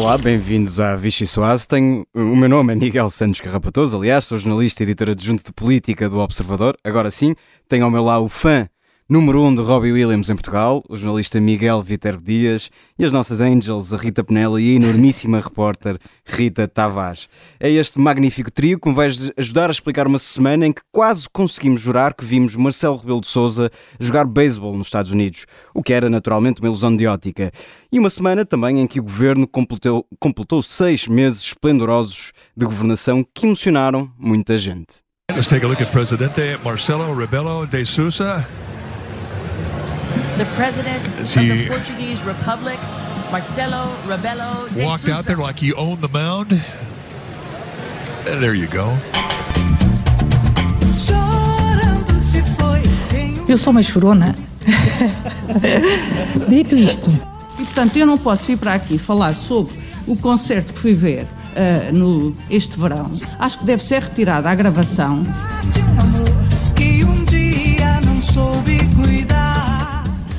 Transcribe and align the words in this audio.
Olá, 0.00 0.16
bem-vindos 0.16 0.80
à 0.80 0.96
Vichy 0.96 1.26
Soase. 1.26 1.68
Tenho... 1.68 2.06
O 2.14 2.34
meu 2.34 2.48
nome 2.48 2.72
é 2.72 2.74
Miguel 2.74 3.10
Santos 3.10 3.38
Carrapatoso, 3.38 3.98
aliás, 3.98 4.24
sou 4.24 4.38
jornalista 4.38 4.82
e 4.82 4.84
editor 4.84 5.10
adjunto 5.10 5.44
de 5.44 5.52
política 5.52 6.08
do 6.08 6.16
Observador. 6.20 6.74
Agora 6.82 7.10
sim, 7.10 7.34
tenho 7.68 7.84
ao 7.84 7.90
meu 7.90 8.02
lado 8.02 8.24
o 8.24 8.28
fã 8.28 8.66
número 9.10 9.42
1 9.42 9.46
um 9.48 9.54
de 9.56 9.60
Robbie 9.60 9.90
Williams 9.90 10.30
em 10.30 10.36
Portugal, 10.36 10.84
o 10.88 10.96
jornalista 10.96 11.40
Miguel 11.40 11.82
Viterbo 11.82 12.22
Dias 12.22 12.70
e 12.96 13.04
as 13.04 13.10
nossas 13.10 13.40
Angels, 13.40 13.92
a 13.92 13.96
Rita 13.96 14.22
Penela 14.22 14.62
e 14.62 14.70
a 14.70 14.76
enormíssima 14.76 15.40
repórter 15.42 15.98
Rita 16.24 16.68
Tavares. 16.68 17.28
É 17.58 17.68
este 17.68 17.98
magnífico 17.98 18.52
trio 18.52 18.78
que 18.78 18.88
me 18.88 18.94
vai 18.94 19.08
ajudar 19.36 19.68
a 19.68 19.72
explicar 19.72 20.06
uma 20.06 20.18
semana 20.20 20.64
em 20.64 20.72
que 20.72 20.82
quase 20.92 21.26
conseguimos 21.32 21.80
jurar 21.80 22.14
que 22.14 22.24
vimos 22.24 22.54
Marcelo 22.54 22.98
Rebelo 22.98 23.20
de 23.20 23.26
Sousa 23.26 23.68
jogar 23.98 24.24
beisebol 24.24 24.76
nos 24.76 24.86
Estados 24.86 25.10
Unidos, 25.10 25.44
o 25.74 25.82
que 25.82 25.92
era 25.92 26.08
naturalmente 26.08 26.60
uma 26.60 26.68
ilusão 26.68 26.96
de 26.96 27.04
ótica. 27.08 27.50
E 27.92 27.98
uma 27.98 28.10
semana 28.10 28.44
também 28.44 28.78
em 28.78 28.86
que 28.86 29.00
o 29.00 29.02
governo 29.02 29.44
completou, 29.44 30.06
completou 30.20 30.62
seis 30.62 31.08
meses 31.08 31.42
esplendorosos 31.42 32.30
de 32.56 32.64
governação 32.64 33.26
que 33.34 33.44
emocionaram 33.44 34.08
muita 34.16 34.56
gente. 34.56 35.00
Let's 35.32 35.48
take 35.48 35.64
a 35.64 35.68
look 35.68 35.82
at 35.82 35.90
Presidente 35.90 36.56
Marcelo 36.62 37.12
Rebelo 37.12 37.66
de 37.66 37.84
Sousa. 37.84 38.46
The 40.40 40.46
president 40.56 41.06
of 41.06 41.34
the 41.34 41.68
Portuguese 41.68 42.22
Republic, 42.22 42.78
Marcelo 43.30 43.94
Rebelo 44.06 44.68
de 44.72 44.84
Walked 44.86 45.04
Sousa. 45.04 45.18
out 45.18 45.24
there 45.26 45.36
like 45.36 45.58
he 45.58 45.74
owned 45.74 46.00
the 46.00 46.08
mound. 46.08 46.52
And 48.26 48.40
there 48.40 48.54
you 48.54 48.66
go. 48.68 48.96
Eu 53.46 53.58
sou 53.58 53.72
uma 53.72 53.82
chorona. 53.82 54.34
Dito 56.48 56.74
isto. 56.74 57.10
E 57.58 57.64
portanto 57.64 57.96
eu 57.96 58.06
não 58.06 58.16
posso 58.16 58.46
vir 58.46 58.56
para 58.56 58.74
aqui 58.74 58.96
falar 58.96 59.34
sobre 59.34 59.74
o 60.06 60.16
concerto 60.16 60.72
que 60.72 60.78
fui 60.78 60.94
ver 60.94 61.24
uh, 61.24 61.92
no, 61.92 62.34
este 62.48 62.78
verão. 62.78 63.10
Acho 63.38 63.58
que 63.58 63.64
deve 63.66 63.82
ser 63.82 64.02
retirada 64.02 64.48
a 64.48 64.54
gravação. 64.54 65.22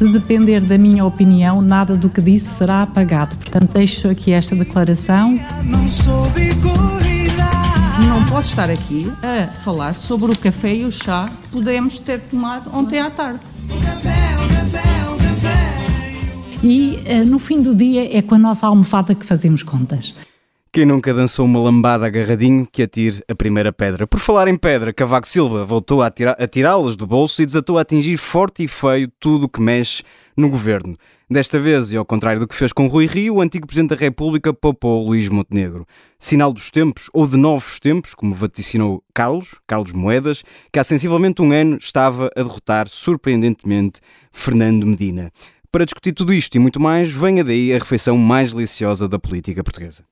Se 0.01 0.07
depender 0.07 0.61
da 0.61 0.79
minha 0.79 1.05
opinião, 1.05 1.61
nada 1.61 1.95
do 1.95 2.09
que 2.09 2.19
disse 2.23 2.55
será 2.55 2.81
apagado. 2.81 3.35
Portanto, 3.35 3.71
deixo 3.73 4.09
aqui 4.09 4.31
esta 4.31 4.55
declaração. 4.55 5.39
Não 8.09 8.25
posso 8.25 8.47
estar 8.47 8.67
aqui 8.67 9.11
a 9.21 9.45
falar 9.59 9.93
sobre 9.93 10.31
o 10.31 10.35
café 10.35 10.73
e 10.73 10.85
o 10.85 10.91
chá 10.91 11.29
que 11.43 11.49
podemos 11.51 11.99
ter 11.99 12.19
tomado 12.19 12.75
ontem 12.75 12.99
à 12.99 13.11
tarde. 13.11 13.41
E 16.63 16.99
uh, 17.05 17.25
no 17.27 17.37
fim 17.37 17.61
do 17.61 17.75
dia 17.75 18.17
é 18.17 18.23
com 18.23 18.33
a 18.33 18.39
nossa 18.39 18.65
almofada 18.65 19.13
que 19.13 19.23
fazemos 19.23 19.61
contas. 19.61 20.15
Quem 20.73 20.85
nunca 20.85 21.13
dançou 21.13 21.45
uma 21.45 21.59
lambada 21.59 22.05
agarradinho 22.05 22.65
que 22.65 22.83
atire 22.83 23.21
a 23.27 23.35
primeira 23.35 23.73
pedra. 23.73 24.07
Por 24.07 24.21
falar 24.21 24.47
em 24.47 24.55
pedra, 24.55 24.93
Cavaco 24.93 25.27
Silva 25.27 25.65
voltou 25.65 26.01
a, 26.01 26.09
tirá-las 26.09 26.95
do 26.95 27.05
bolso 27.05 27.41
e 27.41 27.45
desatou 27.45 27.77
a 27.77 27.81
atingir 27.81 28.15
forte 28.15 28.63
e 28.63 28.69
feio 28.69 29.11
tudo 29.19 29.47
o 29.47 29.49
que 29.49 29.59
mexe 29.59 30.01
no 30.35 30.49
governo. 30.49 30.95
Desta 31.29 31.59
vez, 31.59 31.91
e 31.91 31.97
ao 31.97 32.05
contrário 32.05 32.39
do 32.39 32.47
que 32.47 32.55
fez 32.55 32.71
com 32.71 32.87
Rui 32.87 33.05
Rio, 33.05 33.35
o 33.35 33.41
antigo 33.41 33.67
Presidente 33.67 33.89
da 33.89 33.97
República 33.97 34.53
poupou 34.53 35.05
Luís 35.05 35.27
Montenegro. 35.27 35.85
Sinal 36.17 36.53
dos 36.53 36.71
tempos, 36.71 37.09
ou 37.11 37.27
de 37.27 37.35
novos 37.35 37.77
tempos, 37.77 38.15
como 38.15 38.33
vaticinou 38.33 39.03
Carlos, 39.13 39.55
Carlos 39.67 39.91
Moedas, 39.91 40.41
que 40.71 40.79
há 40.79 40.85
sensivelmente 40.85 41.41
um 41.41 41.51
ano 41.51 41.79
estava 41.81 42.31
a 42.33 42.41
derrotar 42.41 42.87
surpreendentemente 42.87 43.99
Fernando 44.31 44.87
Medina. 44.87 45.33
Para 45.69 45.83
discutir 45.83 46.13
tudo 46.13 46.33
isto 46.33 46.55
e 46.55 46.59
muito 46.59 46.79
mais, 46.79 47.11
venha 47.11 47.43
daí 47.43 47.73
a 47.73 47.77
refeição 47.77 48.17
mais 48.17 48.53
deliciosa 48.53 49.05
da 49.05 49.19
política 49.19 49.61
portuguesa. 49.61 50.05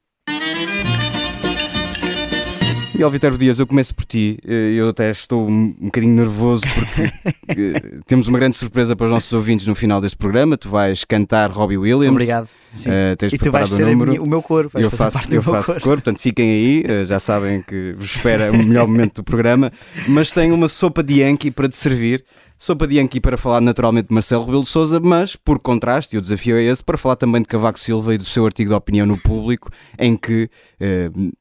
E 3.00 3.04
Alvitero 3.04 3.38
Dias, 3.38 3.58
eu 3.60 3.66
começo 3.66 3.96
por 3.96 4.04
ti. 4.04 4.38
Eh, 4.46 4.74
eu 4.76 4.90
até 4.90 5.10
estou 5.10 5.48
um 5.48 5.74
bocadinho 5.80 6.14
nervoso 6.14 6.64
porque 6.76 7.04
eh, 7.48 8.00
temos 8.06 8.28
uma 8.28 8.38
grande 8.38 8.58
surpresa 8.58 8.94
para 8.94 9.06
os 9.06 9.12
nossos 9.12 9.32
ouvintes 9.32 9.66
no 9.66 9.74
final 9.74 10.02
deste 10.02 10.18
programa. 10.18 10.58
Tu 10.58 10.68
vais 10.68 11.06
cantar 11.06 11.50
Robbie 11.50 11.78
Williams. 11.78 12.12
Obrigado. 12.12 12.50
Sim. 12.74 12.90
Uh, 12.90 13.16
tens 13.18 13.32
e 13.32 13.38
tu 13.38 13.50
vais 13.52 13.70
ser 13.70 13.86
número. 13.86 14.12
Minha, 14.12 14.22
o 14.22 14.28
meu 14.28 14.42
coro. 14.42 14.70
eu 14.74 14.92
faço, 14.92 15.34
eu 15.34 15.42
faço 15.42 15.68
coro. 15.68 15.80
coro, 15.80 15.96
portanto 16.02 16.20
fiquem 16.20 16.50
aí. 16.50 16.84
Uh, 16.84 17.06
já 17.06 17.20
sabem 17.22 17.62
que 17.62 17.94
vos 17.98 18.18
espera 18.18 18.52
o 18.52 18.58
melhor 18.58 18.86
momento 18.86 19.16
do 19.16 19.24
programa. 19.24 19.72
Mas 20.06 20.34
tenho 20.34 20.54
uma 20.54 20.68
sopa 20.68 21.02
de 21.02 21.22
Yankee 21.22 21.52
para 21.52 21.70
te 21.70 21.78
servir. 21.78 22.26
Sopa 22.60 22.86
de 22.86 22.98
Yankee 22.98 23.22
para 23.22 23.38
falar 23.38 23.62
naturalmente 23.62 24.10
de 24.10 24.14
Marcelo 24.14 24.44
Rebelo 24.44 24.64
de 24.64 24.68
Souza, 24.68 25.00
mas 25.00 25.34
por 25.34 25.60
contraste, 25.60 26.14
e 26.14 26.20
o 26.20 26.22
desafio 26.22 26.58
é 26.58 26.64
esse, 26.64 26.84
para 26.84 26.98
falar 26.98 27.16
também 27.16 27.42
de 27.42 27.48
Cavaco 27.48 27.80
Silva 27.80 28.14
e 28.14 28.18
do 28.18 28.26
seu 28.26 28.46
artigo 28.46 28.72
de 28.72 28.76
opinião 28.76 29.06
no 29.06 29.18
público, 29.18 29.70
em 29.98 30.18
que 30.18 30.50
uh, 30.82 31.32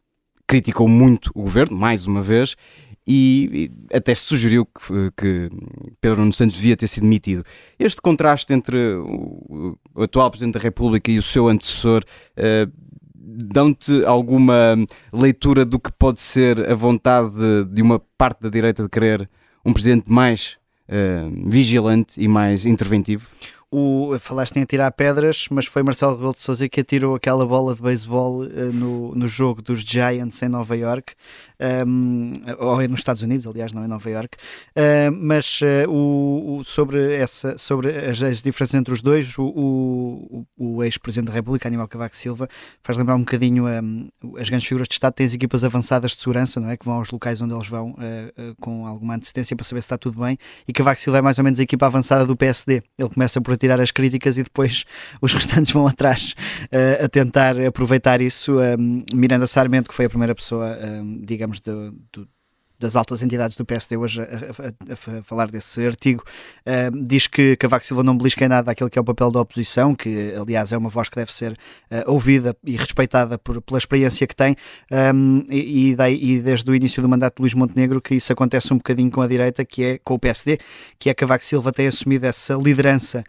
criticou 0.47 0.87
muito 0.87 1.33
o 1.35 1.43
governo, 1.43 1.77
mais 1.77 2.07
uma 2.07 2.23
vez, 2.23 2.55
e, 3.05 3.71
e 3.91 3.97
até 3.97 4.15
se 4.15 4.27
sugeriu 4.27 4.65
que, 4.65 5.11
que, 5.17 5.51
Pedro 6.01 6.21
Nuno 6.21 6.33
Santos 6.33 6.55
devia 6.55 6.77
ter 6.77 6.87
sido 6.87 7.03
demitido. 7.03 7.43
Este 7.81 8.01
contraste 8.01 8.53
entre 8.53 8.79
o, 8.95 9.77
o, 9.97 10.03
atual 10.05 10.31
Presidente 10.31 10.55
da 10.55 10.61
República 10.61 11.11
e 11.11 11.19
o 11.19 11.23
seu 11.23 11.49
antecessor 11.49 12.05
uh, 12.37 12.73
dão-te 13.13 14.05
alguma 14.05 14.77
leitura 15.13 15.65
do 15.65 15.81
que 15.81 15.91
pode 15.91 16.21
ser 16.21 16.71
a 16.71 16.77
vontade 16.77 17.31
de, 17.31 17.65
de, 17.75 17.83
uma 17.83 17.99
parte 18.17 18.41
da 18.41 18.49
direita 18.49 18.85
de 18.85 18.89
querer 18.89 19.29
um 19.65 19.73
Presidente 19.73 20.09
mais 20.09 20.59
uh, 20.89 21.49
vigilante 21.49 22.21
e 22.21 22.29
mais 22.29 22.67
interventivo? 22.67 23.27
o, 23.71 24.17
falaste 24.19 24.57
em 24.57 24.63
atirar 24.63 24.91
pedras, 24.93 25.47
mas 25.51 25.67
foi 25.67 25.83
Marcelo 25.83 26.15
Rebelo 26.15 26.33
de 26.33 26.41
Sousa 26.41 26.69
que 26.69 26.81
atirou 26.81 27.15
aquela 27.15 27.45
bola 27.45 27.75
de 27.75 27.83
beisebol 27.83 28.43
uh, 28.43 28.73
no, 28.73 29.15
no 29.15 29.29
jogo 29.29 29.61
dos 29.61 29.81
Giants 29.81 30.43
em 30.43 30.49
Nova 30.49 30.77
York, 30.77 31.15
um, 31.87 32.33
ou 32.59 32.89
nos 32.89 33.01
Estados 33.01 33.23
Unidos, 33.23 33.47
aliás, 33.47 33.73
não 33.73 33.85
em 33.85 33.89
Nova 33.89 34.09
York. 34.09 34.37
Uh, 34.77 35.13
mas 35.13 35.61
uh, 35.61 35.91
o, 35.91 36.59
o, 36.59 36.65
sobre, 36.65 37.15
essa, 37.15 37.59
sobre 37.59 37.91
as, 37.91 38.23
as, 38.23 38.43
diferenças 38.43 38.75
entre 38.75 38.95
os 38.95 39.01
dois, 39.01 39.37
o, 39.39 39.45
o, 39.45 40.47
o 40.57 40.85
ex-presidente 40.85 41.29
da 41.29 41.35
República, 41.35 41.69
Aníbal 41.69 41.89
Cavaco 41.89 42.17
Silva, 42.17 42.49
faz 42.83 42.97
lembrar 42.97 43.17
um 43.17 43.21
bocadinho 43.21 43.67
um, 43.67 44.09
as 44.39 44.49
grandes 44.49 44.67
figuras 44.67 44.89
de 44.89 44.95
Estado 44.95 45.15
têm 45.15 45.27
as 45.27 45.35
equipas 45.35 45.65
avançadas 45.65 46.13
de 46.13 46.21
segurança, 46.21 46.61
não 46.61 46.71
é? 46.71 46.77
Que 46.77 46.85
vão 46.85 46.95
aos 46.95 47.11
locais 47.11 47.41
onde 47.41 47.55
eles 47.55 47.69
vão 47.69 47.95
com 48.61 48.87
alguma 48.87 49.17
antecedência 49.17 49.57
para 49.57 49.65
saber 49.65 49.81
se 49.83 49.87
está 49.87 49.99
tudo 49.99 50.21
bem. 50.21 50.39
E 50.67 50.73
Cavaco 50.73 51.01
Silva 51.01 51.19
é 51.19 51.23
mais 51.23 51.39
ou 51.39 51.45
menos 51.45 51.59
a 51.61 51.63
equipa 51.63 51.87
avançada 51.87 52.25
do 52.25 52.37
PSD. 52.37 52.83
Ele 52.99 53.09
começa 53.09 53.41
por 53.41 53.57
tirar 53.57 53.81
as 53.81 53.91
críticas 53.91 54.39
e 54.39 54.43
depois 54.43 54.85
os 55.21 55.33
restantes 55.33 55.73
vão 55.73 55.87
atrás 55.87 56.35
uh, 56.65 57.05
a 57.05 57.09
tentar 57.09 57.59
aproveitar 57.61 58.21
isso. 58.21 58.59
Um, 58.59 59.03
Miranda 59.15 59.47
Sarmento, 59.47 59.89
que 59.89 59.95
foi 59.95 60.07
a 60.07 60.09
primeira 60.09 60.35
pessoa, 60.35 60.79
um, 60.81 61.21
digamos, 61.49 62.29
das 62.79 62.95
altas 62.95 63.23
entidades 63.23 63.57
do 63.57 63.65
PSD 63.65 63.97
hoje 63.97 64.23
a, 64.23 64.25
a, 64.25 65.17
a, 65.17 65.19
a 65.19 65.23
falar 65.23 65.51
desse 65.51 65.85
artigo, 65.85 66.23
uh, 66.61 67.05
diz 67.05 67.27
que 67.27 67.57
Cavaco 67.57 67.85
Silva 67.85 68.05
não 68.05 68.17
belisca 68.17 68.45
em 68.45 68.49
nada 68.49 68.71
aquilo 68.71 68.89
que 68.89 68.97
é 68.97 69.03
o 69.03 69.05
papel 69.05 69.31
da 69.33 69.41
oposição, 69.41 69.95
que 69.95 70.33
aliás 70.41 70.71
é 70.71 70.79
uma 70.79 70.89
voz 70.89 71.09
que 71.09 71.17
deve 71.17 71.33
ser 71.33 71.53
uh, 71.53 71.57
ouvida 72.07 72.57
e 72.65 72.77
respeitada 72.77 73.37
por, 73.37 73.61
pela 73.63 73.79
experiência 73.79 74.27
que 74.27 74.37
tem, 74.37 74.55
um, 75.13 75.45
e, 75.51 75.91
e, 75.91 75.97
daí, 75.97 76.19
e, 76.23 76.41
desde 76.41 76.71
o 76.71 76.75
início 76.75 77.03
do 77.03 77.09
mandato 77.09 77.37
de 77.37 77.43
Luís 77.43 77.55
Montenegro 77.55 78.01
que 78.01 78.15
isso 78.15 78.33
acontece 78.33 78.73
um 78.73 78.77
bocadinho 78.77 79.11
com 79.11 79.21
a 79.21 79.27
direita, 79.27 79.65
que 79.65 79.83
é 79.83 79.99
com 79.99 80.15
o 80.15 80.19
PSD, 80.19 80.59
que 80.99 81.11
é 81.11 81.15
Cavaco 81.15 81.45
Silva 81.45 81.73
tem 81.73 81.89
assumido 81.89 82.27
essa 82.27 82.55
liderança 82.55 83.25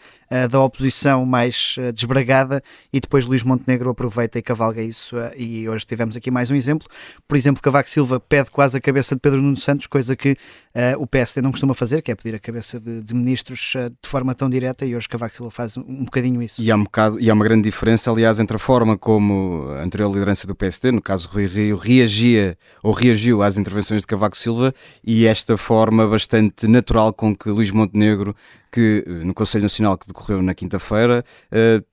da 0.49 0.61
oposição 0.61 1.25
mais 1.25 1.75
desbragada 1.93 2.63
e 2.93 2.99
depois 2.99 3.25
Luís 3.25 3.43
Montenegro 3.43 3.89
aproveita 3.89 4.37
e 4.37 4.41
cavalga 4.41 4.81
isso, 4.81 5.15
e 5.35 5.67
hoje 5.67 5.85
tivemos 5.85 6.15
aqui 6.15 6.29
mais 6.29 6.51
um 6.51 6.55
exemplo, 6.55 6.87
por 7.27 7.35
exemplo, 7.35 7.61
Cavaco 7.61 7.89
Silva 7.89 8.19
pede 8.19 8.51
quase 8.51 8.77
a 8.77 8.81
cabeça 8.81 9.15
de 9.15 9.21
Pedro 9.21 9.41
Nuno 9.41 9.57
Santos, 9.57 9.87
coisa 9.87 10.15
que 10.15 10.37
o 10.97 11.07
PSD 11.07 11.41
não 11.41 11.51
costuma 11.51 11.73
fazer, 11.73 12.01
que 12.01 12.11
é 12.11 12.15
pedir 12.15 12.35
a 12.35 12.39
cabeça 12.39 12.79
de, 12.79 13.01
de 13.01 13.13
ministros 13.13 13.73
de 14.01 14.09
forma 14.09 14.35
tão 14.35 14.49
direta, 14.49 14.85
e 14.85 14.95
hoje 14.95 15.09
Cavaco 15.09 15.35
Silva 15.35 15.51
faz 15.51 15.77
um 15.77 16.05
bocadinho 16.05 16.41
isso. 16.41 16.61
E 16.61 16.71
há, 16.71 16.75
um 16.75 16.83
bocado, 16.83 17.19
e 17.19 17.29
há 17.29 17.33
uma 17.33 17.43
grande 17.43 17.63
diferença, 17.63 18.11
aliás, 18.11 18.39
entre 18.39 18.55
a 18.55 18.59
forma 18.59 18.97
como 18.97 19.63
a 19.71 19.83
anterior 19.83 20.11
liderança 20.11 20.45
do 20.45 20.55
PSD, 20.55 20.91
no 20.91 21.01
caso 21.01 21.27
Rui 21.27 21.45
Rio, 21.45 21.77
reagia 21.77 22.57
ou 22.83 22.91
reagiu 22.91 23.41
às 23.41 23.57
intervenções 23.57 24.01
de 24.01 24.07
Cavaco 24.07 24.37
Silva 24.37 24.73
e 25.03 25.25
esta 25.25 25.57
forma 25.57 26.07
bastante 26.07 26.67
natural 26.67 27.13
com 27.13 27.35
que 27.35 27.49
Luís 27.49 27.71
Montenegro 27.71 28.35
que 28.71 29.03
eh, 29.05 29.11
no 29.25 29.33
Conselho 29.33 29.63
Nacional 29.63 29.97
que 29.97 30.07
decorreu 30.07 30.41
na 30.41 30.53
quinta-feira 30.53 31.23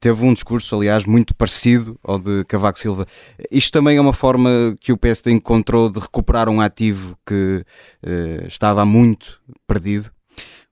teve 0.01 0.25
um 0.25 0.33
discurso, 0.33 0.75
aliás, 0.77 1.05
muito 1.05 1.35
parecido 1.35 1.99
ao 2.03 2.19
de 2.19 2.45
Cavaco 2.45 2.79
Silva. 2.79 3.07
Isto 3.51 3.73
também 3.73 3.97
é 3.97 4.01
uma 4.01 4.13
forma 4.13 4.77
que 4.81 4.93
o 4.93 4.97
PSD 4.97 5.33
encontrou 5.33 5.91
de 5.91 5.99
recuperar 5.99 6.49
um 6.49 6.61
ativo 6.61 7.17
que 7.27 7.65
uh, 8.05 8.47
estava 8.47 8.85
muito 8.85 9.41
perdido? 9.67 10.11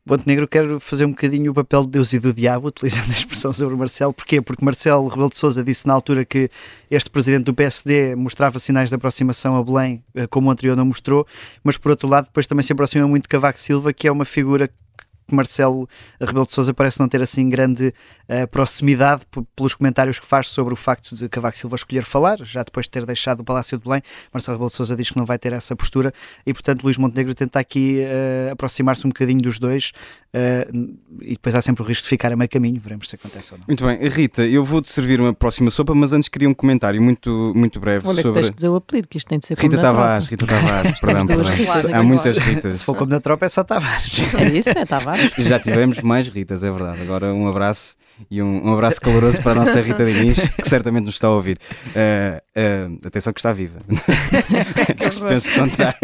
Montenegro 0.06 0.46
quer 0.46 0.78
fazer 0.80 1.06
um 1.06 1.10
bocadinho 1.10 1.50
o 1.50 1.54
papel 1.54 1.82
de 1.84 1.92
Deus 1.92 2.12
e 2.12 2.18
do 2.18 2.30
diabo, 2.30 2.68
utilizando 2.68 3.08
a 3.08 3.12
expressão 3.12 3.54
sobre 3.54 3.74
Marcelo. 3.74 4.12
Porquê? 4.12 4.38
Porque 4.42 4.62
Marcelo 4.62 5.08
Rebelo 5.08 5.30
de 5.30 5.38
Sousa 5.38 5.64
disse 5.64 5.86
na 5.86 5.94
altura 5.94 6.26
que 6.26 6.50
este 6.90 7.08
presidente 7.08 7.44
do 7.44 7.54
PSD 7.54 8.14
mostrava 8.14 8.58
sinais 8.58 8.90
de 8.90 8.96
aproximação 8.96 9.56
a 9.56 9.64
Belém, 9.64 10.04
eh, 10.14 10.26
como 10.26 10.48
o 10.48 10.50
anterior 10.50 10.76
não 10.76 10.84
mostrou, 10.84 11.26
mas 11.62 11.78
por 11.78 11.90
outro 11.90 12.06
lado 12.06 12.26
depois 12.26 12.46
também 12.46 12.62
se 12.62 12.72
aproxima 12.72 13.08
muito 13.08 13.22
de 13.22 13.28
Cavaco 13.28 13.58
Silva, 13.58 13.94
que 13.94 14.06
é 14.06 14.12
uma 14.12 14.26
figura 14.26 14.70
Marcelo 15.30 15.88
Rebelo 16.20 16.46
de 16.46 16.52
Sousa 16.52 16.74
parece 16.74 17.00
não 17.00 17.08
ter 17.08 17.22
assim 17.22 17.48
grande 17.48 17.94
uh, 18.28 18.46
proximidade 18.48 19.22
pelos 19.56 19.74
comentários 19.74 20.18
que 20.18 20.26
faz 20.26 20.48
sobre 20.48 20.74
o 20.74 20.76
facto 20.76 21.16
de 21.16 21.28
Cavaco 21.28 21.56
Silva 21.56 21.76
escolher 21.76 22.04
falar, 22.04 22.38
já 22.42 22.62
depois 22.62 22.86
de 22.86 22.90
ter 22.90 23.06
deixado 23.06 23.40
o 23.40 23.44
Palácio 23.44 23.78
de 23.78 23.84
Belém. 23.84 24.02
Marcelo 24.32 24.56
Rebelo 24.56 24.70
de 24.70 24.76
Sousa 24.76 24.96
diz 24.96 25.10
que 25.10 25.16
não 25.16 25.24
vai 25.24 25.38
ter 25.38 25.52
essa 25.52 25.74
postura 25.74 26.12
e, 26.46 26.52
portanto, 26.52 26.84
Luís 26.84 26.96
Montenegro 26.96 27.34
tenta 27.34 27.58
aqui 27.58 28.00
uh, 28.00 28.52
aproximar-se 28.52 29.06
um 29.06 29.10
bocadinho 29.10 29.40
dos 29.40 29.58
dois 29.58 29.92
uh, 30.34 30.96
e 31.22 31.32
depois 31.32 31.54
há 31.54 31.62
sempre 31.62 31.82
o 31.82 31.86
risco 31.86 32.02
de 32.02 32.08
ficar 32.08 32.32
a 32.32 32.36
meio 32.36 32.48
caminho. 32.48 32.80
Veremos 32.80 33.08
se 33.08 33.14
acontece 33.14 33.52
ou 33.52 33.58
não. 33.58 33.66
Muito 33.66 33.84
bem, 33.84 34.08
Rita, 34.08 34.44
eu 34.44 34.64
vou-te 34.64 34.88
servir 34.88 35.20
uma 35.20 35.32
próxima 35.32 35.70
sopa, 35.70 35.94
mas 35.94 36.12
antes 36.12 36.28
queria 36.28 36.48
um 36.48 36.54
comentário 36.54 37.00
muito, 37.00 37.52
muito 37.54 37.78
breve 37.78 38.06
Onde 38.06 38.22
sobre. 38.22 38.30
É 38.30 38.32
que 38.32 38.40
tens 38.40 38.50
de 38.50 38.56
dizer 38.56 38.68
o 38.68 38.76
apelido, 38.76 39.08
que 39.08 39.16
isto 39.16 39.28
tem 39.28 39.38
de 39.38 39.46
ser 39.46 39.58
Rita 39.58 39.78
Tavares, 39.78 40.26
Rita 40.26 40.46
Tavares, 40.46 41.00
perdão, 41.00 41.26
perdão. 41.26 41.94
Há 41.94 42.02
muitas 42.02 42.38
Ritas. 42.38 42.78
Se 42.78 42.84
for 42.84 42.96
como 42.96 43.10
na 43.10 43.20
tropa, 43.20 43.46
é 43.46 43.48
só 43.48 43.62
Tavares. 43.62 44.20
É 44.34 44.48
isso, 44.48 44.70
é 44.70 44.84
Tavares. 44.84 45.32
Já 45.38 45.58
tivemos 45.58 46.00
mais 46.00 46.28
Ritas, 46.28 46.62
é 46.62 46.70
verdade. 46.70 47.00
Agora 47.02 47.32
um 47.32 47.46
abraço 47.48 47.96
e 48.30 48.42
um, 48.42 48.68
um 48.68 48.72
abraço 48.72 49.00
caloroso 49.00 49.42
para 49.42 49.52
a 49.52 49.54
nossa 49.56 49.80
Rita 49.80 50.04
Diniz, 50.04 50.38
que 50.48 50.68
certamente 50.68 51.04
nos 51.04 51.16
está 51.16 51.28
a 51.28 51.30
ouvir. 51.30 51.58
Uh, 51.88 52.94
uh, 52.94 53.06
atenção 53.06 53.32
que 53.32 53.40
está 53.40 53.52
viva. 53.52 53.80
Penso 55.28 55.52
contrário. 55.52 55.98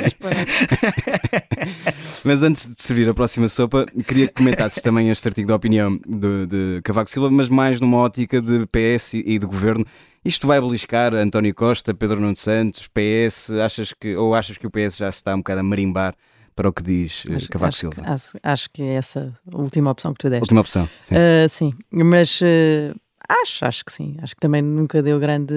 mas 2.25 2.43
antes 2.43 2.67
de 2.67 2.83
servir 2.83 3.09
a 3.09 3.15
próxima 3.15 3.49
sopa, 3.49 3.87
queria 4.07 4.27
que 4.27 4.35
comentasses 4.35 4.83
também 4.83 5.11
este 5.11 5.27
artigo 5.29 5.49
da 5.49 5.57
opinião 5.57 5.99
de, 6.07 6.47
de 6.47 6.81
Cavaco 6.83 7.11
Silva, 7.11 7.31
mas 7.31 7.49
mais 7.49 7.81
numa 7.81 7.99
ótica 7.99 8.41
de 8.41 8.67
PS 8.67 9.15
e 9.15 9.39
de 9.39 9.47
governo. 9.47 9.85
Isto 10.25 10.47
vai 10.47 10.61
beliscar 10.61 11.15
António 11.15 11.55
Costa, 11.55 11.95
Pedro 11.95 12.21
Nuno 12.21 12.37
Santos, 12.37 12.89
PS? 12.89 13.51
Achas 13.65 13.95
que, 13.99 14.15
ou 14.17 14.35
achas 14.35 14.59
que 14.59 14.67
o 14.67 14.71
PS 14.71 14.99
já 14.99 15.09
está 15.09 15.35
um 15.35 15.39
bocado 15.39 15.61
a 15.61 15.63
marimbar 15.63 16.15
para 16.55 16.69
o 16.69 16.73
que 16.73 16.83
diz 16.83 17.25
eh, 17.29 17.35
acho, 17.35 17.49
Cavaco 17.49 17.69
acho, 17.69 17.79
Silva? 17.79 18.03
Acho, 18.05 18.39
acho, 18.43 18.71
que 18.71 18.83
é 18.83 18.95
essa 18.95 19.35
a 19.53 19.57
última 19.59 19.91
opção 19.91 20.13
que 20.13 20.19
tu 20.19 20.31
deste. 20.31 20.43
Última 20.43 20.61
opção, 20.61 20.89
sim. 21.01 21.15
Uh, 21.15 21.49
sim, 21.49 21.75
mas 21.91 22.41
uh, 22.41 22.99
acho, 23.29 23.65
acho 23.65 23.85
que 23.85 23.93
sim. 23.93 24.17
Acho 24.23 24.35
que 24.35 24.41
também 24.41 24.63
nunca 24.63 25.03
deu 25.03 25.19
grande. 25.19 25.55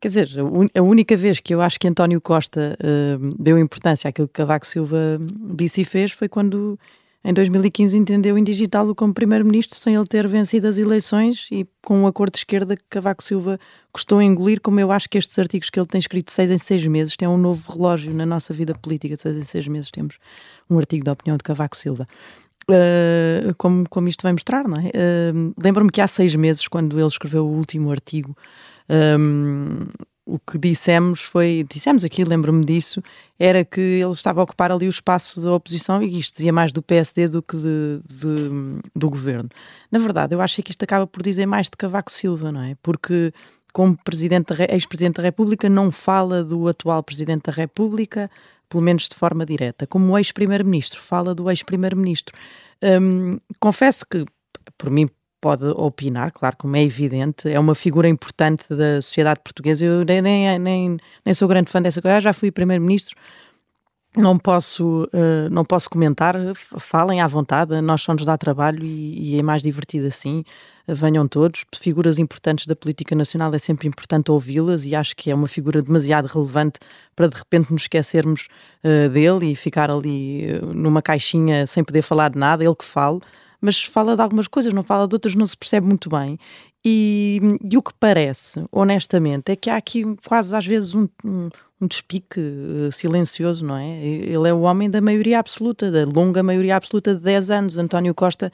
Quer 0.00 0.08
dizer, 0.08 0.30
a 0.74 0.82
única 0.82 1.16
vez 1.16 1.40
que 1.40 1.54
eu 1.54 1.62
acho 1.62 1.80
que 1.80 1.88
António 1.88 2.20
Costa 2.20 2.76
uh, 2.78 3.42
deu 3.42 3.58
importância 3.58 4.08
àquilo 4.08 4.28
que 4.28 4.34
Cavaco 4.34 4.66
Silva 4.66 5.18
disse 5.54 5.80
e 5.80 5.84
fez 5.84 6.12
foi 6.12 6.28
quando 6.28 6.78
em 7.24 7.32
2015 7.32 7.96
entendeu 7.96 8.36
indigitá-lo 8.36 8.94
como 8.94 9.14
primeiro-ministro 9.14 9.78
sem 9.78 9.94
ele 9.94 10.04
ter 10.04 10.28
vencido 10.28 10.68
as 10.68 10.76
eleições 10.76 11.48
e 11.50 11.66
com 11.82 12.00
um 12.00 12.06
acordo 12.06 12.32
de 12.32 12.38
esquerda 12.38 12.76
que 12.76 12.84
Cavaco 12.90 13.24
Silva 13.24 13.58
custou 13.90 14.20
engolir, 14.20 14.60
como 14.60 14.78
eu 14.78 14.92
acho 14.92 15.08
que 15.08 15.16
estes 15.16 15.38
artigos 15.38 15.70
que 15.70 15.80
ele 15.80 15.86
tem 15.86 15.98
escrito 15.98 16.30
seis 16.30 16.50
em 16.50 16.58
seis 16.58 16.86
meses 16.86 17.16
têm 17.16 17.26
um 17.26 17.38
novo 17.38 17.72
relógio 17.72 18.12
na 18.12 18.26
nossa 18.26 18.52
vida 18.52 18.74
política, 18.74 19.16
de 19.16 19.22
seis 19.22 19.36
em 19.38 19.42
seis 19.42 19.66
meses 19.66 19.90
temos 19.90 20.18
um 20.68 20.78
artigo 20.78 21.04
da 21.04 21.12
opinião 21.12 21.36
de 21.38 21.42
Cavaco 21.42 21.76
Silva. 21.76 22.06
Uh, 22.68 23.54
como, 23.58 23.88
como 23.90 24.08
isto 24.08 24.22
vai 24.22 24.32
mostrar, 24.32 24.66
não 24.66 24.78
é? 24.78 24.88
Uh, 24.88 25.54
Lembro-me 25.62 25.90
que 25.90 26.00
há 26.00 26.06
seis 26.06 26.34
meses, 26.34 26.66
quando 26.66 26.98
ele 26.98 27.06
escreveu 27.06 27.46
o 27.46 27.50
último 27.50 27.90
artigo, 27.90 28.36
um, 29.18 29.86
o 30.26 30.38
que 30.38 30.56
dissemos 30.56 31.22
foi, 31.22 31.66
dissemos 31.70 32.04
aqui, 32.04 32.24
lembro-me 32.24 32.64
disso, 32.64 33.02
era 33.38 33.64
que 33.64 33.80
ele 33.80 34.10
estava 34.10 34.40
a 34.40 34.44
ocupar 34.44 34.72
ali 34.72 34.86
o 34.86 34.88
espaço 34.88 35.40
da 35.40 35.52
oposição 35.52 36.02
e 36.02 36.18
isto 36.18 36.36
dizia 36.36 36.52
mais 36.52 36.72
do 36.72 36.82
PSD 36.82 37.28
do 37.28 37.42
que 37.42 37.56
de, 37.56 38.00
de, 38.08 38.80
do 38.94 39.10
governo. 39.10 39.50
Na 39.90 39.98
verdade, 39.98 40.34
eu 40.34 40.40
acho 40.40 40.62
que 40.62 40.70
isto 40.70 40.82
acaba 40.82 41.06
por 41.06 41.22
dizer 41.22 41.46
mais 41.46 41.66
de 41.68 41.76
Cavaco 41.76 42.10
Silva, 42.10 42.50
não 42.50 42.62
é? 42.62 42.74
Porque 42.82 43.32
como 43.72 43.98
ex-presidente 44.70 45.16
da 45.16 45.22
República 45.22 45.68
não 45.68 45.90
fala 45.90 46.44
do 46.44 46.68
atual 46.68 47.02
presidente 47.02 47.50
da 47.50 47.52
República, 47.52 48.30
pelo 48.68 48.82
menos 48.82 49.08
de 49.08 49.16
forma 49.16 49.44
direta. 49.44 49.86
Como 49.86 50.16
ex-primeiro-ministro, 50.16 51.00
fala 51.00 51.34
do 51.34 51.50
ex-primeiro-ministro. 51.50 52.34
Hum, 52.82 53.38
confesso 53.58 54.06
que, 54.06 54.24
por 54.78 54.90
mim, 54.90 55.08
pode 55.44 55.66
opinar, 55.76 56.32
claro, 56.32 56.56
como 56.56 56.74
é 56.74 56.82
evidente, 56.82 57.50
é 57.50 57.60
uma 57.60 57.74
figura 57.74 58.08
importante 58.08 58.64
da 58.70 59.02
sociedade 59.02 59.40
portuguesa. 59.44 59.84
Eu 59.84 60.02
nem, 60.02 60.58
nem, 60.58 60.96
nem 61.22 61.34
sou 61.34 61.46
grande 61.46 61.70
fã 61.70 61.82
dessa 61.82 62.00
coisa, 62.00 62.18
já 62.18 62.32
fui 62.32 62.50
primeiro-ministro, 62.50 63.14
não 64.16 64.38
posso, 64.38 65.04
uh, 65.12 65.50
não 65.50 65.62
posso 65.62 65.90
comentar, 65.90 66.34
falem 66.78 67.20
à 67.20 67.26
vontade, 67.26 67.78
nós 67.82 68.00
só 68.00 68.14
nos 68.14 68.24
dá 68.24 68.38
trabalho 68.38 68.82
e, 68.82 69.34
e 69.34 69.38
é 69.38 69.42
mais 69.42 69.60
divertido 69.60 70.06
assim. 70.06 70.44
Venham 70.88 71.28
todos, 71.28 71.66
figuras 71.76 72.18
importantes 72.18 72.66
da 72.66 72.74
política 72.74 73.14
nacional 73.14 73.54
é 73.54 73.58
sempre 73.58 73.86
importante 73.86 74.30
ouvi-las 74.30 74.86
e 74.86 74.94
acho 74.94 75.14
que 75.14 75.30
é 75.30 75.34
uma 75.34 75.48
figura 75.48 75.82
demasiado 75.82 76.24
relevante 76.26 76.78
para 77.14 77.28
de 77.28 77.36
repente 77.36 77.70
nos 77.70 77.82
esquecermos 77.82 78.48
uh, 78.82 79.10
dele 79.10 79.52
e 79.52 79.56
ficar 79.56 79.90
ali 79.90 80.46
uh, 80.56 80.72
numa 80.72 81.02
caixinha 81.02 81.66
sem 81.66 81.84
poder 81.84 82.00
falar 82.00 82.30
de 82.30 82.38
nada, 82.38 82.64
ele 82.64 82.74
que 82.74 82.84
fale 82.84 83.20
mas 83.64 83.82
fala 83.82 84.14
de 84.14 84.20
algumas 84.20 84.46
coisas, 84.46 84.74
não 84.74 84.82
fala 84.82 85.08
de 85.08 85.14
outras, 85.14 85.34
não 85.34 85.46
se 85.46 85.56
percebe 85.56 85.86
muito 85.86 86.10
bem. 86.10 86.38
E, 86.84 87.40
e 87.70 87.78
o 87.78 87.82
que 87.82 87.92
parece, 87.98 88.62
honestamente, 88.70 89.50
é 89.50 89.56
que 89.56 89.70
há 89.70 89.76
aqui 89.76 90.04
quase 90.26 90.54
às 90.54 90.66
vezes 90.66 90.94
um, 90.94 91.08
um, 91.24 91.48
um 91.80 91.86
despique 91.86 92.38
uh, 92.38 92.92
silencioso, 92.92 93.64
não 93.64 93.74
é? 93.74 94.04
Ele 94.04 94.46
é 94.46 94.52
o 94.52 94.60
homem 94.60 94.90
da 94.90 95.00
maioria 95.00 95.38
absoluta, 95.38 95.90
da 95.90 96.04
longa 96.04 96.42
maioria 96.42 96.76
absoluta 96.76 97.14
de 97.14 97.22
10 97.22 97.50
anos. 97.50 97.78
António 97.78 98.14
Costa 98.14 98.52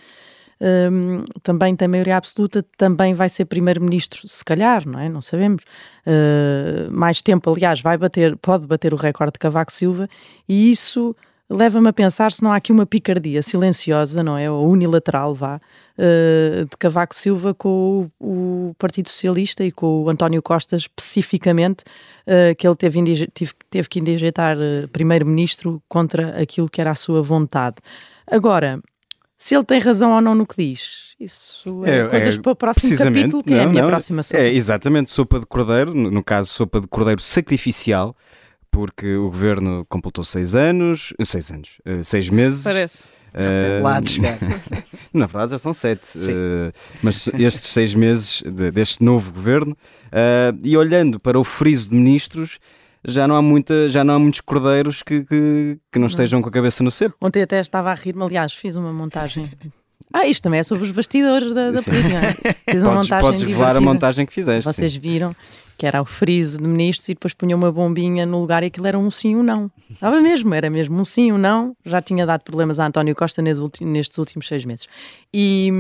um, 0.61 1.25
também 1.43 1.75
tem 1.75 1.89
maioria 1.89 2.17
absoluta, 2.17 2.65
também 2.77 3.13
vai 3.13 3.29
ser 3.29 3.47
primeiro-ministro, 3.47 4.29
se 4.29 4.45
calhar, 4.45 4.87
não 4.87 5.01
é? 5.01 5.09
Não 5.09 5.21
sabemos. 5.21 5.65
Uh, 6.07 6.89
mais 6.93 7.21
tempo, 7.21 7.51
aliás, 7.51 7.81
vai 7.81 7.99
bater, 7.99 8.37
pode 8.37 8.65
bater 8.65 8.95
o 8.95 8.97
recorde 8.97 9.33
de 9.33 9.39
Cavaco 9.41 9.73
Silva, 9.73 10.09
e 10.49 10.71
isso 10.71 11.17
leva-me 11.51 11.89
a 11.89 11.93
pensar 11.93 12.31
se 12.31 12.43
não 12.43 12.53
há 12.53 12.57
aqui 12.57 12.71
uma 12.71 12.87
picardia 12.87 13.43
silenciosa, 13.43 14.23
não 14.23 14.39
é? 14.39 14.49
Ou 14.49 14.69
unilateral, 14.69 15.35
vá, 15.35 15.57
uh, 15.57 16.65
de 16.65 16.77
Cavaco 16.79 17.15
Silva 17.15 17.53
com 17.53 18.09
o, 18.21 18.73
Partido 18.79 19.09
Socialista 19.09 19.65
e 19.65 19.73
com 19.73 20.05
o 20.05 20.09
António 20.09 20.41
Costa 20.41 20.77
especificamente, 20.77 21.83
uh, 22.27 22.55
que 22.57 22.67
ele 22.67 22.77
teve, 22.77 23.27
teve, 23.35 23.53
teve 23.69 23.89
que 23.89 23.99
indigeitar 23.99 24.57
uh, 24.57 24.87
primeiro-ministro 24.89 25.83
contra 25.89 26.41
aquilo 26.41 26.69
que 26.69 26.81
era 26.81 26.93
a 26.93 26.95
sua 26.95 27.21
vontade. 27.21 27.77
Agora, 28.31 28.81
se 29.37 29.57
ele 29.57 29.65
tem 29.65 29.81
razão 29.81 30.13
ou 30.13 30.21
não 30.21 30.35
no 30.37 30.47
que 30.47 30.55
diz, 30.57 31.17
isso 31.19 31.85
é, 31.85 32.01
é 32.01 32.07
coisas 32.07 32.37
é, 32.37 32.41
para 32.41 32.53
o 32.53 32.57
próximo 32.57 32.97
capítulo, 32.97 33.43
que 33.43 33.51
não, 33.51 33.59
é 33.59 33.65
a 33.65 33.67
minha 33.67 33.83
não, 33.83 33.91
próxima 33.91 34.23
sopa. 34.23 34.41
É, 34.41 34.53
exatamente, 34.53 35.11
sopa 35.11 35.41
de 35.41 35.47
cordeiro, 35.47 35.93
no 35.95 36.23
caso, 36.23 36.49
sopa 36.51 36.81
de 36.81 36.87
cordeiro 36.87 37.21
sacrificial, 37.21 38.15
porque 38.71 39.15
o 39.17 39.25
governo 39.25 39.85
completou 39.89 40.25
seis 40.25 40.55
anos, 40.55 41.13
seis 41.23 41.51
anos, 41.51 41.71
uh, 41.87 42.05
seis 42.05 42.29
meses. 42.29 42.63
Parece. 42.63 43.09
Uh, 43.33 43.83
Lá 43.83 44.01
de 44.01 44.11
chegar. 44.11 44.39
na 45.15 45.27
verdade 45.27 45.53
já 45.53 45.59
são 45.59 45.73
sete, 45.73 46.19
uh, 46.19 46.73
mas 47.01 47.29
estes 47.29 47.71
seis 47.71 47.95
meses 47.95 48.43
de, 48.43 48.73
deste 48.73 49.05
novo 49.05 49.33
governo 49.33 49.77
uh, 50.07 50.59
e 50.65 50.77
olhando 50.77 51.21
para 51.21 51.39
o 51.39 51.45
friso 51.45 51.91
de 51.91 51.95
ministros 51.95 52.59
já 53.07 53.29
não 53.29 53.37
há 53.37 53.43
muita, 53.43 53.89
já 53.89 54.03
não 54.03 54.15
há 54.15 54.19
muitos 54.19 54.41
cordeiros 54.41 55.03
que, 55.03 55.25
que, 55.25 55.79
que 55.93 55.99
não 55.99 56.09
estejam 56.09 56.43
com 56.43 56.49
a 56.49 56.53
cabeça 56.53 56.83
no 56.83 56.91
cepo. 56.91 57.15
Ontem 57.21 57.41
até 57.41 57.61
estava 57.61 57.91
a 57.91 57.95
rir-me, 57.95 58.23
aliás, 58.23 58.53
fiz 58.53 58.77
uma 58.77 58.93
montagem 58.93 59.49
ah, 60.13 60.27
isto 60.27 60.43
também 60.43 60.59
é 60.59 60.63
sobre 60.65 60.85
os 60.85 60.91
bastidores 60.91 61.53
da, 61.53 61.71
da 61.71 61.83
política. 61.83 62.35
Fiz 62.69 62.83
uma 62.83 62.95
podes, 62.95 63.09
montagem 63.09 63.21
podes 63.21 63.43
revelar 63.43 63.77
a 63.77 63.81
montagem 63.81 64.27
que 64.27 64.33
fizeste. 64.33 64.65
Vocês 64.65 64.93
sim. 64.93 64.99
Que 65.81 65.87
era 65.87 66.03
o 66.03 66.05
friso 66.05 66.59
de 66.59 66.65
ministros 66.65 67.09
e 67.09 67.15
depois 67.15 67.33
punha 67.33 67.57
uma 67.57 67.73
bombinha 67.73 68.27
no 68.27 68.39
lugar 68.39 68.63
e 68.63 68.67
aquilo 68.67 68.87
era 68.87 68.99
um 68.99 69.11
sim 69.11 69.35
ou 69.35 69.41
um 69.41 69.43
não. 69.43 69.71
Estava 69.91 70.21
mesmo, 70.21 70.53
era 70.53 70.69
mesmo 70.69 71.01
um 71.01 71.07
sim 71.07 71.33
ou 71.33 71.39
um 71.39 71.41
não. 71.41 71.75
Já 71.87 72.03
tinha 72.03 72.27
dado 72.27 72.43
problemas 72.43 72.79
a 72.79 72.87
António 72.87 73.17
Costa 73.17 73.41
nestes 73.41 74.19
últimos 74.19 74.47
seis 74.47 74.67
meses. 74.67 74.87
E. 75.33 75.73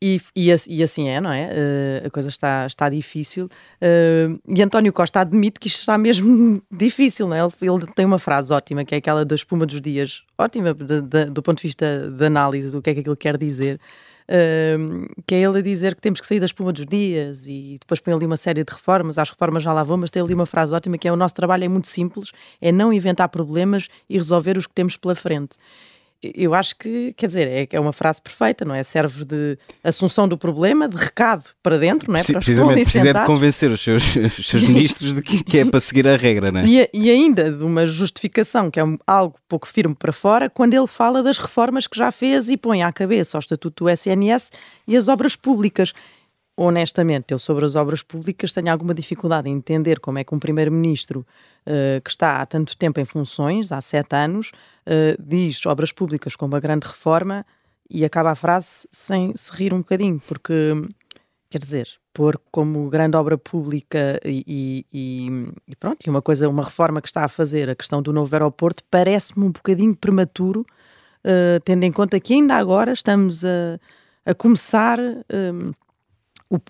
E, 0.00 0.20
e, 0.36 0.54
e, 0.68 0.80
assim 0.80 1.08
é, 1.08 1.20
não 1.20 1.32
é? 1.32 1.48
Uh, 1.48 2.06
a 2.06 2.10
coisa 2.10 2.28
está, 2.28 2.64
está 2.68 2.88
difícil. 2.88 3.46
Uh, 3.82 4.38
e 4.46 4.62
António 4.62 4.92
Costa 4.92 5.18
admite 5.18 5.58
que 5.58 5.66
isto 5.66 5.80
está 5.80 5.98
mesmo 5.98 6.62
difícil, 6.70 7.26
não 7.26 7.34
é? 7.34 7.40
Ele, 7.40 7.52
ele, 7.68 7.92
tem 7.96 8.06
uma 8.06 8.20
frase 8.20 8.52
ótima, 8.52 8.84
que 8.84 8.94
é 8.94 8.98
aquela 8.98 9.24
da 9.24 9.34
espuma 9.34 9.66
dos 9.66 9.80
dias, 9.80 10.22
ótima 10.38 10.72
de, 10.72 11.02
de, 11.02 11.24
do 11.24 11.42
ponto 11.42 11.56
de 11.58 11.64
vista 11.64 12.08
de 12.16 12.24
análise 12.24 12.70
do 12.70 12.80
que 12.80 12.90
é 12.90 12.94
que 12.94 13.00
aquilo 13.00 13.16
quer 13.16 13.36
dizer. 13.36 13.80
Que 15.26 15.34
é 15.34 15.40
ele 15.40 15.58
a 15.58 15.62
dizer 15.62 15.94
que 15.94 16.02
temos 16.02 16.20
que 16.20 16.26
sair 16.26 16.38
da 16.38 16.46
espuma 16.46 16.72
dos 16.72 16.84
dias 16.84 17.46
e 17.48 17.78
depois 17.80 17.98
põe 17.98 18.12
ali 18.12 18.26
uma 18.26 18.36
série 18.36 18.62
de 18.62 18.72
reformas, 18.72 19.16
as 19.16 19.30
reformas 19.30 19.62
já 19.62 19.72
lá 19.72 19.82
vão, 19.82 19.96
mas 19.96 20.10
tem 20.10 20.22
ali 20.22 20.34
uma 20.34 20.46
frase 20.46 20.74
ótima 20.74 20.98
que 20.98 21.08
é 21.08 21.12
o 21.12 21.16
nosso 21.16 21.34
trabalho 21.34 21.64
é 21.64 21.68
muito 21.68 21.88
simples, 21.88 22.30
é 22.60 22.70
não 22.70 22.92
inventar 22.92 23.28
problemas 23.30 23.88
e 24.08 24.18
resolver 24.18 24.58
os 24.58 24.66
que 24.66 24.74
temos 24.74 24.96
pela 24.96 25.14
frente 25.14 25.56
eu 26.22 26.52
acho 26.52 26.76
que, 26.76 27.12
quer 27.16 27.28
dizer, 27.28 27.46
é, 27.46 27.68
é 27.70 27.78
uma 27.78 27.92
frase 27.92 28.20
perfeita, 28.20 28.64
não 28.64 28.74
é? 28.74 28.82
Serve 28.82 29.24
de 29.24 29.56
assunção 29.84 30.26
do 30.26 30.36
problema, 30.36 30.88
de 30.88 30.96
recado 30.96 31.44
para 31.62 31.78
dentro, 31.78 32.10
não 32.10 32.18
é? 32.18 32.24
Para 32.24 32.34
precisamente, 32.34 32.82
precisa 32.82 33.14
de 33.14 33.24
convencer 33.24 33.70
os 33.70 33.80
seus, 33.80 34.16
os 34.16 34.46
seus 34.46 34.62
ministros 34.66 35.14
de 35.14 35.22
que, 35.22 35.44
que, 35.44 35.58
é 35.58 35.64
para 35.64 35.78
seguir 35.78 36.08
a 36.08 36.16
regra, 36.16 36.50
não 36.50 36.60
é? 36.60 36.64
E, 36.66 36.90
e 36.92 37.10
ainda 37.10 37.52
de 37.52 37.62
uma 37.62 37.86
justificação, 37.86 38.68
que 38.68 38.80
é 38.80 38.82
algo 39.06 39.36
pouco 39.48 39.68
firme 39.68 39.94
para 39.94 40.12
fora, 40.12 40.50
quando 40.50 40.74
ele 40.74 40.88
fala 40.88 41.22
das 41.22 41.38
reformas 41.38 41.86
que 41.86 41.96
já 41.96 42.10
fez 42.10 42.48
e 42.48 42.56
põe 42.56 42.82
à 42.82 42.92
cabeça 42.92 43.38
o 43.38 43.40
Estatuto 43.40 43.84
do 43.84 43.90
SNS 43.90 44.50
e 44.88 44.96
as 44.96 45.06
obras 45.06 45.36
públicas 45.36 45.92
honestamente, 46.60 47.30
eu 47.30 47.38
sobre 47.38 47.64
as 47.64 47.76
obras 47.76 48.02
públicas 48.02 48.52
tenho 48.52 48.72
alguma 48.72 48.92
dificuldade 48.92 49.48
em 49.48 49.54
entender 49.54 50.00
como 50.00 50.18
é 50.18 50.24
que 50.24 50.34
um 50.34 50.40
primeiro-ministro 50.40 51.24
uh, 51.68 52.00
que 52.02 52.10
está 52.10 52.40
há 52.40 52.46
tanto 52.46 52.76
tempo 52.76 52.98
em 52.98 53.04
funções, 53.04 53.70
há 53.70 53.80
sete 53.80 54.16
anos, 54.16 54.52
uh, 54.86 55.22
diz 55.22 55.64
obras 55.66 55.92
públicas 55.92 56.34
com 56.34 56.46
uma 56.46 56.58
grande 56.58 56.86
reforma 56.86 57.44
e 57.90 58.04
acaba 58.04 58.30
a 58.30 58.34
frase 58.34 58.88
sem 58.90 59.32
se 59.36 59.52
rir 59.52 59.72
um 59.72 59.78
bocadinho, 59.78 60.20
porque 60.26 60.52
quer 61.50 61.58
dizer, 61.58 61.88
pôr 62.12 62.38
como 62.50 62.90
grande 62.90 63.16
obra 63.16 63.38
pública 63.38 64.20
e, 64.24 64.84
e, 64.92 65.52
e, 65.66 65.76
pronto, 65.76 66.06
e 66.06 66.10
uma 66.10 66.20
coisa, 66.20 66.48
uma 66.48 66.64
reforma 66.64 67.00
que 67.00 67.08
está 67.08 67.24
a 67.24 67.28
fazer, 67.28 67.70
a 67.70 67.74
questão 67.74 68.02
do 68.02 68.12
novo 68.12 68.34
aeroporto, 68.34 68.82
parece-me 68.90 69.46
um 69.46 69.50
bocadinho 69.50 69.96
prematuro, 69.96 70.66
uh, 71.24 71.60
tendo 71.64 71.84
em 71.84 71.92
conta 71.92 72.20
que 72.20 72.34
ainda 72.34 72.54
agora 72.56 72.92
estamos 72.92 73.44
a, 73.44 73.78
a 74.26 74.34
começar. 74.34 74.98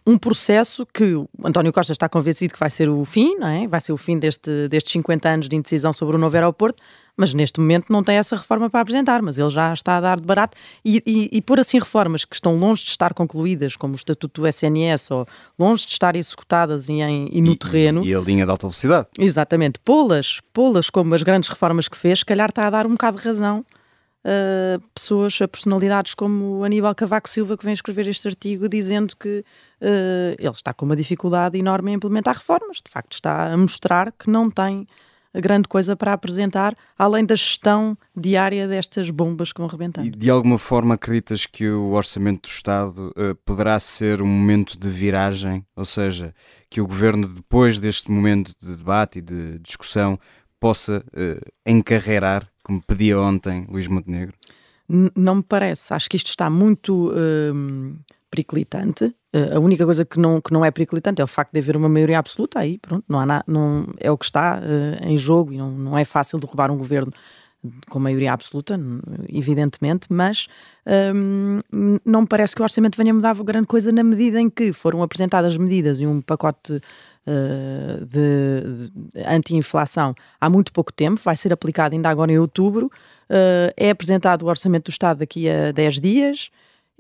Um 0.05 0.19
processo 0.19 0.85
que 0.93 1.15
António 1.45 1.73
Costa 1.73 1.93
está 1.93 2.09
convencido 2.09 2.53
que 2.53 2.59
vai 2.59 2.69
ser 2.71 2.89
o 2.89 3.05
fim, 3.05 3.37
não 3.37 3.47
é? 3.47 3.67
vai 3.69 3.81
ser 3.81 3.93
o 3.93 3.97
fim 3.97 4.19
deste, 4.19 4.67
destes 4.69 4.93
50 4.93 5.29
anos 5.29 5.49
de 5.49 5.55
indecisão 5.55 5.93
sobre 5.93 6.17
o 6.17 6.19
novo 6.19 6.35
aeroporto, 6.37 6.83
mas 7.17 7.33
neste 7.33 7.61
momento 7.61 7.87
não 7.89 8.03
tem 8.03 8.17
essa 8.17 8.37
reforma 8.37 8.69
para 8.69 8.81
apresentar, 8.81 9.23
mas 9.23 9.39
ele 9.39 9.51
já 9.51 9.73
está 9.73 9.97
a 9.97 10.01
dar 10.01 10.21
de 10.21 10.27
barato 10.27 10.57
e, 10.85 11.01
e, 11.07 11.29
e 11.33 11.43
pôr 11.43 11.61
assim 11.61 11.79
reformas 11.79 12.25
que 12.25 12.35
estão 12.35 12.57
longe 12.57 12.83
de 12.83 12.91
estar 12.91 13.15
concluídas, 13.15 13.77
como 13.77 13.95
o 13.95 13.97
Estatuto 13.97 14.41
do 14.41 14.49
SNS, 14.49 15.13
ou 15.13 15.27
longe 15.57 15.87
de 15.87 15.93
estar 15.93 16.17
executadas 16.17 16.89
e, 16.89 16.95
em, 16.95 17.29
e 17.33 17.41
no 17.41 17.55
terreno. 17.55 18.05
E 18.05 18.13
a 18.13 18.21
linha 18.21 18.45
de 18.45 18.51
alta 18.51 18.67
velocidade. 18.67 19.07
Exatamente. 19.17 19.79
Pô-las, 19.85 20.41
pô-las 20.53 20.91
como 20.91 21.15
as 21.15 21.23
grandes 21.23 21.49
reformas 21.49 21.89
que 21.89 21.97
fez, 21.97 22.21
se 22.21 22.25
calhar 22.25 22.49
está 22.49 22.67
a 22.67 22.71
dar 22.71 22.87
um 22.87 22.91
bocado 22.91 23.19
de 23.19 23.25
razão 23.25 23.65
Uh, 24.25 24.81
pessoas, 24.93 25.41
a 25.41 25.49
personalidades 25.49 26.13
como 26.13 26.65
Aníbal 26.65 26.95
Cavaco 26.95 27.29
Silva, 27.29 27.57
que 27.57 27.65
vem 27.65 27.73
escrever 27.73 28.07
este 28.09 28.27
artigo 28.29 28.69
dizendo 28.69 29.17
que 29.17 29.45
uh, 29.81 30.37
ele 30.39 30.51
está 30.51 30.75
com 30.75 30.85
uma 30.85 30.97
dificuldade 30.97 31.57
enorme 31.57 31.93
em 31.93 31.95
implementar 31.95 32.35
reformas. 32.35 32.79
De 32.85 32.91
facto, 32.91 33.13
está 33.13 33.53
a 33.53 33.57
mostrar 33.57 34.13
que 34.13 34.29
não 34.29 34.51
tem 34.51 34.87
grande 35.35 35.69
coisa 35.69 35.97
para 35.97 36.13
apresentar, 36.13 36.75
além 36.99 37.25
da 37.25 37.35
gestão 37.35 37.97
diária 38.17 38.67
destas 38.67 39.11
bombas 39.11 39.53
que 39.53 39.61
vão 39.61 39.69
rebentar. 39.69 40.05
E 40.05 40.11
de 40.11 40.31
alguma 40.31 40.59
forma 40.59 40.95
acreditas 40.95 41.47
que 41.47 41.69
o 41.69 41.93
Orçamento 41.93 42.49
do 42.49 42.53
Estado 42.53 43.13
uh, 43.17 43.35
poderá 43.45 43.79
ser 43.79 44.23
um 44.23 44.27
momento 44.27 44.79
de 44.79 44.89
viragem? 44.89 45.65
Ou 45.77 45.85
seja, 45.85 46.35
que 46.71 46.81
o 46.81 46.87
Governo, 46.87 47.29
depois 47.29 47.79
deste 47.79 48.11
momento 48.11 48.55
de 48.61 48.77
debate 48.77 49.19
e 49.19 49.23
de 49.23 49.59
discussão, 49.59 50.19
possa 50.61 51.05
encarreirar 51.67 52.49
como 52.69 52.83
pedia 52.83 53.19
ontem 53.19 53.67
Luís 53.71 53.87
Montenegro? 53.87 54.35
Não 55.17 55.37
me 55.37 55.43
parece. 55.43 55.93
Acho 55.93 56.09
que 56.09 56.17
isto 56.17 56.29
está 56.29 56.51
muito 56.51 57.11
uh, 57.11 57.99
periclitante. 58.31 59.05
Uh, 59.35 59.57
a 59.57 59.59
única 59.59 59.85
coisa 59.85 60.05
que 60.05 60.19
não, 60.19 60.41
que 60.41 60.53
não 60.53 60.65
é 60.65 60.71
periclitante 60.71 61.21
é 61.21 61.25
o 61.25 61.29
facto 61.29 61.53
de 61.53 61.59
haver 61.59 61.77
uma 61.77 61.89
maioria 61.89 62.19
absoluta. 62.19 62.59
Aí, 62.59 62.79
pronto, 62.79 63.05
não 63.09 63.21
há 63.21 63.43
não, 63.47 63.87
é 63.99 64.11
o 64.11 64.19
que 64.19 64.25
está 64.27 64.59
uh, 64.59 65.07
em 65.07 65.17
jogo 65.17 65.53
e 65.53 65.57
não, 65.59 65.71
não 65.71 65.99
é 65.99 66.05
fácil 66.05 66.39
derrubar 66.39 66.71
um 66.71 66.77
governo 66.77 67.13
com 67.89 67.99
maioria 67.99 68.33
absoluta, 68.33 68.79
evidentemente, 69.29 70.07
mas 70.09 70.47
um, 71.15 71.59
não 72.05 72.21
me 72.21 72.27
parece 72.27 72.55
que 72.55 72.63
o 72.63 72.65
orçamento 72.65 72.97
venha 72.97 73.13
mudar 73.13 73.35
grande 73.43 73.67
coisa 73.67 73.91
na 73.91 74.05
medida 74.05 74.41
em 74.41 74.49
que 74.49 74.73
foram 74.73 75.03
apresentadas 75.03 75.57
medidas 75.57 76.01
e 76.01 76.07
um 76.07 76.21
pacote 76.21 76.81
uh, 77.29 78.07
de, 78.07 78.91
de 78.91 79.25
anti-inflação 79.27 80.15
há 80.41 80.49
muito 80.49 80.73
pouco 80.73 80.93
tempo, 80.93 81.21
vai 81.23 81.37
ser 81.37 81.53
aplicado 81.53 81.95
ainda 81.95 82.09
agora 82.09 82.33
em 82.33 82.39
outubro, 82.39 82.87
uh, 82.87 83.73
é 83.77 83.91
apresentado 83.91 84.43
o 84.43 84.47
Orçamento 84.47 84.85
do 84.85 84.91
Estado 84.91 85.19
daqui 85.19 85.49
a 85.49 85.71
10 85.73 86.01
dias 86.01 86.51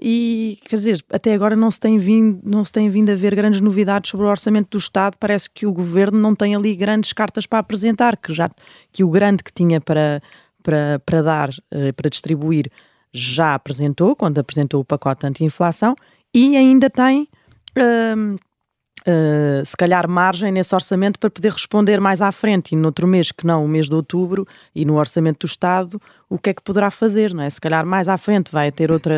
e, 0.01 0.59
quer 0.65 0.77
dizer, 0.77 1.05
até 1.11 1.35
agora 1.35 1.57
não 1.57 1.71
se, 1.71 1.81
tem 1.81 1.99
vindo, 1.99 2.41
não 2.45 2.65
se 2.65 2.71
tem 2.71 2.89
vindo 2.89 3.11
a 3.11 3.17
ver 3.17 3.35
grandes 3.35 3.61
novidades 3.61 4.11
sobre 4.11 4.27
o 4.27 4.29
Orçamento 4.29 4.71
do 4.71 4.79
Estado, 4.79 5.17
parece 5.19 5.51
que 5.51 5.67
o 5.67 5.73
Governo 5.73 6.19
não 6.19 6.35
tem 6.37 6.55
ali 6.55 6.77
grandes 6.77 7.13
cartas 7.13 7.47
para 7.47 7.59
apresentar, 7.59 8.17
que, 8.17 8.33
já, 8.33 8.49
que 8.93 9.03
o 9.03 9.11
grande 9.11 9.43
que 9.43 9.53
tinha 9.53 9.81
para, 9.81 10.23
para, 10.63 11.01
para 11.05 11.23
dar, 11.23 11.51
uh, 11.51 11.93
para 11.97 12.09
distribuir, 12.09 12.71
já 13.13 13.55
apresentou, 13.55 14.15
quando 14.15 14.39
apresentou 14.39 14.81
o 14.81 14.85
pacote 14.85 15.27
anti-inflação, 15.27 15.97
e 16.33 16.57
ainda 16.57 16.91
tem 16.91 17.27
Uh, 19.09 19.65
se 19.65 19.75
calhar 19.75 20.07
margem 20.07 20.53
nesse 20.53 20.75
orçamento 20.75 21.19
para 21.19 21.31
poder 21.31 21.51
responder 21.51 21.99
mais 21.99 22.21
à 22.21 22.31
frente 22.31 22.73
e 22.73 22.77
no 22.77 22.89
outro 22.89 23.07
mês 23.07 23.33
que 23.33 23.47
não, 23.47 23.65
o 23.65 23.69
mês 23.69 23.89
de 23.89 23.95
outubro 23.95 24.47
e 24.75 24.85
no 24.85 24.99
orçamento 24.99 25.47
do 25.47 25.47
Estado, 25.47 25.99
o 26.29 26.39
que 26.39 26.51
é 26.51 26.55
que 26.55 26.61
poderá 26.61 26.91
fazer, 26.91 27.33
não 27.33 27.43
é? 27.43 27.49
Se 27.49 27.59
calhar 27.59 27.87
mais 27.87 28.07
à 28.07 28.19
frente 28.19 28.53
vai 28.53 28.71
ter 28.71 28.93
outra, 28.93 29.15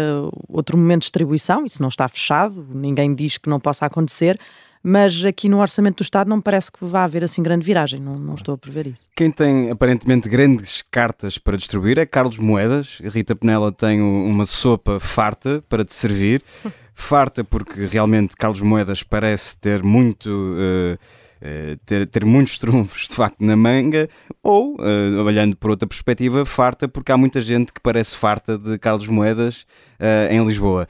outro 0.49 0.79
momento 0.79 1.01
de 1.01 1.07
distribuição, 1.07 1.67
isso 1.67 1.83
não 1.83 1.89
está 1.89 2.07
fechado, 2.07 2.65
ninguém 2.73 3.13
diz 3.17 3.37
que 3.37 3.51
não 3.51 3.59
possa 3.59 3.85
acontecer, 3.85 4.39
mas 4.81 5.25
aqui 5.25 5.49
no 5.49 5.61
orçamento 5.61 5.97
do 5.97 6.03
Estado 6.03 6.31
não 6.31 6.41
parece 6.41 6.71
que 6.71 6.85
vá 6.85 7.03
haver 7.03 7.25
assim 7.25 7.43
grande 7.43 7.67
viragem, 7.67 8.01
não, 8.01 8.15
não 8.15 8.35
estou 8.35 8.55
a 8.55 8.59
prever 8.59 8.87
isso. 8.87 9.09
Quem 9.17 9.31
tem 9.31 9.73
aparentemente 9.73 10.29
grandes 10.29 10.85
cartas 10.89 11.37
para 11.37 11.57
distribuir 11.57 11.99
é 11.99 12.07
Carlos 12.07 12.39
Moedas. 12.39 13.01
Rita 13.05 13.35
Penela 13.35 13.73
tem 13.73 14.01
uma 14.01 14.47
sopa 14.47 15.01
farta 15.01 15.65
para 15.69 15.85
te 15.85 15.93
servir. 15.93 16.43
farta 17.01 17.43
porque 17.43 17.85
realmente 17.85 18.37
Carlos 18.37 18.61
Moedas 18.61 19.03
parece 19.03 19.59
ter 19.59 19.83
muito. 19.83 20.29
Uh, 20.29 20.95
uh, 20.95 21.77
ter, 21.87 22.07
ter 22.07 22.25
muitos 22.25 22.59
trunfos 22.61 23.09
de 23.09 23.15
facto 23.15 23.41
na 23.41 23.57
manga, 23.57 24.09
ou, 24.43 24.77
uh, 24.81 25.25
olhando 25.25 25.57
por 25.57 25.71
outra 25.71 25.89
perspectiva, 25.89 26.45
farta 26.45 26.87
porque 26.87 27.11
há 27.13 27.17
muita 27.17 27.41
gente 27.41 27.73
que 27.73 27.81
parece 27.81 28.17
farta 28.17 28.59
de 28.59 28.79
Carlos 28.79 29.07
Moedas 29.07 29.67
em 30.31 30.43
Lisboa 30.47 30.89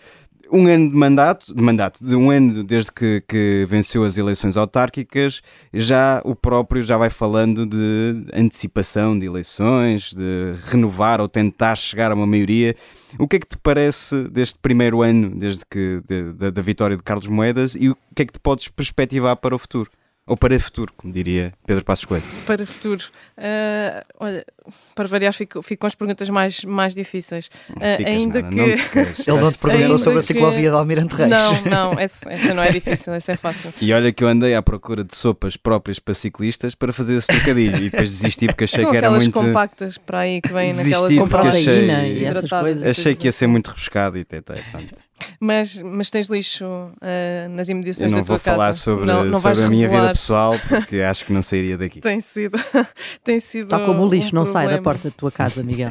um 0.52 0.66
ano 0.66 0.90
de 0.90 0.96
mandato, 0.96 1.54
de 1.54 1.62
mandato, 1.62 2.04
de 2.04 2.14
um 2.14 2.30
ano 2.30 2.64
desde 2.64 2.92
que, 2.92 3.22
que, 3.26 3.64
venceu 3.68 4.04
as 4.04 4.16
eleições 4.16 4.56
autárquicas, 4.56 5.40
já 5.72 6.20
o 6.24 6.34
próprio 6.34 6.82
já 6.82 6.96
vai 6.96 7.10
falando 7.10 7.66
de 7.66 8.26
antecipação 8.32 9.18
de 9.18 9.26
eleições, 9.26 10.12
de 10.12 10.54
renovar 10.70 11.20
ou 11.20 11.28
tentar 11.28 11.76
chegar 11.76 12.10
a 12.10 12.14
uma 12.14 12.26
maioria. 12.26 12.74
O 13.18 13.26
que 13.26 13.36
é 13.36 13.38
que 13.38 13.46
te 13.46 13.58
parece 13.58 14.28
deste 14.28 14.58
primeiro 14.58 15.02
ano, 15.02 15.30
desde 15.30 15.62
que 15.70 16.00
de, 16.08 16.32
de, 16.32 16.50
da 16.50 16.62
vitória 16.62 16.96
de 16.96 17.02
Carlos 17.02 17.26
Moedas, 17.26 17.74
e 17.74 17.88
o 17.88 17.96
que 18.14 18.22
é 18.22 18.26
que 18.26 18.32
te 18.32 18.40
podes 18.40 18.68
perspectivar 18.68 19.36
para 19.36 19.54
o 19.54 19.58
futuro? 19.58 19.90
Ou 20.26 20.36
para 20.36 20.54
o 20.54 20.60
futuro, 20.60 20.92
como 20.96 21.12
diria 21.12 21.52
Pedro 21.66 21.84
Passos 21.84 22.04
Coelho? 22.04 22.22
Para 22.46 22.62
o 22.62 22.66
futuro. 22.66 23.04
Uh, 23.36 24.04
olha, 24.20 24.46
para 24.94 25.06
variar, 25.08 25.32
fico, 25.32 25.62
fico 25.62 25.80
com 25.80 25.86
as 25.86 25.94
perguntas 25.94 26.28
mais, 26.28 26.64
mais 26.64 26.94
difíceis. 26.94 27.50
Uh, 27.70 28.06
ainda 28.06 28.42
nada, 28.42 28.54
que. 28.54 28.56
Não 28.56 29.36
Ele 29.36 29.44
não 29.44 29.52
te 29.52 29.58
perguntou 29.62 29.98
sobre 29.98 30.18
a 30.18 30.22
ciclovia 30.22 30.62
que... 30.62 30.70
de 30.70 30.76
Almirante 30.76 31.14
Reis. 31.14 31.30
Não, 31.30 31.62
não, 31.64 31.98
essa, 31.98 32.30
essa, 32.30 32.54
não 32.54 32.62
é 32.62 32.72
difícil, 32.72 33.12
essa 33.12 33.32
é 33.32 33.36
fácil. 33.36 33.72
E 33.80 33.92
olha 33.92 34.12
que 34.12 34.22
eu 34.22 34.28
andei 34.28 34.54
à 34.54 34.62
procura 34.62 35.04
de 35.04 35.14
sopas 35.14 35.56
próprias 35.56 35.98
para 35.98 36.14
ciclistas 36.14 36.74
para 36.74 36.92
fazer 36.92 37.16
esse 37.16 37.26
trocadilho 37.26 37.76
e 37.76 37.90
depois 37.90 38.10
desisti 38.10 38.46
porque 38.46 38.64
achei 38.64 38.80
São 38.80 38.90
que 38.90 38.96
era 38.96 39.10
muito. 39.10 39.32
compactas 39.32 39.98
para 39.98 40.20
aí 40.20 40.40
que 40.40 40.52
vêm 40.52 40.72
naquelas 40.72 41.14
compactas. 41.14 41.56
Achei, 41.56 41.86
e 41.86 42.24
essas 42.24 42.50
coisas. 42.50 42.88
Achei 42.88 43.14
que 43.14 43.26
ia 43.26 43.32
ser 43.32 43.46
muito 43.46 43.68
rebuscado 43.68 44.18
e 44.18 44.24
tentei. 44.24 44.62
Pronto. 44.70 45.10
Mas, 45.38 45.80
mas 45.82 46.10
tens 46.10 46.28
lixo 46.28 46.64
uh, 46.64 47.48
nas 47.50 47.68
imediações 47.68 48.12
da 48.12 48.22
tua 48.22 48.38
casa? 48.38 48.50
Eu 48.50 48.56
não 48.56 48.56
vou 48.56 48.66
falar 48.66 48.72
sobre, 48.74 49.06
não, 49.06 49.24
não 49.24 49.40
sobre 49.40 49.64
a 49.64 49.68
minha 49.68 49.88
vida 49.88 50.08
pessoal 50.08 50.54
porque 50.68 51.00
acho 51.00 51.24
que 51.24 51.32
não 51.32 51.42
sairia 51.42 51.76
daqui. 51.76 52.00
tem 52.00 52.20
sido, 52.20 52.58
tem 53.24 53.40
sido 53.40 53.68
Tal 53.68 53.84
como 53.84 54.04
o 54.04 54.08
lixo 54.08 54.34
um 54.34 54.38
não 54.38 54.44
problema. 54.44 54.59
Sai 54.66 54.76
da 54.76 54.82
porta 54.82 55.08
da 55.08 55.14
tua 55.16 55.30
casa, 55.30 55.62
Miguel. 55.62 55.90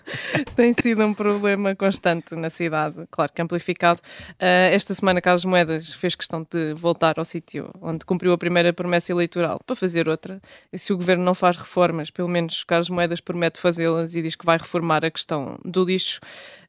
tem 0.56 0.72
sido 0.72 1.04
um 1.04 1.14
problema 1.14 1.74
constante 1.74 2.34
na 2.34 2.50
cidade, 2.50 3.06
claro 3.10 3.32
que 3.32 3.42
amplificado. 3.42 4.00
Uh, 4.32 4.70
esta 4.72 4.94
semana 4.94 5.20
Carlos 5.20 5.44
Moedas 5.44 5.92
fez 5.92 6.14
questão 6.14 6.46
de 6.50 6.74
voltar 6.74 7.18
ao 7.18 7.24
sítio 7.24 7.70
onde 7.80 8.04
cumpriu 8.04 8.32
a 8.32 8.38
primeira 8.38 8.72
promessa 8.72 9.12
eleitoral 9.12 9.60
para 9.64 9.76
fazer 9.76 10.08
outra. 10.08 10.40
E 10.72 10.78
se 10.78 10.92
o 10.92 10.96
governo 10.96 11.24
não 11.24 11.34
faz 11.34 11.56
reformas, 11.56 12.10
pelo 12.10 12.28
menos 12.28 12.64
Carlos 12.64 12.90
Moedas 12.90 13.20
promete 13.20 13.58
fazê-las 13.58 14.14
e 14.14 14.22
diz 14.22 14.36
que 14.36 14.46
vai 14.46 14.58
reformar 14.58 15.04
a 15.04 15.10
questão 15.10 15.58
do 15.64 15.84
lixo 15.84 16.20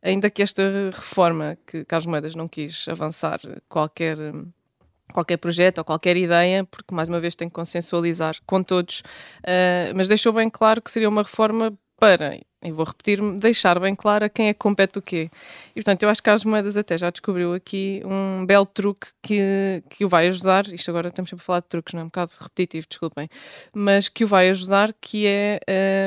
ainda 0.02 0.30
que 0.30 0.42
esta 0.42 0.64
reforma 0.92 1.58
que 1.66 1.86
Carlos 1.86 2.08
Moedas 2.08 2.36
não 2.36 2.48
quis 2.48 2.88
avançar 2.88 3.40
qualquer 3.70 4.18
qualquer 5.12 5.38
projeto 5.38 5.80
ou 5.80 5.86
qualquer 5.86 6.18
ideia, 6.18 6.64
porque 6.64 6.94
mais 6.94 7.10
uma 7.10 7.20
vez 7.20 7.36
tem 7.36 7.48
que 7.48 7.54
consensualizar 7.54 8.36
com 8.46 8.64
todos, 8.64 9.02
uh, 9.40 9.96
mas 9.96 10.08
deixou 10.08 10.34
bem 10.34 10.50
claro 10.50 10.82
que 10.82 10.92
seria 10.92 11.10
uma 11.10 11.24
reforma 11.24 11.74
para 12.00 12.36
e 12.64 12.72
vou 12.72 12.86
repetir-me, 12.86 13.40
deixar 13.40 13.80
bem 13.80 13.96
claro 13.96 14.26
a 14.26 14.30
quem 14.30 14.50
é 14.50 14.54
que 14.54 14.60
compete 14.60 15.00
o 15.00 15.02
quê. 15.02 15.32
E 15.72 15.76
portanto, 15.76 16.04
eu 16.04 16.10
acho 16.10 16.22
que 16.22 16.26
Carlos 16.26 16.46
Moedas 16.46 16.78
até 16.78 16.98
já 16.98 17.10
descobriu 17.10 17.54
aqui 17.54 18.04
um 18.06 18.46
belo 18.46 18.68
truque 18.68 19.08
que, 19.22 19.82
que 19.90 20.06
o 20.06 20.10
vai 20.10 20.28
ajudar. 20.28 20.68
Isto 20.68 20.92
agora 20.92 21.08
estamos 21.08 21.30
sempre 21.30 21.42
a 21.42 21.46
falar 21.46 21.60
de 21.62 21.68
truques, 21.68 21.94
não 21.94 22.02
é 22.02 22.04
um 22.04 22.08
bocado 22.08 22.34
repetitivo, 22.40 22.86
desculpem, 22.88 23.28
mas 23.74 24.08
que 24.10 24.24
o 24.24 24.28
vai 24.28 24.50
ajudar, 24.50 24.94
que 25.02 25.26
é 25.26 25.60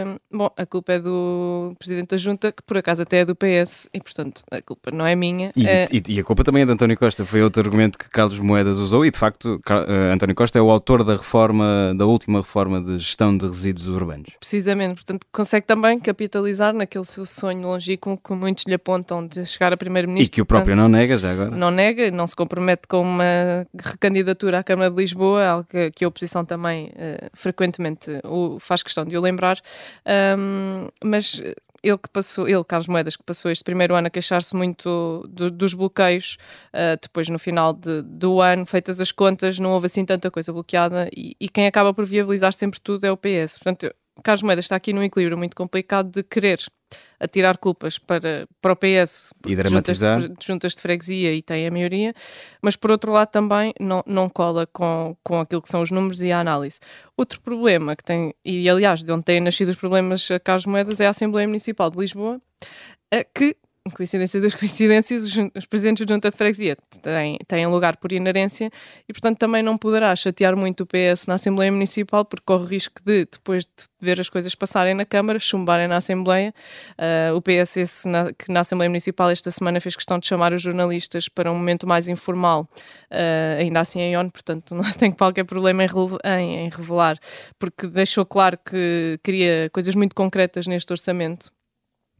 uh, 0.06 0.20
bom, 0.30 0.50
a 0.56 0.64
culpa 0.64 0.92
é 0.92 1.00
do 1.00 1.74
Presidente 1.78 2.10
da 2.10 2.16
Junta, 2.16 2.52
que 2.52 2.62
por 2.62 2.76
acaso 2.78 3.02
até 3.02 3.18
é 3.18 3.24
do 3.24 3.34
PS, 3.34 3.88
e 3.92 4.00
portanto 4.00 4.42
a 4.50 4.62
culpa 4.62 4.92
não 4.92 5.04
é 5.04 5.16
minha. 5.16 5.52
E, 5.56 5.64
uh, 5.64 5.68
e, 5.90 6.14
e 6.14 6.20
a 6.20 6.24
culpa 6.24 6.44
também 6.44 6.62
é 6.62 6.66
de 6.66 6.72
António 6.72 6.96
Costa, 6.96 7.24
foi 7.24 7.42
outro 7.42 7.62
argumento 7.62 7.98
que 7.98 8.08
Carlos 8.08 8.38
Moedas 8.38 8.78
usou, 8.78 9.04
e 9.04 9.10
de 9.10 9.18
facto 9.18 9.60
uh, 9.68 10.12
António 10.12 10.36
Costa 10.36 10.56
é 10.56 10.62
o 10.62 10.70
autor 10.70 11.02
da 11.02 11.16
reforma, 11.16 11.92
da 11.96 12.06
última 12.06 12.40
reforma 12.40 12.80
de 12.80 12.98
gestão 12.98 13.36
de 13.36 13.44
resíduos 13.46 13.88
urbanos. 13.88 14.30
Precisamente, 14.38 14.94
portanto, 14.94 15.26
consegue 15.32 15.66
também 15.66 15.98
capitalizar 15.98 16.43
realizar 16.44 16.72
naquele 16.72 17.04
seu 17.04 17.26
sonho 17.26 17.62
longínquo 17.62 18.16
que 18.16 18.32
muitos 18.34 18.64
lhe 18.66 18.74
apontam 18.74 19.26
de 19.26 19.44
chegar 19.46 19.72
a 19.72 19.76
primeiro-ministro. 19.76 20.26
E 20.26 20.30
que 20.30 20.42
o 20.42 20.46
próprio 20.46 20.74
Portanto, 20.74 20.90
não 20.90 20.98
nega 20.98 21.18
já 21.18 21.32
agora. 21.32 21.50
Não 21.50 21.70
nega, 21.70 22.10
não 22.10 22.26
se 22.26 22.36
compromete 22.36 22.86
com 22.86 23.00
uma 23.00 23.66
recandidatura 23.78 24.58
à 24.58 24.64
Câmara 24.64 24.90
de 24.90 24.96
Lisboa, 24.96 25.44
algo 25.44 25.68
que, 25.94 26.04
a 26.04 26.08
oposição 26.08 26.44
também 26.44 26.86
uh, 26.86 27.30
frequentemente 27.32 28.10
o, 28.24 28.58
faz 28.60 28.82
questão 28.82 29.04
de 29.04 29.16
o 29.16 29.20
lembrar. 29.20 29.58
Um, 30.38 30.88
mas 31.02 31.42
ele 31.82 31.98
que 31.98 32.08
passou, 32.08 32.48
ele, 32.48 32.64
Carlos 32.64 32.88
Moedas, 32.88 33.16
que 33.16 33.22
passou 33.22 33.50
este 33.50 33.62
primeiro 33.62 33.94
ano 33.94 34.06
a 34.06 34.10
queixar-se 34.10 34.56
muito 34.56 35.28
do, 35.28 35.50
dos 35.50 35.74
bloqueios, 35.74 36.38
uh, 36.72 36.98
depois 37.00 37.28
no 37.28 37.38
final 37.38 37.74
de, 37.74 38.02
do 38.02 38.40
ano, 38.40 38.64
feitas 38.64 39.00
as 39.00 39.12
contas, 39.12 39.58
não 39.58 39.72
houve 39.72 39.86
assim 39.86 40.04
tanta 40.04 40.30
coisa 40.30 40.52
bloqueada 40.52 41.08
e, 41.14 41.36
e 41.38 41.48
quem 41.48 41.66
acaba 41.66 41.92
por 41.92 42.06
viabilizar 42.06 42.52
sempre 42.52 42.80
tudo 42.80 43.04
é 43.04 43.12
o 43.12 43.16
PS. 43.16 43.58
Portanto, 43.58 43.94
Carlos 44.22 44.42
Moedas 44.42 44.66
está 44.66 44.76
aqui 44.76 44.92
num 44.92 45.02
equilíbrio 45.02 45.36
muito 45.36 45.56
complicado 45.56 46.10
de 46.10 46.22
querer 46.22 46.60
atirar 47.18 47.58
culpas 47.58 47.98
para, 47.98 48.46
para 48.60 48.72
o 48.72 48.76
PS 48.76 49.32
e 49.46 49.56
dramatizar. 49.56 50.20
Juntas 50.20 50.36
de, 50.38 50.46
juntas 50.46 50.74
de 50.74 50.82
freguesia 50.82 51.32
e 51.32 51.42
tem 51.42 51.66
a 51.66 51.70
maioria, 51.70 52.14
mas 52.62 52.76
por 52.76 52.90
outro 52.90 53.12
lado 53.12 53.30
também 53.30 53.72
não, 53.80 54.02
não 54.06 54.28
cola 54.28 54.66
com, 54.66 55.16
com 55.22 55.40
aquilo 55.40 55.62
que 55.62 55.68
são 55.68 55.82
os 55.82 55.90
números 55.90 56.22
e 56.22 56.30
a 56.30 56.40
análise. 56.40 56.78
Outro 57.16 57.40
problema 57.40 57.96
que 57.96 58.04
tem, 58.04 58.34
e 58.44 58.68
aliás 58.68 59.02
de 59.02 59.10
onde 59.10 59.24
têm 59.24 59.40
nascido 59.40 59.70
os 59.70 59.76
problemas 59.76 60.30
a 60.30 60.38
Carlos 60.38 60.66
Moedas 60.66 61.00
é 61.00 61.06
a 61.06 61.10
Assembleia 61.10 61.48
Municipal 61.48 61.90
de 61.90 61.98
Lisboa, 61.98 62.40
eh, 63.10 63.24
que 63.24 63.56
coincidências 63.92 64.42
das 64.42 64.54
coincidências, 64.56 65.24
os, 65.54 65.66
presidentes 65.66 66.06
da 66.06 66.14
Junta 66.14 66.30
de 66.30 66.36
Freguesia 66.36 66.76
têm, 67.02 67.38
têm 67.46 67.66
lugar 67.66 67.96
por 67.98 68.12
inerência 68.12 68.70
e, 69.08 69.12
portanto, 69.12 69.38
também 69.38 69.62
não 69.62 69.76
poderá 69.76 70.14
chatear 70.16 70.56
muito 70.56 70.84
o 70.84 70.86
PS 70.86 71.26
na 71.26 71.34
Assembleia 71.34 71.70
Municipal, 71.70 72.24
porque 72.24 72.44
corre 72.46 72.64
o 72.64 72.66
risco 72.66 73.02
de, 73.04 73.26
depois 73.30 73.64
de 73.64 73.84
ver 74.00 74.18
as 74.20 74.28
coisas 74.28 74.54
passarem 74.54 74.94
na 74.94 75.04
Câmara, 75.04 75.38
chumbarem 75.38 75.86
na 75.86 75.98
Assembleia. 75.98 76.54
Uh, 76.98 77.36
o 77.36 77.42
PS, 77.42 78.04
na, 78.06 78.32
que 78.32 78.50
na 78.50 78.60
Assembleia 78.60 78.88
Municipal 78.88 79.30
esta 79.30 79.50
semana 79.50 79.80
fez 79.80 79.94
questão 79.96 80.18
de 80.18 80.26
chamar 80.26 80.52
os 80.52 80.62
jornalistas 80.62 81.28
para 81.28 81.52
um 81.52 81.54
momento 81.54 81.86
mais 81.86 82.08
informal, 82.08 82.68
uh, 83.10 83.60
ainda 83.60 83.80
assim 83.80 84.00
em 84.00 84.16
ONU, 84.16 84.30
portanto, 84.30 84.74
não 84.74 84.84
tem 84.92 85.12
qualquer 85.12 85.44
problema 85.44 85.84
em, 85.84 85.88
em, 86.24 86.66
em 86.66 86.68
revelar, 86.70 87.18
porque 87.58 87.86
deixou 87.86 88.24
claro 88.24 88.58
que 88.64 89.18
queria 89.22 89.68
coisas 89.72 89.94
muito 89.94 90.14
concretas 90.14 90.66
neste 90.66 90.90
orçamento 90.90 91.52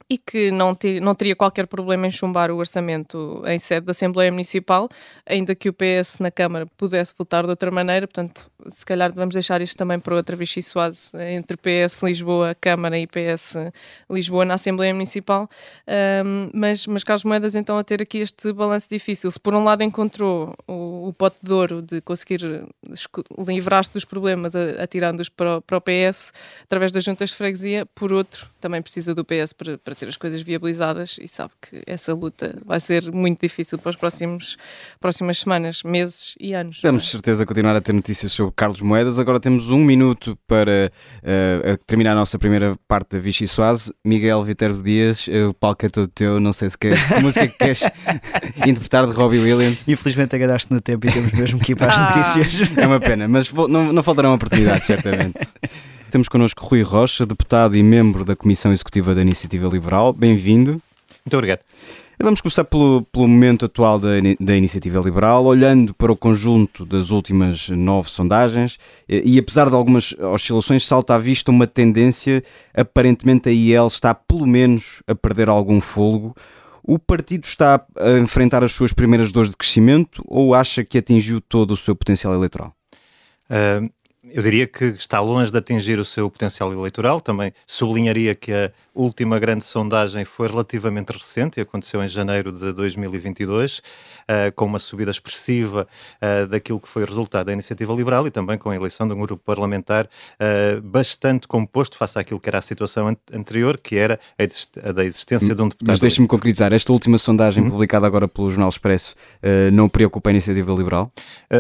e 0.09 0.19
que 0.19 0.51
não, 0.51 0.75
ter, 0.75 1.01
não 1.01 1.15
teria 1.15 1.35
qualquer 1.35 1.67
problema 1.67 2.07
em 2.07 2.11
chumbar 2.11 2.51
o 2.51 2.57
orçamento 2.57 3.43
em 3.47 3.59
sede 3.59 3.87
da 3.87 3.93
Assembleia 3.93 4.31
Municipal, 4.31 4.89
ainda 5.25 5.55
que 5.55 5.69
o 5.69 5.73
PS 5.73 6.19
na 6.21 6.31
Câmara 6.31 6.67
pudesse 6.77 7.15
votar 7.17 7.45
de 7.45 7.51
outra 7.51 7.71
maneira, 7.71 8.07
portanto, 8.07 8.51
se 8.71 8.85
calhar 8.85 9.13
vamos 9.15 9.35
deixar 9.35 9.63
isto 9.63 9.77
também 9.77 9.99
para 9.99 10.15
outra 10.15 10.37
Vichy 10.37 10.63
Suase, 10.63 11.11
entre 11.17 11.57
PS 11.57 12.03
Lisboa, 12.03 12.55
Câmara 12.61 12.99
e 12.99 13.07
PS 13.07 13.57
Lisboa 14.11 14.45
na 14.45 14.55
Assembleia 14.55 14.93
Municipal, 14.93 15.49
um, 16.25 16.51
mas, 16.53 16.87
mas 16.87 17.03
Carlos 17.03 17.25
Moedas 17.25 17.55
então 17.55 17.79
a 17.79 17.85
ter 17.85 18.03
aqui 18.03 18.19
este 18.19 18.53
balanço 18.53 18.89
difícil. 18.91 19.31
Se 19.31 19.41
por 19.41 19.55
um 19.55 19.65
lado 19.65 19.83
encontrou 19.83 20.55
o, 20.69 21.09
o 21.09 21.13
pote 21.13 21.37
de 21.43 21.53
ouro 21.53 21.81
de 21.81 22.01
conseguir 22.01 22.41
livrar-se 23.49 23.93
dos 23.93 24.05
problemas 24.05 24.55
atirando-os 24.55 25.29
para, 25.29 25.61
para 25.63 25.79
o 25.79 25.81
PS 25.81 26.33
através 26.65 26.93
das 26.93 27.05
juntas 27.05 27.31
de 27.31 27.37
freguesia, 27.37 27.87
por 27.95 28.13
outro, 28.13 28.49
também 28.61 28.83
precisa 28.83 29.15
do 29.15 29.25
PS 29.25 29.53
para, 29.53 29.79
para 29.79 29.94
para 29.95 30.01
ter 30.01 30.09
as 30.09 30.17
coisas 30.17 30.43
viabilizadas 30.43 31.17
e 31.21 31.29
sabe 31.29 31.53
que 31.63 31.83
essa 31.87 32.13
luta 32.13 32.59
vai 32.65 32.81
ser 32.81 33.11
muito 33.13 33.41
difícil 33.41 33.79
para 33.79 33.91
as 33.91 33.97
próximos, 33.97 34.57
próximas 35.01 35.39
semanas, 35.39 35.83
meses 35.85 36.35
e 36.39 36.53
anos. 36.53 36.81
Temos 36.81 37.09
certeza 37.09 37.47
continuar 37.47 37.77
a 37.77 37.81
ter 37.81 37.93
notícias 37.93 38.33
sobre 38.33 38.53
Carlos 38.57 38.81
Moedas. 38.81 39.19
Agora 39.19 39.39
temos 39.39 39.71
um 39.71 39.79
minuto 39.79 40.37
para 40.49 40.91
uh, 41.23 41.79
terminar 41.87 42.13
a 42.13 42.17
nossa 42.17 42.39
primeira 42.39 42.75
parte 42.89 43.11
da 43.11 43.19
Vichy 43.19 43.47
Soase. 43.47 43.95
Miguel 44.05 44.43
Viterbo 44.43 44.83
Dias, 44.83 45.27
uh, 45.29 45.51
o 45.51 45.55
palco 45.55 45.87
é 45.87 45.89
todo 45.89 46.09
teu, 46.09 46.41
não 46.41 46.53
sei 46.53 46.69
se 46.71 46.77
quer 46.77 46.97
que 47.09 47.21
música 47.21 47.47
que 47.47 47.57
queres 47.57 47.83
interpretar 48.67 49.07
de 49.07 49.13
Robbie 49.13 49.39
Williams. 49.39 49.87
Infelizmente 49.89 50.35
agadaste 50.35 50.73
no 50.73 50.81
tempo 50.81 51.07
e 51.07 51.13
temos 51.13 51.33
mesmo 51.33 51.61
que 51.61 51.73
ir 51.73 51.77
para 51.77 51.93
as 51.93 51.99
ah, 51.99 52.17
notícias. 52.17 52.77
É 52.77 52.87
uma 52.87 52.99
pena, 52.99 53.29
mas 53.29 53.53
não, 53.53 53.93
não 53.93 54.03
faltarão 54.03 54.35
oportunidades, 54.35 54.87
certamente. 54.87 55.35
Temos 56.15 56.29
connosco 56.29 56.65
Rui 56.65 56.81
Rocha, 56.81 57.27
deputado 57.27 57.75
e 57.75 57.83
membro 57.83 58.25
da 58.25 58.37
Comissão 58.37 58.73
Executiva 58.73 59.17
da 59.17 59.21
Iniciativa 59.21 59.67
Liberal. 59.67 60.13
Bem-vindo. 60.13 60.81
Muito 61.25 61.35
obrigado. 61.35 61.59
Vamos 62.23 62.41
começar 62.41 62.63
pelo, 62.63 63.03
pelo 63.11 63.27
momento 63.27 63.65
atual 63.65 63.99
da, 63.99 64.11
da, 64.39 64.55
Iniciativa 64.55 65.01
Liberal, 65.01 65.45
olhando 65.45 65.93
para 65.93 66.13
o 66.13 66.17
conjunto 66.17 66.87
das 66.87 67.11
últimas 67.11 67.69
nove 67.69 68.11
sondagens, 68.11 68.79
e, 69.09 69.35
e 69.35 69.39
apesar 69.41 69.69
de 69.69 69.75
algumas 69.75 70.13
oscilações, 70.13 70.87
salta 70.87 71.17
à 71.17 71.19
vista 71.19 71.51
uma 71.51 71.67
tendência, 71.67 72.45
aparentemente 72.73 73.49
a 73.49 73.53
IEL 73.53 73.89
está 73.89 74.15
pelo 74.15 74.47
menos 74.47 75.03
a 75.09 75.17
perder 75.17 75.49
algum 75.49 75.81
fôlego. 75.81 76.33
O 76.81 76.97
partido 76.97 77.43
está 77.43 77.85
a 77.99 78.19
enfrentar 78.21 78.63
as 78.63 78.71
suas 78.71 78.93
primeiras 78.93 79.33
dores 79.33 79.51
de 79.51 79.57
crescimento 79.57 80.23
ou 80.29 80.55
acha 80.55 80.85
que 80.85 80.97
atingiu 80.97 81.41
todo 81.41 81.73
o 81.73 81.77
seu 81.77 81.97
potencial 81.97 82.33
eleitoral? 82.33 82.73
Uh, 83.51 83.91
eu 84.31 84.43
diria 84.43 84.67
que 84.67 84.85
está 84.85 85.21
longe 85.21 85.51
de 85.51 85.59
atingir 85.59 85.99
o 85.99 86.05
seu 86.05 86.31
potencial 86.31 86.73
eleitoral. 86.73 87.21
Também 87.21 87.53
sublinharia 87.67 88.35
que 88.35 88.53
a 88.53 88.73
última 88.95 89.39
grande 89.39 89.65
sondagem 89.65 90.25
foi 90.25 90.49
relativamente 90.49 91.11
recente 91.13 91.59
e 91.59 91.63
aconteceu 91.63 92.03
em 92.03 92.09
janeiro 92.09 92.53
de 92.53 92.73
2022, 92.73 93.79
uh, 93.79 93.83
eh, 94.29 94.51
com 94.53 94.65
uma 94.65 94.79
subida 94.79 95.11
expressiva 95.11 95.87
uh, 96.23 96.47
daquilo 96.47 96.81
que 96.81 96.89
foi 96.89 97.03
o 97.03 97.07
resultado 97.07 97.47
da 97.47 97.53
iniciativa 97.53 97.93
liberal 97.93 98.27
e 98.27 98.31
também 98.31 98.57
com 98.57 98.71
a 98.71 98.77
eleição 98.77 99.09
de 99.09 99.15
um 99.15 99.21
grupo 99.21 99.43
parlamentar 99.45 100.07
uh, 100.07 100.81
bastante 100.83 101.49
composto 101.49 101.97
face 101.97 102.19
àquilo 102.19 102.39
que 102.39 102.49
era 102.49 102.59
a 102.59 102.63
situação 102.63 103.09
an 103.09 103.17
anterior, 103.33 103.79
que 103.79 103.97
era 103.97 104.21
a, 104.39 104.89
a, 104.89 104.93
da 104.93 105.05
existência 105.05 105.55
de 105.55 105.63
um 105.63 105.69
deputado. 105.69 105.89
Mas 105.89 106.01
deixe-me 106.01 106.29
concretizar, 106.29 106.73
esta 106.73 106.93
última 106.93 107.19
sondagem 107.19 107.65
uhum. 107.65 107.71
publicada 107.71 108.07
agora 108.07 108.29
pelo 108.29 108.51
Jornal 108.51 108.69
Expresso 108.69 109.15
não 109.73 109.89
preocupa 109.89 110.31
a 110.31 110.33
iniciativa 110.33 110.73
liberal? 110.73 111.13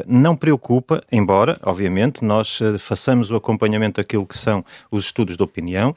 não 0.06 0.36
preocupa, 0.36 1.00
embora, 1.10 1.58
obviamente, 1.62 2.24
nós 2.24 2.60
façamos 2.78 3.30
o 3.30 3.36
acompanhamento 3.36 4.00
daquilo 4.00 4.26
que 4.26 4.36
são 4.36 4.64
os 4.90 5.06
estudos 5.06 5.36
de 5.36 5.42
opinião, 5.42 5.94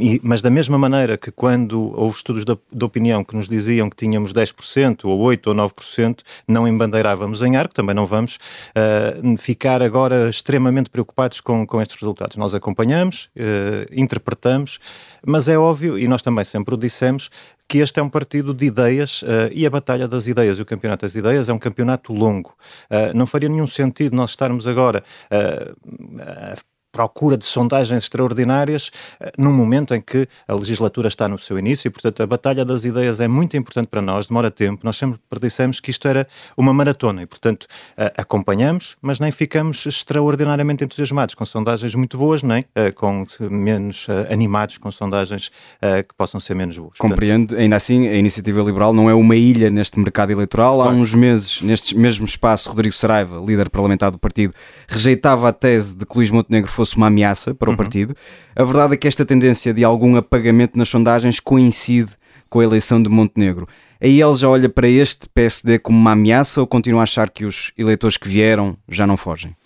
e, 0.00 0.20
mas 0.34 0.42
da 0.42 0.50
mesma 0.50 0.76
maneira 0.76 1.16
que 1.16 1.30
quando 1.30 1.96
houve 1.96 2.16
estudos 2.16 2.44
de, 2.44 2.58
de, 2.72 2.84
opinião 2.84 3.22
que 3.22 3.36
nos 3.36 3.46
diziam 3.46 3.88
que 3.88 3.94
tínhamos 3.94 4.32
10% 4.32 5.04
ou 5.04 5.20
8% 5.20 5.46
ou 5.46 5.54
9%, 5.54 6.22
não 6.48 6.66
embandeirávamos 6.66 7.40
em 7.40 7.54
arco, 7.54 7.72
também 7.72 7.94
não 7.94 8.04
vamos 8.04 8.40
uh, 8.74 9.38
ficar 9.38 9.80
agora 9.80 10.28
extremamente 10.28 10.90
preocupados 10.90 11.40
com, 11.40 11.64
com 11.64 11.80
estes 11.80 12.00
resultados. 12.00 12.36
Nós 12.36 12.52
acompanhamos, 12.52 13.30
uh, 13.36 13.86
interpretamos, 13.92 14.80
mas 15.24 15.46
é 15.46 15.56
óbvio, 15.56 15.96
e 15.96 16.08
nós 16.08 16.20
também 16.20 16.44
sempre 16.44 16.74
o 16.74 16.76
dissemos, 16.76 17.30
que 17.68 17.78
este 17.78 18.00
é 18.00 18.02
um 18.02 18.10
partido 18.10 18.52
de 18.52 18.66
ideias 18.66 19.22
uh, 19.22 19.52
e 19.52 19.64
a 19.64 19.70
Batalha 19.70 20.08
das 20.08 20.26
Ideias 20.26 20.58
e 20.58 20.62
o 20.62 20.66
Campeonato 20.66 21.06
das 21.06 21.14
Ideias 21.14 21.48
é 21.48 21.52
um 21.52 21.60
campeonato 21.60 22.12
longo. 22.12 22.56
Uh, 22.90 23.16
não 23.16 23.24
faria 23.24 23.48
nenhum 23.48 23.68
sentido 23.68 24.16
nós 24.16 24.30
estarmos 24.30 24.66
agora 24.66 25.04
uh, 25.30 26.73
procura 26.94 27.36
de 27.36 27.44
sondagens 27.44 28.04
extraordinárias 28.04 28.92
eh, 29.18 29.32
num 29.36 29.52
momento 29.52 29.92
em 29.92 30.00
que 30.00 30.28
a 30.46 30.54
legislatura 30.54 31.08
está 31.08 31.28
no 31.28 31.36
seu 31.36 31.58
início 31.58 31.88
e, 31.88 31.90
portanto, 31.90 32.22
a 32.22 32.26
batalha 32.26 32.64
das 32.64 32.84
ideias 32.84 33.18
é 33.18 33.26
muito 33.26 33.56
importante 33.56 33.88
para 33.88 34.00
nós, 34.00 34.28
demora 34.28 34.48
tempo. 34.48 34.82
Nós 34.84 34.96
sempre 34.96 35.18
dissemos 35.42 35.80
que 35.80 35.90
isto 35.90 36.06
era 36.06 36.24
uma 36.56 36.72
maratona 36.72 37.22
e, 37.22 37.26
portanto, 37.26 37.66
eh, 37.96 38.12
acompanhamos, 38.16 38.96
mas 39.02 39.18
nem 39.18 39.32
ficamos 39.32 39.84
extraordinariamente 39.86 40.84
entusiasmados 40.84 41.34
com 41.34 41.44
sondagens 41.44 41.96
muito 41.96 42.16
boas, 42.16 42.44
nem 42.44 42.64
eh, 42.76 42.92
com 42.92 43.26
menos 43.40 44.06
animados 44.30 44.78
com 44.78 44.90
sondagens 44.90 45.50
que 45.80 46.14
possam 46.16 46.38
ser 46.38 46.54
menos 46.54 46.76
boas. 46.78 46.98
Compreendo, 46.98 47.48
portanto, 47.48 47.60
ainda 47.60 47.76
assim, 47.76 48.06
a 48.06 48.14
Iniciativa 48.14 48.62
Liberal 48.62 48.92
não 48.92 49.10
é 49.10 49.14
uma 49.14 49.34
ilha 49.34 49.68
neste 49.68 49.98
mercado 49.98 50.30
eleitoral. 50.30 50.80
Há 50.80 50.90
uns 50.90 51.12
meses, 51.12 51.60
neste 51.60 51.96
mesmo 51.96 52.24
espaço, 52.24 52.68
Rodrigo 52.68 52.94
Saraiva, 52.94 53.42
líder 53.44 53.68
parlamentar 53.70 54.10
do 54.10 54.18
partido, 54.18 54.54
rejeitava 54.86 55.48
a 55.48 55.52
tese 55.52 55.96
de 55.96 56.06
que 56.06 56.16
Luís 56.16 56.30
Montenegro 56.30 56.70
fosse 56.70 56.83
fosse 56.84 56.96
uma 56.96 57.06
ameaça 57.06 57.54
para 57.54 57.68
o 57.68 57.72
uhum. 57.72 57.76
partido. 57.76 58.14
A 58.54 58.62
verdade 58.62 58.94
é 58.94 58.96
que 58.96 59.08
esta 59.08 59.24
tendência 59.24 59.72
de 59.72 59.82
algum 59.82 60.16
apagamento 60.16 60.76
nas 60.78 60.88
sondagens 60.88 61.40
coincide 61.40 62.10
com 62.48 62.60
a 62.60 62.64
eleição 62.64 63.02
de 63.02 63.08
Montenegro. 63.08 63.66
Aí 64.00 64.20
ele 64.20 64.34
já 64.34 64.48
olha 64.48 64.68
para 64.68 64.86
este 64.86 65.28
PSD 65.30 65.78
como 65.78 65.98
uma 65.98 66.12
ameaça 66.12 66.60
ou 66.60 66.66
continua 66.66 67.00
a 67.00 67.02
achar 67.04 67.30
que 67.30 67.46
os 67.46 67.72
eleitores 67.76 68.16
que 68.18 68.28
vieram 68.28 68.76
já 68.88 69.06
não 69.06 69.16
fogem? 69.16 69.56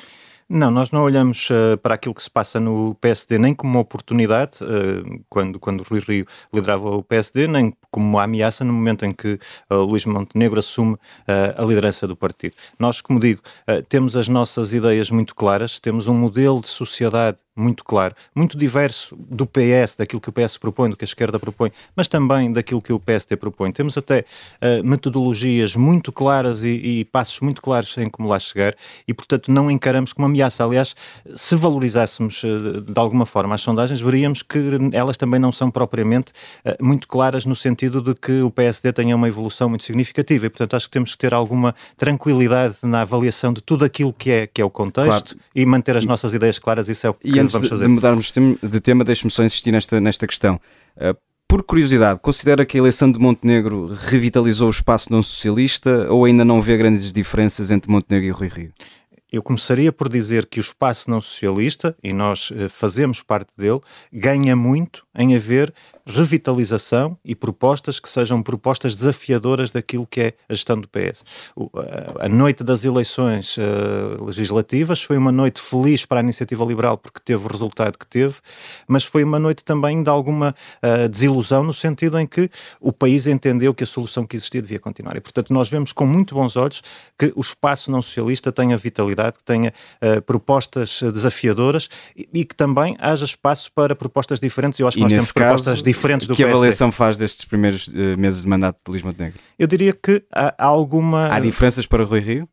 Não, 0.51 0.71
nós 0.71 0.91
não 0.91 1.03
olhamos 1.03 1.51
uh, 1.51 1.77
para 1.77 1.95
aquilo 1.95 2.15
que 2.15 2.23
se 2.23 2.31
passa 2.31 2.59
no 2.59 2.95
PSD 3.03 3.39
nem 3.39 3.55
como 3.55 3.75
uma 3.75 3.81
oportunidade, 3.81 4.65
uh, 4.65 5.23
quando, 5.29 5.61
quando 5.61 5.83
Rui 5.83 6.01
Rio 6.01 6.27
liderava 6.51 6.89
o 6.89 7.03
PSD, 7.03 7.47
nem 7.47 7.77
como 7.91 8.07
uma 8.07 8.23
ameaça 8.23 8.65
no 8.65 8.73
momento 8.73 9.05
em 9.05 9.13
que 9.13 9.39
uh, 9.71 9.75
Luís 9.75 10.07
Montenegro 10.07 10.59
assume 10.59 10.97
a 11.27 11.63
liderança 11.63 12.07
do 12.07 12.17
partido. 12.17 12.55
Nós, 12.79 13.01
como 13.01 13.21
digo, 13.21 13.43
temos 13.89 14.17
as 14.17 14.29
nossas 14.29 14.73
ideias 14.73 15.11
muito 15.11 15.35
claras, 15.35 15.79
temos 15.79 16.09
um 16.09 16.15
modelo 16.15 16.61
de 16.61 16.69
sociedade 16.69 17.39
muito 17.59 17.85
claro, 17.85 18.15
muito 18.35 18.57
diverso 18.57 19.17
do 19.17 19.47
PS, 19.47 19.97
daquilo 19.99 20.21
que 20.21 20.29
o 20.29 20.33
PS 20.33 20.57
propõe, 20.57 20.91
do 20.91 20.97
que 20.97 21.05
a 21.05 21.07
esquerda 21.07 21.39
propõe, 21.39 21.73
mas 21.95 22.07
também 22.07 22.53
daquilo 22.53 22.81
que 22.81 22.93
o 22.93 23.01
PSD 23.01 23.37
propõe. 23.37 23.73
Temos 23.73 23.99
até 23.99 24.25
uh, 24.63 24.87
metodologias 24.87 25.75
muito 25.75 26.13
claras 26.13 26.63
e, 26.63 27.01
e, 27.01 27.05
passos 27.05 27.41
muito 27.41 27.61
claros 27.61 27.97
em 27.99 28.09
como 28.09 28.29
lá 28.29 28.39
chegar 28.39 28.75
e, 29.07 29.13
portanto, 29.13 29.51
não 29.51 29.71
encaramos 29.71 30.13
como 30.13 30.27
ameaça. 30.27 30.65
Aliás, 30.65 30.95
se 31.35 31.57
valorizássemos 31.57 32.43
uh, 32.45 32.81
de 32.81 32.99
alguma 32.99 33.27
forma 33.27 33.55
as 33.55 33.61
sondagens, 33.61 34.01
veríamos 34.01 34.43
que 34.43 34.59
elas 34.93 35.17
também 35.17 35.41
não 35.41 35.51
são 35.51 35.71
propriamente 35.71 36.33
uh, 36.65 36.85
muito 36.85 37.09
claras 37.09 37.45
no 37.45 37.57
sentido 37.57 38.01
de 38.01 38.15
que 38.15 38.41
o 38.43 38.51
PSD 38.51 38.93
tenha 38.93 39.17
uma 39.17 39.27
evolução 39.27 39.69
muito 39.69 39.83
significativa 39.83 40.47
e, 40.47 40.51
portanto, 40.51 40.77
acho 40.77 40.87
que 40.87 40.93
temos 40.93 41.13
que 41.13 41.19
ter 41.19 41.35
alguma 41.35 41.75
tranquilidade 41.97 42.77
na 42.83 43.03
avaliação 43.03 43.53
de 43.53 43.61
tudo 43.61 43.85
aquilo 43.85 44.13
que 44.13 44.31
é, 44.31 44.47
que 44.47 44.63
é 44.63 44.65
o 44.65 44.71
contexto 44.71 45.35
claro. 45.35 45.51
e 45.55 45.67
manter 45.67 45.97
as 45.97 46.07
nossas 46.07 46.33
ideias 46.33 46.59
claras. 46.59 46.89
Isso 46.89 47.07
é 47.07 47.11
o 47.11 47.15
que 47.15 47.48
antes 47.49 47.53
vamos 47.53 47.69
fazer. 47.69 47.85
de 47.85 47.89
mudarmos 47.89 48.33
de 48.63 48.81
tema, 48.81 49.05
deixe-me 49.05 49.31
só 49.31 49.45
insistir 49.45 49.73
nesta, 49.73 50.01
nesta 50.01 50.27
questão. 50.27 50.61
Uh, 50.97 51.17
por 51.49 51.63
curiosidade, 51.63 52.21
considera 52.21 52.67
que 52.67 52.77
a 52.77 52.81
eleição 52.81 53.11
de 53.11 53.19
Montenegro 53.19 53.87
revitalizou 53.87 54.67
o 54.67 54.71
espaço 54.71 55.11
não 55.11 55.23
socialista 55.23 56.07
ou 56.13 56.27
ainda 56.27 56.45
não 56.45 56.61
vê 56.61 56.77
grandes 56.77 57.11
diferenças 57.11 57.71
entre 57.71 57.91
Montenegro 57.91 58.29
e 58.29 58.31
Rui 58.31 58.49
Rio? 58.49 58.73
Eu 59.31 59.43
começaria 59.43 59.93
por 59.93 60.09
dizer 60.09 60.47
que 60.47 60.59
o 60.59 60.63
espaço 60.63 61.11
não 61.11 61.21
socialista, 61.21 61.95
e 62.03 62.13
nós 62.15 62.51
uh, 62.51 62.69
fazemos 62.71 63.23
parte 63.23 63.57
dele, 63.59 63.81
ganha 64.11 64.57
muito 64.57 65.07
em 65.15 65.37
haver 65.37 65.75
revitalização 66.09 67.19
e 67.23 67.35
propostas 67.35 68.01
que 68.01 68.09
sejam 68.09 68.43
propostas 68.43 68.95
desafiadoras 68.95 69.71
daquilo 69.71 70.07
que 70.07 70.21
é 70.23 70.33
a 70.49 70.55
gestão 70.55 70.81
do 70.81 70.89
PS. 70.89 71.23
A, 72.19 72.25
a, 72.25 72.29
noite 72.29 72.65
das 72.65 72.85
eleições 72.85 73.59
uh, 73.59 74.25
legislativas 74.25 75.03
foi 75.03 75.19
uma 75.19 75.31
noite 75.31 75.61
feliz 75.61 76.07
para 76.07 76.21
a 76.21 76.23
iniciativa 76.23 76.65
liberal 76.65 76.97
porque 76.97 77.21
teve 77.23 77.45
o 77.45 77.49
resultado 77.49 77.99
que 77.99 78.07
teve, 78.07 78.37
mas 78.87 79.05
foi 79.05 79.23
uma 79.23 79.39
noite 79.39 79.63
também 79.63 80.03
de 80.03 80.09
alguma 80.09 80.55
uh, 80.83 81.09
desilusão 81.11 81.63
no 81.63 81.75
sentido 81.75 82.19
em 82.19 82.27
que 82.27 82.51
o 82.81 82.91
país 82.91 83.27
entendeu 83.27 83.75
que 83.75 83.85
a 83.85 83.87
solução 83.87 84.27
que 84.27 84.37
existia 84.37 84.63
devia 84.63 84.79
continuar. 84.79 85.15
E, 85.17 85.21
portanto, 85.21 85.53
nós 85.53 85.69
vemos 85.69 85.93
com 85.93 86.07
muito 86.07 86.35
bons 86.35 86.57
olhos 86.57 86.83
que 87.19 87.31
o 87.37 87.41
espaço 87.43 87.91
não 87.91 88.01
socialista 88.01 88.51
tenha 88.51 88.79
vitalidade, 88.79 89.18
que 89.33 89.43
tenha 89.45 89.73
uh, 90.03 90.23
propostas 90.23 91.01
desafiadoras 91.03 91.89
e, 92.17 92.29
e, 92.33 92.45
que 92.45 92.55
também 92.55 92.97
haja 92.99 93.25
espaço 93.25 93.71
para 93.73 93.95
propostas 93.95 94.41
diferentes. 94.41 94.79
Eu 94.79 94.89
acho 94.89 94.97
que 94.97 95.01
e 95.01 95.05
nós 95.05 95.13
temos 95.13 95.33
caso, 95.33 95.65
propostas 95.65 95.83
diferentes 95.83 96.27
do 96.27 96.35
que 96.35 96.43
PSD. 96.43 96.57
avaliação 96.57 96.93
faz 96.93 97.19
destes 97.19 97.45
primeiros 97.45 97.89
uh, 97.89 98.17
meses 98.17 98.43
de 98.43 98.49
mandato 98.49 98.79
de 98.85 98.91
Luís 98.91 99.03
Montenegro? 99.03 99.39
Eu 99.59 99.67
diria 99.67 99.93
que 99.93 100.23
há 100.33 100.55
alguma... 100.59 101.35
Há 101.35 101.41
diferenças 101.41 101.87
para 101.87 102.05
Rui 102.05 102.21
Rio? 102.21 102.49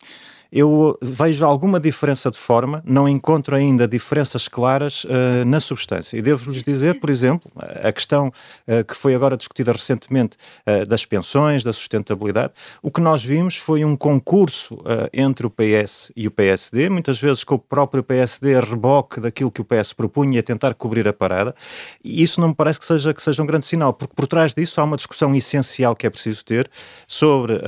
Eu 0.52 0.98
vejo 1.02 1.46
alguma 1.46 1.80
diferença 1.80 2.30
de 2.32 2.38
forma, 2.38 2.82
não 2.86 3.08
encontro 3.08 3.56
ainda 3.56 3.88
diferenças 3.88 4.48
claras 4.48 5.04
uh, 5.06 5.46
na 5.46 5.60
substância. 5.60 6.18
E 6.18 6.22
devo-lhes 6.22 6.64
dizer, 6.64 7.00
por 7.00 7.10
exemplo, 7.10 7.52
a 7.56 7.92
questão 7.92 8.28
uh, 8.28 8.84
que 8.84 8.96
foi 8.96 9.16
agora 9.16 9.38
discutida 9.38 9.72
recentemente 9.72 10.38
uh, 10.66 10.86
das 10.86 11.06
pensões, 11.06 11.64
da 11.64 11.74
sustentabilidade, 11.74 12.54
o 12.82 12.92
que 12.92 13.02
nós 13.02 13.24
vimos 13.24 13.58
foi 13.58 13.84
um 13.84 13.96
concurso 13.96 14.78
entre 15.12 15.46
o 15.46 15.50
PS 15.50 16.12
e 16.16 16.28
o 16.28 16.32
PSD, 16.32 16.90
muitas 16.90 17.20
vezes 17.20 17.44
com 17.44 17.56
o 17.56 17.60
próprio 17.60 18.04
PSD 18.04 18.56
a 18.56 18.60
reboque 18.60 19.20
daquilo 19.20 19.52
que 19.52 19.62
o 19.62 19.66
PS 19.66 19.94
propunha 19.94 20.40
a 20.40 20.44
tentar 20.44 20.74
cobrir 20.74 21.08
a 21.08 21.14
parada, 21.14 21.56
e 22.04 22.22
isso 22.22 22.40
não 22.40 22.50
me 22.50 22.56
parece 22.56 22.80
que 22.80 22.86
seja, 22.86 23.14
que 23.14 23.22
seja 23.22 23.42
um 23.42 23.46
grande 23.46 23.66
sinal, 23.66 23.94
porque 23.94 24.14
por 24.16 24.28
trás 24.28 24.54
disso 24.54 24.80
há 24.80 24.84
uma 24.84 24.98
discussão 24.98 25.34
essencial 25.36 25.96
que 25.96 26.06
é 26.06 26.10
preciso 26.10 26.44
ter 26.44 26.70
sobre 27.08 27.60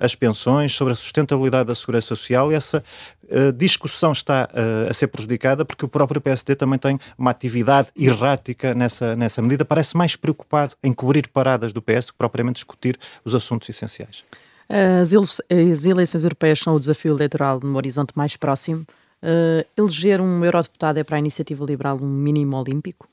as 0.00 0.14
pensões, 0.14 0.74
sobre 0.74 0.92
a 0.92 0.96
sustentabilidade 0.96 1.68
da 1.68 1.74
segurança 1.74 2.14
social 2.18 2.52
essa 2.52 2.84
uh, 3.24 3.52
discussão 3.52 4.12
está 4.12 4.48
uh, 4.52 4.90
a 4.90 4.94
ser 4.94 5.06
prejudicada 5.08 5.64
porque 5.64 5.84
o 5.84 5.88
próprio 5.88 6.20
PSD 6.20 6.54
também 6.54 6.78
tem 6.78 6.98
uma 7.16 7.30
atividade 7.30 7.88
errática 7.96 8.74
nessa, 8.74 9.16
nessa 9.16 9.40
medida. 9.40 9.64
Parece 9.64 9.96
mais 9.96 10.16
preocupado 10.16 10.74
em 10.82 10.92
cobrir 10.92 11.28
paradas 11.28 11.72
do 11.72 11.80
PS 11.80 12.10
que 12.10 12.16
propriamente 12.18 12.56
discutir 12.56 12.98
os 13.24 13.34
assuntos 13.34 13.68
essenciais. 13.68 14.24
As, 14.68 15.84
eleições 15.86 16.24
europeias 16.24 16.58
são 16.58 16.74
o 16.74 16.78
desafio 16.78 17.14
eleitoral 17.14 17.58
num 17.62 17.74
horizonte 17.76 18.12
mais 18.14 18.36
próximo. 18.36 18.84
Uh, 19.22 19.66
eleger 19.76 20.20
um 20.20 20.44
eurodeputado 20.44 20.98
é 20.98 21.04
para 21.04 21.16
a 21.16 21.18
iniciativa 21.18 21.64
liberal 21.64 21.98
um 22.00 22.06
mínimo 22.06 22.56
olímpico? 22.56 23.08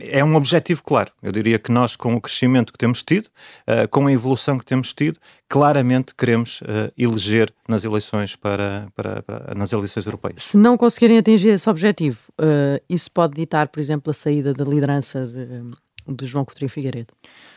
É 0.00 0.24
um 0.24 0.34
objetivo 0.34 0.82
claro. 0.82 1.12
Eu 1.22 1.32
diria 1.32 1.58
que 1.58 1.70
nós, 1.70 1.96
com 1.96 2.14
o 2.14 2.20
crescimento 2.20 2.72
que 2.72 2.78
temos 2.78 3.02
tido, 3.02 3.26
uh, 3.26 3.88
com 3.90 4.06
a 4.06 4.12
evolução 4.12 4.58
que 4.58 4.64
temos 4.64 4.92
tido, 4.92 5.18
claramente 5.48 6.14
queremos 6.14 6.60
uh, 6.62 6.92
eleger 6.96 7.52
nas 7.68 7.84
eleições 7.84 8.36
para, 8.36 8.88
para, 8.94 9.22
para, 9.22 9.54
nas 9.54 9.72
eleições 9.72 10.06
europeias. 10.06 10.42
Se 10.42 10.56
não 10.56 10.76
conseguirem 10.76 11.18
atingir 11.18 11.48
esse 11.48 11.68
objetivo, 11.68 12.18
uh, 12.40 12.82
isso 12.88 13.10
pode 13.10 13.34
ditar, 13.34 13.68
por 13.68 13.80
exemplo, 13.80 14.10
a 14.10 14.14
saída 14.14 14.52
da 14.52 14.64
liderança 14.64 15.26
de, 15.26 16.14
de 16.14 16.26
João 16.26 16.44
Coutinho 16.44 16.70
Figueiredo? 16.70 17.12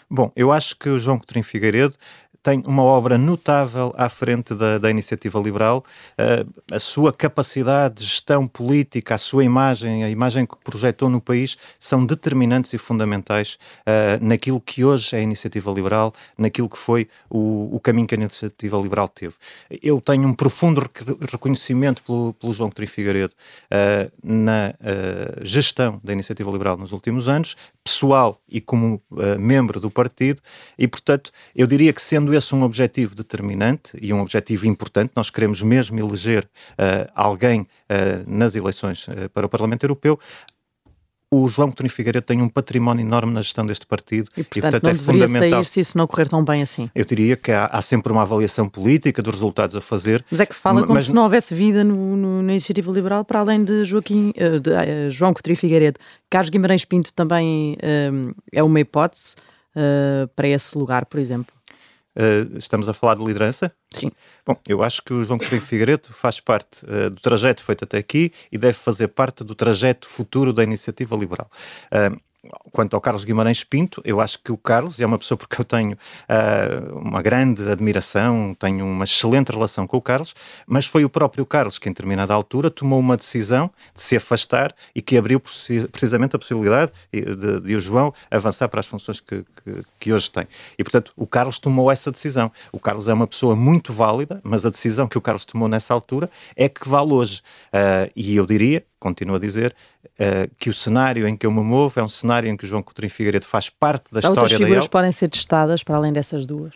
Bom, 0.09 0.31
eu 0.35 0.51
acho 0.51 0.77
que 0.77 0.89
o 0.89 0.99
João 0.99 1.17
Coutinho 1.17 1.43
Figueiredo 1.43 1.95
tem 2.43 2.61
uma 2.67 2.83
obra 2.83 3.17
notável 3.17 3.93
à 3.97 4.09
frente 4.09 4.53
da, 4.53 4.77
da 4.77 4.91
iniciativa 4.91 5.39
liberal. 5.39 5.83
Uh, 6.11 6.75
a 6.75 6.77
sua 6.77 7.13
capacidade 7.13 7.95
de 7.95 8.03
gestão 8.03 8.45
política, 8.45 9.15
a 9.15 9.17
sua 9.17 9.45
imagem, 9.45 10.03
a 10.03 10.09
imagem 10.09 10.45
que 10.45 10.57
projetou 10.57 11.09
no 11.09 11.21
país, 11.21 11.57
são 11.79 12.05
determinantes 12.05 12.73
e 12.73 12.77
fundamentais 12.77 13.57
uh, 13.87 14.23
naquilo 14.23 14.59
que 14.59 14.83
hoje 14.83 15.15
é 15.15 15.19
a 15.19 15.21
iniciativa 15.21 15.71
liberal, 15.71 16.13
naquilo 16.37 16.67
que 16.67 16.77
foi 16.77 17.07
o, 17.29 17.73
o, 17.73 17.79
caminho 17.79 18.05
que 18.05 18.13
a 18.13 18.17
iniciativa 18.17 18.77
liberal 18.77 19.07
teve. 19.07 19.35
Eu 19.81 20.01
tenho 20.01 20.27
um 20.27 20.33
profundo 20.33 20.85
reconhecimento 21.31 22.03
pelo, 22.03 22.33
pelo 22.33 22.53
João 22.53 22.69
Coutinho 22.69 22.89
Figueiredo 22.89 23.33
uh, 23.71 24.11
na 24.21 24.73
gestão 25.41 26.01
da 26.03 26.11
iniciativa 26.11 26.51
liberal 26.51 26.75
nos 26.75 26.91
últimos 26.91 27.29
anos, 27.29 27.55
pessoal 27.83 28.41
e 28.49 28.59
como 28.59 29.01
membro 29.39 29.79
do 29.79 29.89
partido, 29.89 30.41
e 30.77 30.87
portanto 30.87 31.31
eu 31.55 31.67
diria 31.67 31.93
que 31.93 32.01
sendo 32.01 32.32
esse 32.35 32.53
um 32.55 32.63
objetivo 32.63 33.15
determinante 33.15 33.97
e 34.01 34.13
um 34.13 34.21
objetivo 34.21 34.67
importante, 34.67 35.11
nós 35.15 35.29
queremos 35.29 35.61
mesmo 35.61 35.99
eleger 35.99 36.43
uh, 36.43 37.09
alguém 37.15 37.61
uh, 37.61 37.67
nas 38.25 38.55
eleições 38.55 39.07
uh, 39.07 39.29
para 39.33 39.45
o 39.45 39.49
Parlamento 39.49 39.83
Europeu, 39.83 40.19
o 41.33 41.47
João 41.47 41.69
Coutinho 41.69 41.89
Figueiredo 41.89 42.25
tem 42.25 42.41
um 42.41 42.47
património 42.47 43.03
enorme 43.03 43.33
na 43.33 43.41
gestão 43.41 43.65
deste 43.65 43.87
partido 43.87 44.29
e, 44.37 44.43
portanto, 44.43 44.57
e, 44.57 44.61
portanto 44.61 44.83
não 44.83 44.91
é 44.91 44.93
fundamental. 44.93 45.49
sair 45.63 45.65
se 45.65 45.79
isso 45.79 45.97
não 45.97 46.05
correr 46.05 46.29
tão 46.29 46.45
bem 46.45 46.61
assim. 46.61 46.91
Eu 46.93 47.03
diria 47.03 47.35
que 47.35 47.51
há, 47.51 47.65
há, 47.65 47.81
sempre 47.81 48.11
uma 48.11 48.21
avaliação 48.21 48.69
política 48.69 49.21
dos 49.21 49.33
resultados 49.33 49.75
a 49.75 49.81
fazer. 49.81 50.23
Mas 50.29 50.39
é 50.39 50.45
que 50.45 50.53
fala 50.53 50.81
como 50.81 50.93
mas... 50.93 51.07
se 51.07 51.13
não 51.13 51.23
houvesse 51.23 51.55
vida 51.55 51.83
no, 51.83 52.15
no, 52.15 52.43
na 52.43 52.51
iniciativa 52.51 52.91
liberal 52.91 53.25
para 53.25 53.39
além 53.39 53.63
de 53.63 53.83
Joaquim, 53.83 54.31
uh, 54.37 54.59
de, 54.59 54.69
uh, 54.69 55.09
João 55.09 55.33
Coutinho 55.33 55.57
Figueiredo. 55.57 55.99
Carlos 56.29 56.51
Guimarães 56.51 56.85
Pinto 56.85 57.11
também 57.11 57.77
uh, 57.81 58.35
é 58.51 58.61
uma 58.61 58.79
hipótese 58.79 59.35
para 60.35 60.47
esse 60.47 60.77
lugar, 60.77 61.03
por 61.07 61.19
exemplo. 61.19 61.51
Uh, 62.15 62.57
estamos 62.57 62.87
a 62.87 62.93
falar 62.93 63.15
de 63.15 63.25
liderança? 63.25 63.75
Sim. 63.93 64.11
Bom, 64.45 64.57
eu 64.67 64.83
acho 64.83 65.01
que 65.01 65.13
o 65.13 65.23
João 65.23 65.39
Coutinho 65.39 65.61
Figueiredo 65.61 66.09
faz 66.13 66.39
parte 66.39 66.83
uh, 66.85 67.09
do 67.09 67.21
trajeto 67.21 67.63
feito 67.63 67.83
até 67.83 67.97
aqui 67.97 68.31
e 68.51 68.57
deve 68.57 68.73
fazer 68.73 69.07
parte 69.07 69.43
do 69.43 69.55
trajeto 69.55 70.07
futuro 70.07 70.51
da 70.51 70.63
iniciativa 70.63 71.15
liberal. 71.15 71.49
Uh, 71.91 72.19
quanto 72.71 72.95
ao 72.95 73.01
Carlos 73.01 73.23
Guimarães 73.23 73.63
Pinto, 73.63 74.01
eu 74.03 74.19
acho 74.19 74.39
que 74.39 74.51
o 74.51 74.57
Carlos 74.57 74.99
é 74.99 75.05
uma 75.05 75.17
pessoa 75.17 75.37
porque 75.37 75.59
eu 75.59 75.65
tenho 75.65 75.93
uh, 75.93 76.97
uma 76.97 77.21
grande 77.21 77.69
admiração, 77.69 78.55
tenho 78.59 78.85
uma 78.85 79.05
excelente 79.05 79.51
relação 79.51 79.87
com 79.87 79.97
o 79.97 80.01
Carlos, 80.01 80.35
mas 80.67 80.85
foi 80.85 81.05
o 81.05 81.09
próprio 81.09 81.45
Carlos 81.45 81.79
que, 81.79 81.87
em 81.87 81.91
determinada 81.91 82.33
altura, 82.33 82.69
tomou 82.69 82.99
uma 82.99 83.15
decisão 83.15 83.71
de 83.95 84.01
se 84.01 84.15
afastar 84.15 84.75
e 84.93 85.01
que 85.01 85.17
abriu 85.17 85.39
precisamente 85.39 86.35
a 86.35 86.39
possibilidade 86.39 86.91
de, 87.11 87.61
de 87.61 87.75
o 87.75 87.79
João 87.79 88.13
avançar 88.29 88.67
para 88.67 88.79
as 88.79 88.85
funções 88.85 89.19
que, 89.19 89.43
que, 89.63 89.83
que, 89.99 90.13
hoje 90.13 90.29
tem. 90.29 90.47
E, 90.77 90.83
portanto, 90.83 91.13
o 91.15 91.25
Carlos 91.25 91.59
tomou 91.59 91.91
essa 91.91 92.11
decisão. 92.11 92.51
O 92.71 92.79
Carlos 92.79 93.07
é 93.07 93.13
uma 93.13 93.27
pessoa 93.27 93.55
muito 93.55 93.82
válida, 93.91 94.39
mas 94.43 94.65
a 94.65 94.69
decisão 94.69 95.07
que 95.07 95.17
o 95.17 95.21
Carlos 95.21 95.45
tomou 95.45 95.67
nessa 95.67 95.93
altura 95.93 96.29
é 96.55 96.69
que 96.69 96.87
vale 96.87 97.11
hoje. 97.11 97.41
Uh, 97.73 98.11
e 98.15 98.35
eu 98.35 98.45
diria, 98.45 98.85
continuo 98.99 99.35
a 99.35 99.39
dizer, 99.39 99.75
uh, 100.05 100.49
que 100.57 100.69
o 100.69 100.73
cenário 100.73 101.27
em 101.27 101.35
que 101.35 101.45
eu 101.45 101.51
me 101.51 101.61
movo 101.61 101.99
é 101.99 102.03
um 102.03 102.09
cenário 102.09 102.49
em 102.49 102.55
que 102.55 102.65
o 102.65 102.67
João 102.67 102.81
Coutinho 102.83 103.09
Figueiredo 103.09 103.45
faz 103.45 103.69
parte 103.69 104.13
da 104.13 104.19
história 104.19 104.35
da 104.35 104.41
Outras 104.41 104.57
figuras 104.57 104.87
podem 104.87 105.11
ser 105.11 105.27
testadas 105.27 105.83
para 105.83 105.97
além 105.97 106.13
dessas 106.13 106.45
duas? 106.45 106.73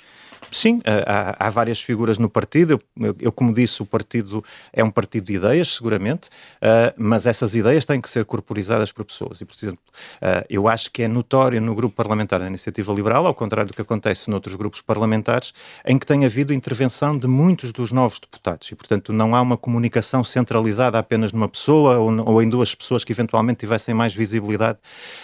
Sim, 0.51 0.81
há, 1.05 1.47
há, 1.47 1.49
várias 1.49 1.81
figuras 1.81 2.17
no 2.17 2.29
partido. 2.29 2.81
Eu, 2.97 3.15
eu, 3.19 3.31
como 3.31 3.53
disse, 3.53 3.81
o 3.81 3.85
partido 3.85 4.43
é 4.71 4.83
um 4.83 4.89
partido 4.89 5.25
de 5.25 5.33
ideias, 5.33 5.75
seguramente, 5.75 6.27
uh, 6.27 6.93
mas 6.97 7.25
essas 7.25 7.53
ideias 7.55 7.85
têm 7.85 7.99
que 7.99 8.09
ser 8.09 8.25
corporizadas 8.25 8.91
por 8.91 9.03
pessoas. 9.05 9.41
E, 9.41 9.45
por 9.45 9.55
exemplo, 9.55 9.79
uh, 10.21 10.45
eu 10.49 10.67
acho 10.67 10.91
que 10.91 11.03
é 11.03 11.07
notório 11.07 11.59
no 11.61 11.75
grupo 11.75 11.95
parlamentar 11.95 12.39
da 12.39 12.47
Iniciativa 12.47 12.93
Liberal, 12.93 13.25
ao 13.25 13.33
contrário 13.33 13.71
do 13.71 13.75
que 13.75 13.81
acontece 13.81 14.29
noutros 14.29 14.55
grupos 14.55 14.81
parlamentares, 14.81 15.53
em 15.85 15.97
que 15.97 16.05
tem 16.05 16.25
havido 16.25 16.53
intervenção 16.53 17.17
de 17.17 17.27
muitos 17.27 17.71
dos 17.71 17.91
novos 17.91 18.19
deputados. 18.19 18.69
E, 18.71 18.75
portanto, 18.75 19.11
não 19.11 19.35
há 19.35 19.41
uma 19.41 19.57
comunicação 19.57 20.23
centralizada 20.23 20.97
apenas 20.97 21.33
numa 21.33 21.49
pessoa 21.49 21.97
ou, 21.97 22.25
ou 22.25 22.41
em 22.41 22.49
duas 22.49 22.73
pessoas 22.73 23.03
que 23.03 23.11
eventualmente 23.11 23.59
tivessem 23.59 23.93
mais 23.93 24.13
visibilidade 24.13 24.79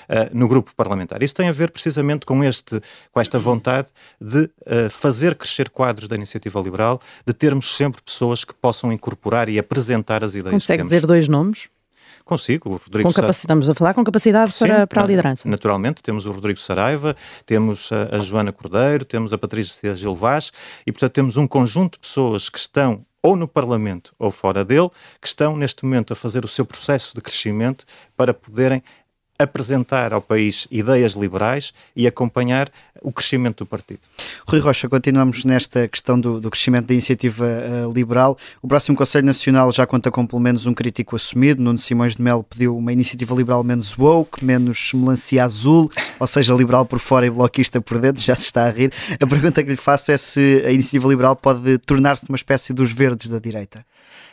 uh, 0.09 0.37
no 0.37 0.47
grupo 0.47 0.73
parlamentar. 0.75 1.23
Isso 1.23 1.35
tem 1.35 1.47
a 1.47 1.51
ver 1.51 1.71
precisamente 1.71 2.25
com, 2.25 2.43
este, 2.43 2.81
com 3.11 3.21
esta 3.21 3.39
vontade 3.39 3.87
de 4.19 4.49
fazer 4.89 5.12
crescer 5.35 5.69
quadros 5.69 6.07
da 6.07 6.15
iniciativa 6.15 6.59
liberal, 6.59 6.99
de 7.25 7.33
termos 7.33 7.75
sempre 7.75 8.01
pessoas 8.01 8.43
que 8.43 8.53
possam 8.53 8.91
incorporar 8.91 9.49
e 9.49 9.59
apresentar 9.59 10.23
as 10.23 10.35
ideias. 10.35 10.51
Consegue 10.51 10.83
dizer 10.83 11.05
dois 11.05 11.27
nomes? 11.27 11.69
Consigo, 12.25 12.69
o 12.69 12.77
Rodrigo 12.77 13.09
com 13.09 13.13
capacidade, 13.13 13.43
Estamos 13.43 13.69
a 13.69 13.75
falar 13.75 13.93
com 13.93 14.03
capacidade 14.03 14.53
Sim, 14.53 14.65
para, 14.65 14.87
para 14.87 15.03
a 15.03 15.05
liderança. 15.05 15.47
Naturalmente, 15.47 16.01
temos 16.01 16.25
o 16.25 16.31
Rodrigo 16.31 16.59
Saraiva, 16.59 17.15
temos 17.45 17.89
a, 17.91 18.15
a 18.15 18.19
Joana 18.19 18.53
Cordeiro, 18.53 19.03
temos 19.03 19.33
a 19.33 19.37
Patrícia 19.37 19.93
Gil 19.93 20.15
Vaz 20.15 20.51
e, 20.87 20.91
portanto, 20.91 21.11
temos 21.11 21.35
um 21.35 21.45
conjunto 21.45 21.93
de 21.93 21.99
pessoas 21.99 22.47
que 22.47 22.57
estão 22.57 23.05
ou 23.21 23.37
no 23.37 23.47
Parlamento 23.47 24.13
ou 24.19 24.31
fora 24.31 24.65
dele, 24.65 24.89
que 25.21 25.27
estão 25.27 25.55
neste 25.55 25.85
momento 25.85 26.11
a 26.11 26.15
fazer 26.15 26.43
o 26.43 26.47
seu 26.47 26.65
processo 26.65 27.15
de 27.15 27.21
crescimento 27.21 27.85
para 28.17 28.33
poderem 28.33 28.83
apresentar 29.37 30.13
ao 30.13 30.21
país 30.21 30.67
ideias 30.69 31.13
liberais 31.13 31.73
e 31.95 32.07
acompanhar 32.07 32.71
o 33.01 33.11
crescimento 33.11 33.63
do 33.63 33.65
partido. 33.65 33.99
Rui 34.47 34.59
Rocha, 34.59 34.87
continuamos 34.87 35.43
nesta 35.43 35.87
questão 35.87 36.19
do, 36.19 36.39
do 36.39 36.49
crescimento 36.49 36.87
da 36.87 36.93
iniciativa 36.93 37.45
uh, 37.45 37.91
liberal. 37.91 38.37
O 38.61 38.67
próximo 38.67 38.95
Conselho 38.95 39.25
Nacional 39.25 39.71
já 39.71 39.85
conta 39.85 40.09
com 40.09 40.25
pelo 40.25 40.41
menos 40.41 40.65
um 40.65 40.73
crítico 40.73 41.15
assumido. 41.15 41.61
Nuno 41.61 41.77
Simões 41.77 42.15
de 42.15 42.21
Melo 42.21 42.43
pediu 42.43 42.77
uma 42.77 42.93
iniciativa 42.93 43.35
liberal 43.35 43.63
menos 43.63 43.97
woke, 43.97 44.43
menos 44.43 44.91
melancia 44.93 45.43
azul, 45.43 45.91
ou 46.19 46.27
seja, 46.27 46.53
liberal 46.53 46.85
por 46.85 46.99
fora 46.99 47.25
e 47.25 47.29
bloquista 47.29 47.81
por 47.81 47.99
dentro. 47.99 48.21
Já 48.23 48.35
se 48.35 48.45
está 48.45 48.65
a 48.65 48.69
rir. 48.69 48.93
A 49.19 49.27
pergunta 49.27 49.63
que 49.63 49.69
lhe 49.69 49.75
faço 49.75 50.11
é 50.11 50.17
se 50.17 50.63
a 50.65 50.71
iniciativa 50.71 51.09
liberal 51.09 51.35
pode 51.35 51.77
tornar-se 51.79 52.25
uma 52.29 52.35
espécie 52.35 52.71
dos 52.71 52.91
verdes 52.91 53.29
da 53.29 53.39
direita. 53.39 53.85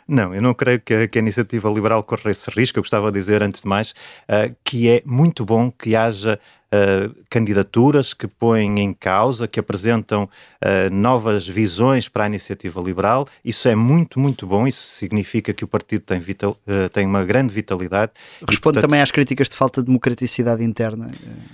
Não, 0.07 0.35
eu 0.35 0.43
não 0.43 0.55
creio 0.55 0.81
que 0.81 0.93
a, 0.93 1.09
que 1.09 1.19
a 1.19 1.23
iniciativa 1.23 1.71
liberal 1.71 2.03
corra 2.03 2.31
esse 2.31 2.51
risco. 2.51 2.79
Eu 2.79 2.83
gostava 2.83 3.13
de 3.13 3.19
dizer, 3.19 3.43
antes 3.43 3.63
de 3.63 3.69
mais, 3.69 3.93
uh, 4.29 4.55
que 4.65 4.89
é 4.89 5.03
muito 5.05 5.45
bom 5.45 5.71
que 5.71 5.95
haja 5.95 6.39
uh, 6.71 7.15
candidaturas 7.29 8.15
que 8.15 8.27
põem 8.27 8.81
em 8.81 8.93
causa, 8.93 9.47
que 9.47 9.61
apresentam 9.61 10.25
uh, 10.25 10.91
novas 10.91 11.47
visões 11.47 12.09
para 12.09 12.25
a 12.25 12.27
iniciativa 12.27 12.81
liberal. 12.81 13.27
Isso 13.45 13.69
é 13.69 13.75
muito, 13.75 14.19
muito 14.19 14.47
bom. 14.47 14.67
Isso 14.67 14.97
significa 14.97 15.53
que 15.53 15.65
o 15.65 15.69
partido 15.69 16.03
tem, 16.03 16.21
vital, 16.21 16.57
uh, 16.67 16.89
tem 16.91 17.07
uma 17.07 17.25
grande 17.25 17.53
vitalidade. 17.53 18.13
Responde 18.41 18.57
e, 18.57 18.61
portanto, 18.61 18.83
também 18.83 19.01
às 19.01 19.11
críticas 19.11 19.49
de 19.49 19.57
falta 19.57 19.81
de 19.81 19.87
democraticidade 19.87 20.65
interna? 20.65 21.11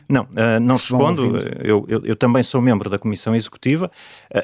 Não, 0.09 0.29
não 0.61 0.76
respondo. 0.76 1.37
Eu, 1.62 1.85
eu, 1.88 2.02
eu, 2.05 2.16
também 2.16 2.42
sou 2.42 2.61
membro 2.61 2.90
da 2.90 2.98
Comissão 2.98 3.35
Executiva 3.35 3.90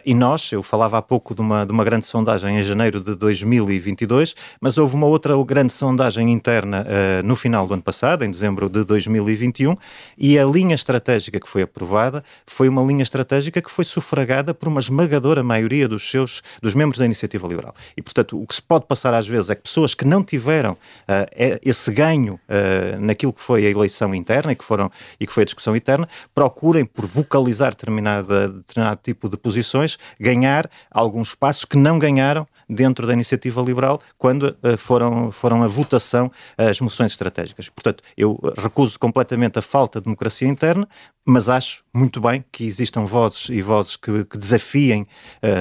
e 0.05 0.15
nós, 0.15 0.51
eu 0.53 0.63
falava 0.63 0.99
há 0.99 1.03
pouco 1.03 1.35
de 1.35 1.41
uma, 1.41 1.65
de 1.67 1.73
uma 1.73 1.85
grande 1.85 2.07
sondagem 2.07 2.59
em 2.59 2.63
janeiro 2.63 3.01
de 3.01 3.15
2022, 3.15 4.35
mas 4.61 4.79
houve 4.79 4.95
uma 4.95 5.07
outra 5.07 5.35
grande 5.45 5.73
sondagem 5.73 6.31
interna 6.31 6.87
no 7.25 7.37
final 7.37 7.67
do 7.67 7.75
ano 7.75 7.83
passado, 7.83 8.25
em 8.25 8.31
dezembro 8.31 8.69
de 8.69 8.85
2021, 8.85 9.77
e 10.17 10.39
ali 10.39 10.62
linha 10.63 10.75
estratégica 10.75 11.41
que 11.41 11.49
foi 11.49 11.63
aprovada 11.63 12.23
foi 12.47 12.69
uma 12.69 12.83
linha 12.83 13.03
estratégica 13.03 13.61
que 13.61 13.71
foi 13.71 13.85
sufragada 13.85 14.55
por 14.55 14.69
uma 14.69 14.81
esmagadora 14.81 15.43
maioria 15.43 15.89
dos 15.89 16.09
seus 16.09 16.43
dos 16.63 16.75
membros 16.75 16.99
da 16.99 17.05
iniciativa 17.05 17.47
liberal. 17.47 17.75
E, 17.97 18.03
portanto, 18.03 18.41
o 18.41 18.47
que 18.47 18.55
se 18.55 18.63
pode 18.63 18.87
passar 18.87 19.13
às 19.13 19.27
vezes 19.27 19.51
é 19.51 19.55
que 19.55 19.63
pessoas 19.63 19.95
que 19.95 20.05
não 20.05 20.23
tiveram 20.23 20.73
uh, 20.73 21.59
esse 21.63 21.91
ganho 21.93 22.35
uh, 22.35 23.01
naquilo 23.01 23.33
que 23.33 23.41
foi 23.41 23.67
a 23.67 23.71
eleição 23.71 24.15
interna 24.15 24.53
e 24.53 24.57
que, 24.57 24.65
foram, 24.65 24.91
e 25.19 25.27
que 25.27 25.33
foi 25.33 25.43
a 25.43 25.45
discussão 25.45 25.75
interna, 25.75 26.09
procurem, 26.35 26.85
por 26.85 27.07
vocalizar 27.07 27.71
determinada, 27.71 28.49
determinado 28.49 29.01
tipo 29.03 29.29
de 29.29 29.37
posições, 29.37 29.99
ganhar 30.19 30.71
algum 30.91 31.23
espaço 31.23 31.67
que 31.67 31.77
não 31.77 31.99
ganharam 31.99 32.47
dentro 32.69 33.07
da 33.07 33.13
iniciativa 33.13 33.61
liberal 33.61 34.01
quando 34.17 34.57
uh, 34.63 34.77
foram, 34.79 35.31
foram 35.31 35.63
a 35.63 35.67
votação 35.67 36.31
as 36.57 36.81
moções 36.81 37.13
estratégicas. 37.13 37.69
Portanto, 37.69 38.03
eu 38.17 38.39
recuso 38.57 38.99
completamente 38.99 39.59
a 39.59 39.63
falta 39.63 39.99
de 40.01 40.05
democracia 40.05 40.49
interna, 40.53 40.89
mas 41.25 41.49
acho 41.49 41.85
muito 41.95 42.21
bem 42.21 42.45
que 42.53 42.65
existam 42.65 43.05
vozes 43.05 43.49
e 43.49 43.63
vozes 43.63 43.97
que, 43.97 44.25
que 44.25 44.39
desafiem 44.39 45.03
uh, 45.03 45.07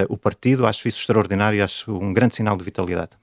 o 0.10 0.17
partido. 0.17 0.67
Acho 0.67 0.88
isso 0.88 0.99
extraordinário 0.99 1.63
acho 1.63 1.91
um 1.97 2.13
grande 2.13 2.36
sinal 2.36 2.58
de 2.58 2.63
vitalidade. 2.63 3.21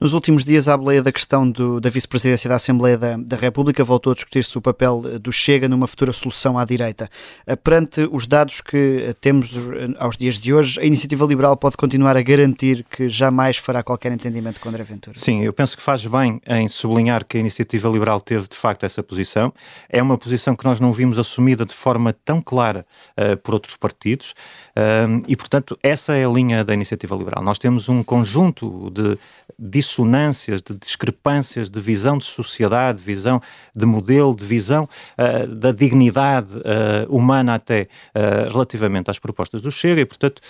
Nos 0.00 0.12
últimos 0.12 0.44
dias, 0.44 0.68
a 0.68 0.76
boleia 0.76 1.02
da 1.02 1.12
questão 1.12 1.48
do, 1.48 1.80
da 1.80 1.90
vice-presidência 1.90 2.48
da 2.48 2.56
Assembleia 2.56 2.98
da, 2.98 3.16
da, 3.16 3.36
República 3.36 3.82
voltou 3.84 4.12
a 4.12 4.14
discutir-se 4.14 4.56
o 4.56 4.60
papel 4.60 5.02
eh, 5.06 5.18
do 5.18 5.32
Chega 5.32 5.68
numa 5.68 5.86
futura 5.86 6.12
solução 6.12 6.58
à 6.58 6.64
direita. 6.64 7.08
Eh, 7.46 7.56
perante 7.56 8.08
os 8.10 8.26
dados 8.26 8.60
que 8.60 9.04
eh, 9.08 9.14
temos 9.20 9.54
aos 9.98 10.16
dias 10.16 10.38
de 10.38 10.52
hoje, 10.52 10.80
a 10.80 10.84
iniciativa 10.84 11.24
liberal 11.24 11.56
pode 11.56 11.76
continuar 11.76 12.16
a 12.16 12.22
garantir 12.22 12.84
que 12.90 13.08
jamais 13.08 13.56
fará 13.56 13.82
qualquer 13.82 14.12
entendimento 14.12 14.60
com 14.60 14.68
André 14.68 14.84
Ventura? 14.84 15.18
Sim, 15.18 15.42
eu 15.42 15.52
penso 15.52 15.76
que 15.76 15.82
faz 15.82 16.06
bem 16.06 16.40
em 16.46 16.68
sublinhar 16.68 17.24
que 17.24 17.36
a 17.36 17.40
iniciativa 17.40 17.88
liberal 17.88 18.20
teve 18.20 18.48
de 18.48 18.56
facto 18.56 18.84
essa 18.84 19.02
posição. 19.02 19.52
É 19.88 20.02
uma 20.02 20.18
posição 20.18 20.54
que 20.56 20.64
nós 20.64 20.80
não 20.80 20.92
vimos 20.92 21.18
assumida 21.18 21.64
de 21.64 21.74
forma 21.74 22.12
tão 22.12 22.40
clara 22.40 22.86
uh, 23.18 23.36
por 23.38 23.54
outros 23.54 23.76
partidos 23.76 24.34
uh, 24.76 25.22
e, 25.26 25.36
portanto, 25.36 25.78
essa 25.82 26.14
é 26.14 26.24
a 26.24 26.28
linha 26.28 26.64
da 26.64 26.74
iniciativa 26.74 27.14
liberal. 27.14 27.42
Nós 27.42 27.58
temos 27.58 27.88
um 27.88 28.02
conjunto 28.02 28.90
de 28.90 29.18
dissonâncias, 29.58 30.62
de 30.62 30.74
discrepâncias 30.74 31.70
de 31.70 31.80
visão 31.80 32.18
de 32.18 32.24
sociedade, 32.24 33.02
visão 33.02 33.40
de 33.74 33.86
modelo, 33.86 34.34
de 34.34 34.44
visão 34.44 34.88
uh, 35.18 35.46
da 35.46 35.72
dignidade 35.72 36.54
uh, 36.56 37.14
humana 37.14 37.54
até 37.54 37.88
uh, 38.14 38.50
relativamente 38.52 39.10
às 39.10 39.18
propostas 39.18 39.60
do 39.60 39.70
Chega 39.70 40.00
e, 40.00 40.06
portanto, 40.06 40.40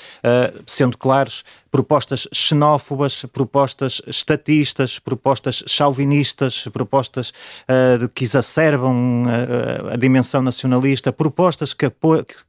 sendo 0.67 0.97
claros, 0.97 1.45
propostas 1.71 2.29
xenófobas, 2.33 3.25
propostas 3.27 4.01
estatistas, 4.07 4.99
propostas 4.99 5.65
chauvinistas, 5.67 6.69
propostas 6.69 7.33
que 8.15 8.25
exacerbam 8.25 9.25
a 9.91 9.97
dimensão 9.97 10.43
nacionalista, 10.43 11.13
propostas 11.13 11.75
que, 11.75 11.91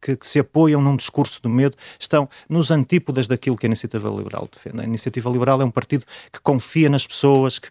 que, 0.02 0.18
que, 0.18 0.28
se 0.28 0.40
apoiam 0.40 0.82
num 0.82 0.96
discurso 0.96 1.42
do 1.42 1.50
medo, 1.50 1.76
estão 2.00 2.30
nos 2.48 2.72
antípodas 2.72 3.28
daquilo 3.28 3.58
que 3.58 3.66
a 3.66 3.70
Iniciativa 3.70 4.10
Liberal 4.10 4.48
defende. 4.52 4.82
A 4.82 4.86
Iniciativa 4.86 5.30
Liberal 5.30 5.62
é 5.62 5.66
um 5.66 5.72
partido 5.72 6.06
que 6.32 6.40
confia 6.46 6.88
nas 6.90 7.06
pessoas, 7.06 7.60
que 7.60 7.70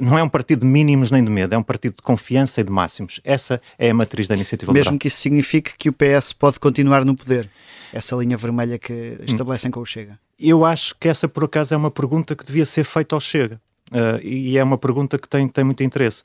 não 0.00 0.16
é 0.16 0.22
um 0.22 0.28
partido 0.28 0.60
de 0.60 0.66
mínimos 0.66 1.10
nem 1.10 1.22
de 1.24 1.30
medo, 1.30 1.54
é 1.54 1.58
um 1.58 1.62
partido 1.62 1.96
de 1.96 2.02
confiança 2.02 2.60
e 2.60 2.64
de 2.64 2.70
máximos. 2.70 3.20
Essa 3.24 3.60
é 3.78 3.90
a 3.90 3.94
matriz 3.94 4.28
da 4.28 4.34
iniciativa 4.34 4.72
Mesmo 4.72 4.84
liberal. 4.84 4.98
Que 4.98 5.08
isso 5.08 5.18
signifique 5.18 5.72
que 5.76 5.88
o 5.88 5.92
PS 5.92 6.32
pode 6.32 6.58
continuar 6.58 7.04
no 7.04 7.14
poder, 7.14 7.50
essa 7.92 8.16
linha 8.16 8.36
vermelha 8.36 8.78
que 8.78 9.18
estabelecem 9.26 9.68
hum. 9.68 9.72
com 9.72 9.80
o 9.80 9.86
Chega. 9.86 10.18
Eu 10.38 10.64
acho 10.64 10.94
que 10.98 11.08
essa, 11.08 11.28
por 11.28 11.44
acaso, 11.44 11.74
é 11.74 11.76
uma 11.76 11.90
pergunta 11.90 12.34
que 12.34 12.44
devia 12.44 12.64
ser 12.64 12.84
feita 12.84 13.14
ao 13.14 13.20
Chega. 13.20 13.60
Uh, 13.90 14.24
e 14.24 14.56
é 14.56 14.64
uma 14.64 14.78
pergunta 14.78 15.18
que 15.18 15.28
tem, 15.28 15.46
tem 15.46 15.64
muito 15.64 15.82
interesse. 15.82 16.22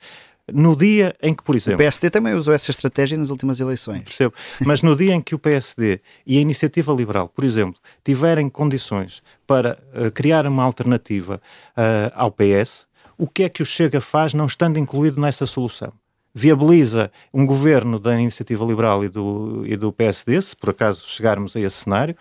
No 0.52 0.74
dia 0.74 1.14
em 1.22 1.34
que, 1.34 1.42
por 1.42 1.54
exemplo. 1.54 1.74
O 1.74 1.78
PSD 1.78 2.10
também 2.10 2.34
usou 2.34 2.54
essa 2.54 2.70
estratégia 2.70 3.18
nas 3.18 3.30
últimas 3.30 3.60
eleições. 3.60 4.02
Percebo. 4.02 4.34
Mas 4.60 4.82
no 4.82 4.96
dia 4.96 5.14
em 5.14 5.20
que 5.20 5.34
o 5.34 5.38
PSD 5.38 6.00
e 6.26 6.38
a 6.38 6.40
Iniciativa 6.40 6.92
Liberal, 6.92 7.28
por 7.28 7.44
exemplo, 7.44 7.80
tiverem 8.04 8.48
condições 8.48 9.22
para 9.46 9.78
uh, 9.94 10.10
criar 10.10 10.46
uma 10.46 10.62
alternativa 10.62 11.40
uh, 11.76 12.12
ao 12.14 12.30
PS, 12.30 12.86
o 13.16 13.26
que 13.26 13.42
é 13.42 13.48
que 13.48 13.62
o 13.62 13.66
Chega 13.66 14.00
faz 14.00 14.32
não 14.32 14.46
estando 14.46 14.78
incluído 14.78 15.20
nessa 15.20 15.44
solução? 15.44 15.92
Viabiliza 16.32 17.10
um 17.34 17.44
governo 17.44 17.98
da 17.98 18.14
Iniciativa 18.18 18.64
Liberal 18.64 19.04
e 19.04 19.08
do, 19.08 19.64
e 19.66 19.76
do 19.76 19.92
PSD, 19.92 20.40
se 20.40 20.54
por 20.54 20.70
acaso 20.70 21.04
chegarmos 21.06 21.56
a 21.56 21.60
esse 21.60 21.76
cenário, 21.76 22.14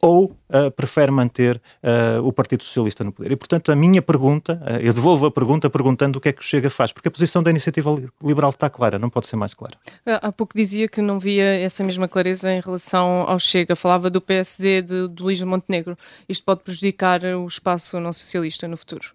ou 0.00 0.36
uh, 0.48 0.70
prefere 0.70 1.10
manter 1.10 1.60
uh, 1.82 2.24
o 2.26 2.32
Partido 2.32 2.64
Socialista 2.64 3.04
no 3.04 3.12
poder? 3.12 3.32
E, 3.32 3.36
portanto, 3.36 3.70
a 3.70 3.76
minha 3.76 4.00
pergunta, 4.00 4.60
uh, 4.62 4.76
eu 4.76 4.92
devolvo 4.92 5.26
a 5.26 5.30
pergunta 5.30 5.68
perguntando 5.68 6.18
o 6.18 6.20
que 6.20 6.30
é 6.30 6.32
que 6.32 6.40
o 6.40 6.44
Chega 6.44 6.70
faz, 6.70 6.92
porque 6.92 7.08
a 7.08 7.10
posição 7.10 7.42
da 7.42 7.50
Iniciativa 7.50 7.94
Liberal 8.22 8.50
está 8.50 8.70
clara, 8.70 8.98
não 8.98 9.10
pode 9.10 9.26
ser 9.26 9.36
mais 9.36 9.52
clara. 9.52 9.76
Há 10.06 10.32
pouco 10.32 10.56
dizia 10.56 10.88
que 10.88 11.02
não 11.02 11.18
via 11.18 11.44
essa 11.44 11.84
mesma 11.84 12.08
clareza 12.08 12.50
em 12.50 12.60
relação 12.60 13.24
ao 13.26 13.38
Chega, 13.38 13.76
falava 13.76 14.08
do 14.08 14.20
PSD 14.20 14.82
de, 14.82 15.08
de 15.08 15.22
Luís 15.22 15.42
Montenegro. 15.42 15.96
Isto 16.28 16.44
pode 16.44 16.62
prejudicar 16.62 17.22
o 17.22 17.46
espaço 17.46 18.00
não 18.00 18.12
socialista 18.12 18.66
no 18.66 18.76
futuro? 18.76 19.12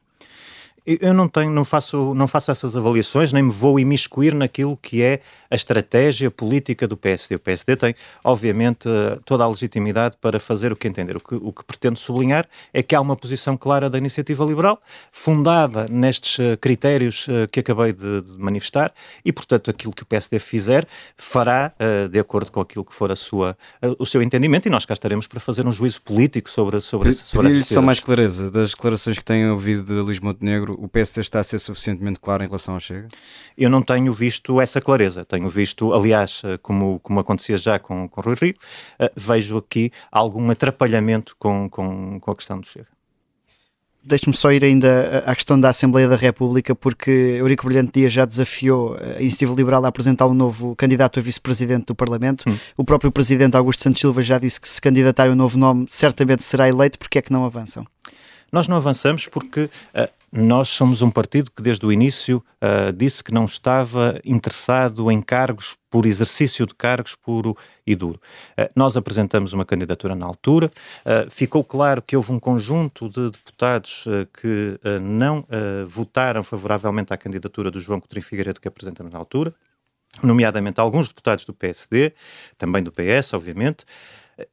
Eu 0.85 1.15
não 1.15 1.27
tenho, 1.27 1.49
não 1.49 1.65
faço, 1.65 2.13
não 2.13 2.27
faço 2.27 2.51
essas 2.51 2.75
avaliações, 2.75 3.33
nem 3.33 3.41
me 3.41 3.51
vou 3.51 3.79
imiscuir 3.79 4.35
naquilo 4.35 4.77
que 4.77 5.01
é 5.01 5.19
a 5.55 5.57
estratégia 5.57 6.29
política 6.29 6.85
do 6.85 6.97
PSD. 6.97 7.35
O 7.35 7.39
PSD 7.39 7.75
tem, 7.77 7.95
obviamente, 8.23 8.89
toda 9.23 9.43
a 9.43 9.47
legitimidade 9.47 10.17
para 10.19 10.37
fazer 10.37 10.71
o 10.73 10.75
que 10.75 10.87
entender. 10.87 11.15
O 11.15 11.19
que, 11.21 11.35
o 11.35 11.53
que 11.53 11.63
pretendo 11.63 11.97
sublinhar 11.97 12.45
é 12.73 12.83
que 12.83 12.93
há 12.93 12.99
uma 12.99 13.15
posição 13.15 13.55
clara 13.55 13.89
da 13.89 13.97
iniciativa 13.97 14.43
liberal, 14.43 14.81
fundada 15.11 15.87
nestes 15.89 16.39
eh, 16.39 16.57
critérios 16.57 17.27
eh, 17.29 17.47
que 17.47 17.61
acabei 17.61 17.93
de, 17.93 18.21
de 18.21 18.37
manifestar, 18.37 18.93
e, 19.23 19.31
portanto, 19.31 19.69
aquilo 19.69 19.93
que 19.93 20.03
o 20.03 20.05
PSD 20.05 20.39
fizer 20.39 20.85
fará 21.17 21.71
uh, 21.79 22.09
de 22.09 22.19
acordo 22.19 22.51
com 22.51 22.59
aquilo 22.59 22.83
que 22.83 22.93
for 22.93 23.11
a 23.11 23.15
sua, 23.15 23.57
o 23.97 24.05
seu 24.05 24.21
entendimento, 24.21 24.67
e 24.67 24.69
nós 24.69 24.85
cá 24.85 24.93
estaremos 24.93 25.25
para 25.25 25.39
fazer 25.39 25.65
um 25.65 25.71
juízo 25.71 26.01
político 26.01 26.49
sobre, 26.49 26.81
sobre, 26.81 27.13
sobre 27.13 27.47
Pedir-lhe 27.47 27.65
só 27.65 27.81
mais 27.81 27.99
clareza 27.99 28.51
das 28.51 28.71
declarações 28.71 29.17
que 29.17 29.23
têm 29.23 29.49
ouvido 29.49 29.83
de 29.83 29.93
Luís 29.93 30.19
Montenegro, 30.19 30.77
o 30.79 30.87
PSD 30.87 31.21
está 31.21 31.39
a 31.39 31.43
ser 31.43 31.59
suficientemente 31.59 32.19
claro 32.19 32.43
em 32.43 32.47
relação 32.47 32.73
ao 32.73 32.79
Chega? 32.79 33.07
Eu 33.57 33.69
não 33.69 33.81
tenho 33.81 34.13
visto 34.13 34.59
essa 34.59 34.81
clareza. 34.81 35.23
Tenho 35.23 35.44
visto, 35.49 35.93
aliás, 35.93 36.41
eh, 36.43 36.57
como, 36.61 36.99
como 36.99 37.19
acontecia 37.19 37.57
já 37.57 37.79
com, 37.79 38.07
com 38.07 38.21
Rui 38.21 38.35
Rio, 38.39 38.55
uh, 38.99 39.09
vejo 39.15 39.57
aqui 39.57 39.91
algum 40.11 40.49
atrapalhamento 40.49 41.35
com, 41.37 41.69
com, 41.69 42.19
com 42.19 42.31
a 42.31 42.35
questão 42.35 42.59
do 42.59 42.65
Chega. 42.65 42.87
Deixe-me 44.03 44.35
só 44.35 44.51
ir 44.51 44.63
ainda 44.63 45.23
à 45.25 45.33
questão 45.33 45.59
da 45.59 45.69
Assembleia 45.69 46.07
da 46.07 46.15
República, 46.15 46.75
porque 46.75 47.09
Eurico 47.09 47.65
Brilhante 47.65 47.91
Dias 47.99 48.13
já 48.13 48.23
desafiou 48.23 48.95
a 48.97 49.19
Iniciativa 49.19 49.51
Liberal 49.55 49.83
a 49.83 49.87
apresentar 49.87 50.27
um 50.27 50.33
novo 50.35 50.75
candidato 50.75 51.19
a 51.19 51.23
vice-presidente 51.23 51.87
do 51.87 51.95
Parlamento. 51.95 52.47
Hum. 52.47 52.55
O 52.77 52.83
próprio 52.83 53.11
presidente 53.11 53.57
Augusto 53.57 53.81
Santos 53.81 54.01
Silva 54.01 54.21
já 54.21 54.37
disse 54.37 54.61
que 54.61 54.69
se 54.69 54.79
candidatar 54.79 55.27
um 55.27 55.35
novo 55.35 55.57
nome 55.57 55.87
certamente 55.89 56.43
será 56.43 56.69
eleito, 56.69 56.99
porque 56.99 57.17
é 57.17 57.21
que 57.21 57.33
não 57.33 57.45
avançam? 57.45 57.83
Nós 58.51 58.67
não 58.67 58.77
avançamos 58.77 59.27
porque 59.27 59.61
uh, 59.61 60.07
Nós 60.37 60.67
somos 60.67 61.01
um 61.01 61.09
partido 61.09 61.49
que 61.49 61.61
desde 61.61 61.85
o 61.85 61.93
início 61.93 62.43
uh, 62.61 62.91
disse 62.91 63.23
que 63.23 63.33
não 63.33 63.45
estava 63.45 64.19
interessado 64.25 65.09
em 65.09 65.21
cargos 65.21 65.77
por 65.89 66.05
exercício 66.05 66.65
de 66.65 66.75
cargos 66.75 67.15
puro 67.15 67.55
e 67.87 67.95
duro. 67.95 68.19
Uh, 68.59 68.69
nós 68.75 68.97
apresentamos 68.97 69.53
uma 69.53 69.63
candidatura 69.63 70.13
na 70.13 70.25
altura, 70.25 70.69
uh, 71.05 71.31
ficou 71.31 71.63
claro 71.63 72.01
que 72.01 72.17
houve 72.17 72.33
um 72.33 72.39
conjunto 72.39 73.07
de 73.07 73.31
deputados 73.31 74.03
que 74.41 74.77
não 75.01 75.45
votaram 75.87 76.43
favoravelmente 76.43 77.13
à 77.13 77.17
candidatura 77.17 77.71
do 77.71 77.79
João 77.79 78.01
Coutinho 78.01 78.23
Figueiredo 78.23 78.59
que 78.59 78.67
apresentamos 78.67 79.13
na 79.13 79.19
altura, 79.19 79.53
nomeadamente 80.21 80.81
alguns 80.81 81.07
deputados 81.07 81.45
do 81.45 81.53
PSD, 81.53 82.13
também 82.57 82.83
do 82.83 82.91
PS, 82.91 83.33
obviamente, 83.33 83.85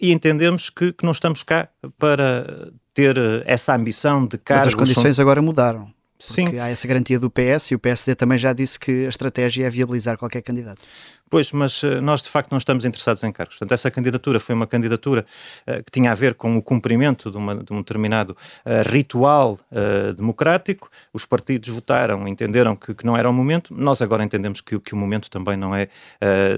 e 0.01 0.13
entendemos 0.13 0.71
que, 0.71 0.93
que 0.93 1.05
não 1.05 1.13
estamos 1.13 1.43
cá 1.43 1.69
para 1.99 2.73
ter 2.95 3.17
essa 3.47 3.75
ambição 3.75 4.27
de 4.27 4.39
cargos... 4.39 4.67
Mas 4.67 4.75
as 4.75 4.79
condições 4.79 5.17
são... 5.17 5.23
agora 5.23 5.41
mudaram. 5.41 5.91
Sim. 6.19 6.59
há 6.59 6.69
essa 6.69 6.87
garantia 6.87 7.19
do 7.19 7.29
PS 7.29 7.73
e 7.73 7.75
o 7.75 7.79
PSD 7.79 8.15
também 8.15 8.39
já 8.39 8.53
disse 8.53 8.79
que 8.79 9.07
a 9.07 9.09
estratégia 9.09 9.67
é 9.67 9.71
viabilizar 9.71 10.17
qualquer 10.17 10.41
candidato. 10.41 10.81
Pois, 11.33 11.51
mas 11.51 11.83
uh, 11.83 11.99
nós 12.03 12.21
de 12.21 12.29
facto 12.29 12.51
não 12.51 12.59
estamos 12.59 12.85
interessados 12.85 13.25
em 13.25 13.33
cargos. 13.33 13.57
Portanto, 13.57 13.73
essa 13.73 13.91
candidatura 13.91 14.39
foi 14.39 14.55
uma 14.55 14.67
candidatura 14.67 15.25
uh, 15.67 15.83
que 15.83 15.91
tinha 15.91 16.13
a 16.13 16.15
ver 16.15 16.35
com 16.35 16.59
o 16.59 16.63
cumprimento 16.63 17.31
de, 17.31 17.39
uma, 17.39 17.57
de 17.57 17.73
um 17.73 17.79
determinado 17.79 18.37
uh, 18.67 18.87
ritual 18.87 19.59
democrático. 20.15 20.91
Os 21.11 21.25
partidos 21.25 21.71
votaram, 21.71 22.29
entenderam 22.29 22.77
que, 22.77 22.93
que, 22.95 23.07
não 23.07 23.17
era 23.17 23.31
o 23.31 23.33
momento. 23.33 23.75
Nós 23.75 24.03
agora 24.03 24.23
entendemos 24.23 24.61
que, 24.61 24.79
que 24.79 24.93
o 24.93 24.97
momento 24.97 25.31
também 25.31 25.57
não 25.57 25.75
é 25.75 25.89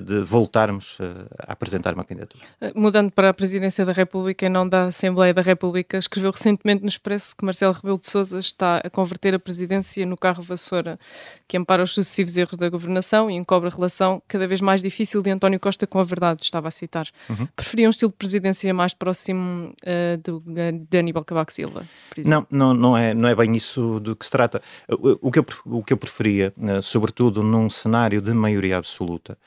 de 0.05 0.21
voltarmos 0.23 0.99
a 1.47 1.53
apresentar 1.53 1.95
uma 1.95 2.05
candidatura. 2.05 2.43
Mudando 2.75 3.13
para 3.13 3.29
a 3.29 3.35
Presidência 3.35 3.85
da 3.85 3.93
República 3.93 4.47
e 4.47 4.49
não 4.49 4.69
da 4.69 4.87
Assembleia 4.87 5.33
da 5.33 5.43
República, 5.43 5.97
escreveu 5.99 6.33
recentemente 6.33 6.83
no 6.83 6.89
Expresso 6.89 7.37
que 7.37 7.45
Marcelo 7.45 7.73
Rebelo 7.73 7.99
de 7.99 8.09
Sousa 8.09 8.41
está 8.41 8.79
a 8.79 8.91
converter 8.91 9.35
a 9.35 9.39
presidência 9.39 10.05
no 10.05 10.17
carro 10.17 10.43
vassoura 10.43 10.99
que 11.47 11.57
ampara 11.57 11.83
os 11.83 11.93
sucessivos 11.93 12.37
erros 12.37 12.57
da 12.57 12.69
governação 12.69 13.31
e 13.31 13.35
encobre 13.35 13.69
a 13.69 13.73
relação 13.73 14.23
cada 14.27 14.47
vez 14.49 14.61
mais 14.65 14.83
difícil 14.83 15.23
de 15.23 15.31
António 15.31 15.61
Costa 15.61 15.87
com 15.87 15.99
a 15.99 16.05
verdade, 16.05 16.43
estava 16.43 16.69
a 16.69 16.71
citar. 16.71 17.07
Uhum. 17.29 17.47
Preferia 17.55 17.87
um 17.87 17.91
estilo 17.91 18.11
de 18.11 18.17
presidência 18.17 18.73
mais 18.75 18.95
próximo 18.95 19.73
uh, 19.83 20.17
do, 20.23 20.43
de 20.89 20.99
Aníbal 20.99 21.25
Cavaco 21.25 21.53
Silva? 21.53 21.85
Não, 22.25 22.47
não, 22.51 22.75
não, 22.75 22.97
é, 22.97 23.15
não 23.15 23.29
é 23.29 23.35
bem 23.35 23.55
isso 23.55 24.01
do 24.01 24.17
que 24.17 24.25
se 24.25 24.31
trata. 24.31 24.63
O, 24.89 25.29
o 25.29 25.31
que, 25.31 25.39
eu, 25.39 25.47
o 25.67 25.85
que 25.85 25.93
eu 25.93 25.97
preferia, 25.97 26.53
uh, 26.57 26.83
sobretudo 26.83 27.43
num 27.43 27.69
cenário 27.71 28.21
de 28.21 28.33
maioria 28.33 28.77
absoluta, 28.77 29.39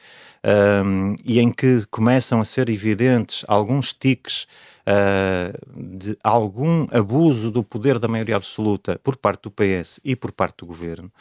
um, 0.86 1.16
e 1.26 1.40
em 1.40 1.52
que 1.52 1.86
começam 1.90 2.40
a 2.40 2.46
ser 2.46 2.70
evidentes 2.70 3.44
alguns 3.48 3.94
tiques 3.94 4.48
uh, 4.88 5.98
de 6.00 6.18
algum 6.24 6.88
abuso 6.92 7.52
do 7.52 7.64
poder 7.64 8.00
da 8.00 8.08
maioria 8.08 8.38
absoluta 8.38 9.00
por 9.04 9.18
parte 9.18 9.44
do 9.44 9.52
PS 9.52 10.00
e 10.04 10.16
por 10.16 10.32
parte 10.32 10.60
do 10.60 10.66
governo, 10.66 11.12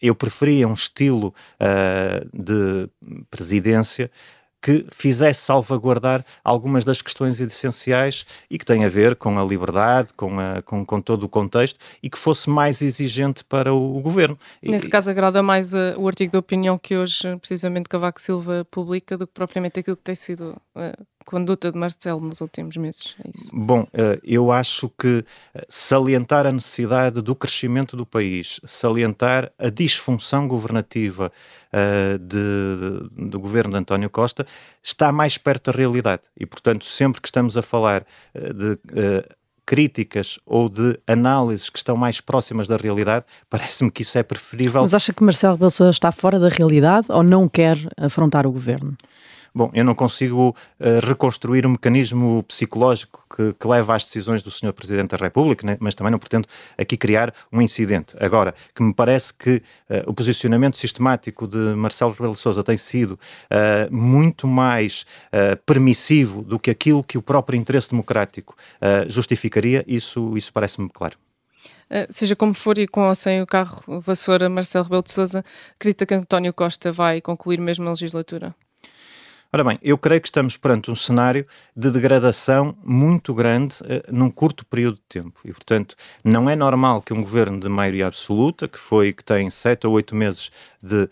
eu 0.00 0.14
preferia 0.14 0.66
um 0.66 0.72
estilo 0.72 1.34
uh, 1.60 2.28
de 2.32 2.88
presidência 3.30 4.10
que 4.62 4.86
fizesse 4.92 5.40
salvaguardar 5.40 6.24
algumas 6.44 6.84
das 6.84 7.02
questões 7.02 7.40
essenciais 7.40 8.24
e 8.48 8.56
que 8.56 8.64
têm 8.64 8.84
a 8.84 8.88
ver 8.88 9.16
com 9.16 9.36
a 9.36 9.44
liberdade, 9.44 10.10
com, 10.16 10.38
a, 10.38 10.62
com, 10.62 10.86
com 10.86 11.00
todo 11.00 11.24
o 11.24 11.28
contexto 11.28 11.80
e 12.00 12.08
que 12.08 12.16
fosse 12.16 12.48
mais 12.48 12.80
exigente 12.80 13.42
para 13.44 13.74
o, 13.74 13.98
o 13.98 14.00
governo. 14.00 14.38
Nesse 14.62 14.86
e, 14.86 14.90
caso, 14.90 15.10
agrada 15.10 15.42
mais 15.42 15.74
uh, 15.74 15.98
o 15.98 16.06
artigo 16.06 16.30
de 16.30 16.38
opinião 16.38 16.78
que 16.78 16.96
hoje, 16.96 17.36
precisamente, 17.38 17.88
Cavaco 17.88 18.20
Silva 18.20 18.64
publica 18.70 19.18
do 19.18 19.26
que 19.26 19.34
propriamente 19.34 19.80
aquilo 19.80 19.96
que 19.96 20.04
tem 20.04 20.14
sido 20.14 20.56
uh, 20.76 21.06
conduta 21.24 21.70
de 21.70 21.78
Marcelo 21.78 22.20
nos 22.20 22.40
últimos 22.40 22.76
meses. 22.76 23.16
É 23.24 23.30
Bom, 23.52 23.82
uh, 23.82 24.20
eu 24.24 24.52
acho 24.52 24.88
que 24.90 25.24
salientar 25.68 26.46
a 26.46 26.52
necessidade 26.52 27.20
do 27.20 27.34
crescimento 27.34 27.96
do 27.96 28.06
país, 28.06 28.60
salientar 28.64 29.52
a 29.58 29.68
disfunção 29.68 30.46
governativa 30.46 31.32
uh, 31.72 32.18
de, 32.18 33.10
de, 33.10 33.30
do 33.30 33.40
governo 33.40 33.72
de 33.72 33.78
António 33.78 34.10
Costa 34.10 34.46
está 34.82 35.12
mais 35.12 35.38
perto 35.38 35.70
da 35.70 35.78
realidade. 35.78 36.22
E, 36.38 36.46
portanto, 36.46 36.84
sempre 36.84 37.20
que 37.20 37.28
estamos 37.28 37.56
a 37.56 37.62
falar 37.62 38.04
de 38.34 38.78
críticas 39.64 40.38
ou 40.44 40.68
de 40.68 40.98
análises 41.06 41.70
que 41.70 41.78
estão 41.78 41.96
mais 41.96 42.20
próximas 42.20 42.66
da 42.66 42.76
realidade, 42.76 43.24
parece-me 43.48 43.90
que 43.90 44.02
isso 44.02 44.18
é 44.18 44.22
preferível. 44.22 44.82
Mas 44.82 44.94
acha 44.94 45.12
que 45.12 45.22
Marcelo 45.22 45.54
Rebelo 45.54 45.90
está 45.90 46.12
fora 46.12 46.38
da 46.38 46.48
realidade 46.48 47.06
ou 47.08 47.22
não 47.22 47.48
quer 47.48 47.78
afrontar 47.96 48.46
o 48.46 48.52
governo? 48.52 48.96
Bom, 49.54 49.70
eu 49.74 49.84
não 49.84 49.94
consigo 49.94 50.56
uh, 50.80 51.06
reconstruir 51.06 51.66
o 51.66 51.70
mecanismo 51.70 52.42
psicológico 52.44 53.22
que, 53.36 53.52
que, 53.52 53.68
leva 53.68 53.94
às 53.94 54.04
decisões 54.04 54.42
do 54.42 54.50
Sr. 54.50 54.72
Presidente 54.72 55.10
da 55.10 55.18
República, 55.18 55.66
né? 55.66 55.76
mas 55.78 55.94
também 55.94 56.10
não 56.10 56.18
pretendo 56.18 56.48
aqui 56.78 56.96
criar 56.96 57.34
um 57.52 57.60
incidente. 57.60 58.16
Agora, 58.18 58.54
que 58.74 58.82
me 58.82 58.94
parece 58.94 59.34
que 59.34 59.56
uh, 59.90 60.04
o 60.06 60.14
posicionamento 60.14 60.78
sistemático 60.78 61.46
de 61.46 61.58
Marcelo 61.76 62.12
Rebelo 62.12 62.32
de 62.32 62.40
Sousa 62.40 62.64
tem 62.64 62.78
sido 62.78 63.12
uh, 63.12 63.94
muito 63.94 64.46
mais 64.46 65.04
permissivo 65.66 66.42
do 66.42 66.58
que 66.58 66.70
aquilo 66.70 67.02
que 67.02 67.18
o 67.18 67.22
próprio 67.22 67.58
interesse 67.58 67.90
democrático 67.90 68.56
justificaria, 69.08 69.84
isso, 69.86 70.36
isso 70.36 70.52
parece-me 70.52 70.88
claro. 70.88 71.16
seja 72.10 72.36
como 72.36 72.54
for 72.54 72.78
e 72.78 72.86
com 72.86 73.08
ou 73.08 73.14
sem 73.14 73.42
o 73.42 73.46
carro 73.46 74.00
vassoura, 74.00 74.48
Marcelo 74.48 74.84
Rebelo 74.84 75.02
de 75.02 75.12
Sousa 75.12 75.44
acredita 75.74 76.06
que 76.06 76.14
António 76.14 76.52
Costa 76.52 76.92
vai 76.92 77.20
concluir 77.20 77.60
mesmo 77.60 77.86
a 77.86 77.90
legislatura? 77.90 78.54
Ora 79.54 79.64
bem, 79.64 79.78
eu 79.82 79.98
creio 79.98 80.18
que 80.18 80.28
estamos 80.28 80.56
perante 80.56 80.90
um 80.90 80.96
cenário 80.96 81.46
de 81.76 81.90
degradação 81.90 82.74
muito 82.82 83.34
grande 83.34 83.76
uh, 83.82 84.10
num 84.10 84.30
curto 84.30 84.64
período 84.64 84.94
de 84.94 85.02
tempo. 85.20 85.38
E, 85.44 85.52
portanto, 85.52 85.94
não 86.24 86.48
é 86.48 86.56
normal 86.56 87.02
que 87.02 87.12
um 87.12 87.20
governo 87.20 87.60
de 87.60 87.68
maioria 87.68 88.06
absoluta, 88.06 88.66
que 88.66 88.78
foi 88.78 89.12
que 89.12 89.22
tem 89.22 89.50
sete 89.50 89.86
ou 89.86 89.92
oito 89.92 90.16
meses 90.16 90.50
de 90.82 91.02
uh, 91.04 91.08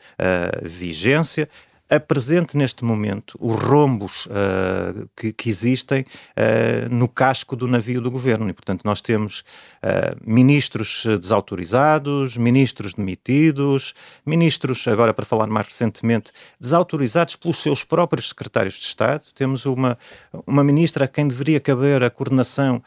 vigência, 0.62 1.50
apresente 1.90 2.57
neste 2.57 2.85
momento 2.85 3.37
os 3.40 3.61
rombos 3.61 4.26
uh, 4.26 5.09
que, 5.16 5.33
que, 5.33 5.50
existem 5.50 6.03
uh, 6.03 6.94
no 6.94 7.09
casco 7.09 7.57
do 7.57 7.66
navio 7.66 8.00
do 8.00 8.11
governo. 8.11 8.48
E, 8.48 8.53
portanto, 8.53 8.85
nós 8.85 9.00
temos 9.00 9.40
uh, 9.40 10.16
ministros 10.24 11.05
desautorizados, 11.20 12.37
ministros 12.37 12.94
demitidos, 12.94 13.92
ministros, 14.24 14.87
agora 14.87 15.12
para 15.12 15.24
falar 15.24 15.48
mais 15.48 15.66
recentemente, 15.66 16.31
desautorizados 16.61 17.35
pelos 17.35 17.57
seus 17.57 17.83
próprios 17.83 18.29
secretários 18.29 18.74
de 18.74 18.85
Estado. 18.85 19.24
Temos 19.35 19.66
uma, 19.66 19.98
uma 20.46 20.62
ministra 20.62 21.07
a 21.07 21.09
quem 21.09 21.26
deveria 21.26 21.59
caber 21.59 22.05
a 22.05 22.11
coordenação 22.11 22.83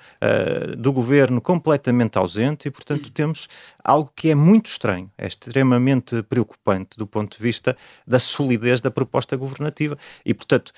do 0.77 0.93
governo 0.93 1.41
completamente 1.41 2.17
ausente 2.17 2.67
e, 2.67 2.71
portanto, 2.71 3.11
temos 3.11 3.49
algo 3.83 4.11
que 4.15 4.29
é 4.29 4.35
muito 4.35 4.67
estranho, 4.67 5.11
é 5.17 5.27
extremamente 5.27 6.23
preocupante 6.23 6.97
do 6.97 7.05
ponto 7.05 7.37
de 7.37 7.43
vista 7.43 7.75
da 8.07 8.19
solidez 8.19 8.79
da 8.79 8.92
proposta 8.93 9.35
governativa. 9.35 9.97
E, 10.25 10.33
portanto, 10.33 10.71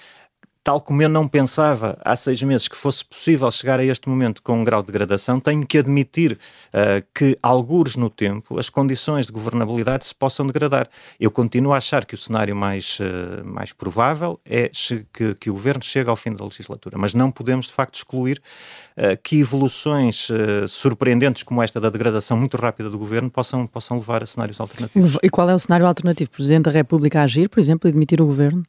tal 0.66 0.82
como 0.82 1.00
eu 1.00 1.08
não 1.08 1.28
pensava 1.28 1.96
há 2.04 2.16
seis 2.16 2.42
meses 2.42 2.68
que 2.68 2.76
fosse 2.76 3.06
possível 3.06 3.50
chegar 3.52 3.80
a 3.80 3.86
este 3.86 4.10
momento 4.10 4.42
com 4.42 4.60
um 4.60 4.64
grau 4.64 4.82
de 4.82 4.88
degradação, 4.88 5.40
tenho 5.40 5.64
que 5.64 5.78
admitir 5.78 6.40
uh, 6.74 7.06
que, 7.14 7.38
algures 7.42 7.96
no 7.96 8.10
tempo, 8.10 8.58
as 8.58 8.68
condições 8.68 9.28
de 9.28 9.32
governabilidade 9.32 10.06
se 10.06 10.16
possam 10.16 10.48
degradar. 10.48 10.90
Eu 11.20 11.30
continuo 11.30 11.72
a 11.72 11.78
achar 11.78 12.04
que 12.04 12.16
o 12.16 12.18
cenário 12.18 12.56
mais, 12.56 12.98
uh, 13.00 13.46
mais 13.46 13.74
provável 13.74 14.40
é 14.44 14.72
que, 15.14 15.36
que, 15.36 15.52
o 15.52 15.54
governo 15.54 15.84
chegue 15.84 16.10
ao 16.10 16.16
fim 16.16 16.34
da 16.34 16.44
legislatura, 16.44 16.98
mas 16.98 17.14
não 17.14 17.30
podemos, 17.30 17.68
de 17.68 17.74
facto, 17.74 17.94
excluir 17.94 18.42
uh, 18.98 19.16
que 19.22 19.40
evoluções 19.40 20.30
surpreendentes 20.68 21.44
como 21.44 21.62
esta 21.62 21.80
da 21.80 21.92
degradação 21.92 22.36
muito 22.36 22.58
rápida 22.58 22.90
do 22.90 22.98
governo 22.98 23.30
possam, 23.30 23.68
possam 23.68 23.98
levar 23.98 24.24
a 24.24 24.26
cenários 24.26 24.60
alternativos. 24.60 25.20
E 25.22 25.30
qual 25.30 25.48
é 25.48 25.54
o 25.54 25.60
cenário 25.60 25.86
alternativo? 25.86 26.32
Presidente 26.32 26.64
da 26.64 26.72
República 26.72 27.22
agir, 27.22 27.50
por 27.50 27.60
exemplo, 27.60 27.88
e 27.88 27.94
demitir 27.94 28.20
o 28.20 28.26
governo? 28.26 28.64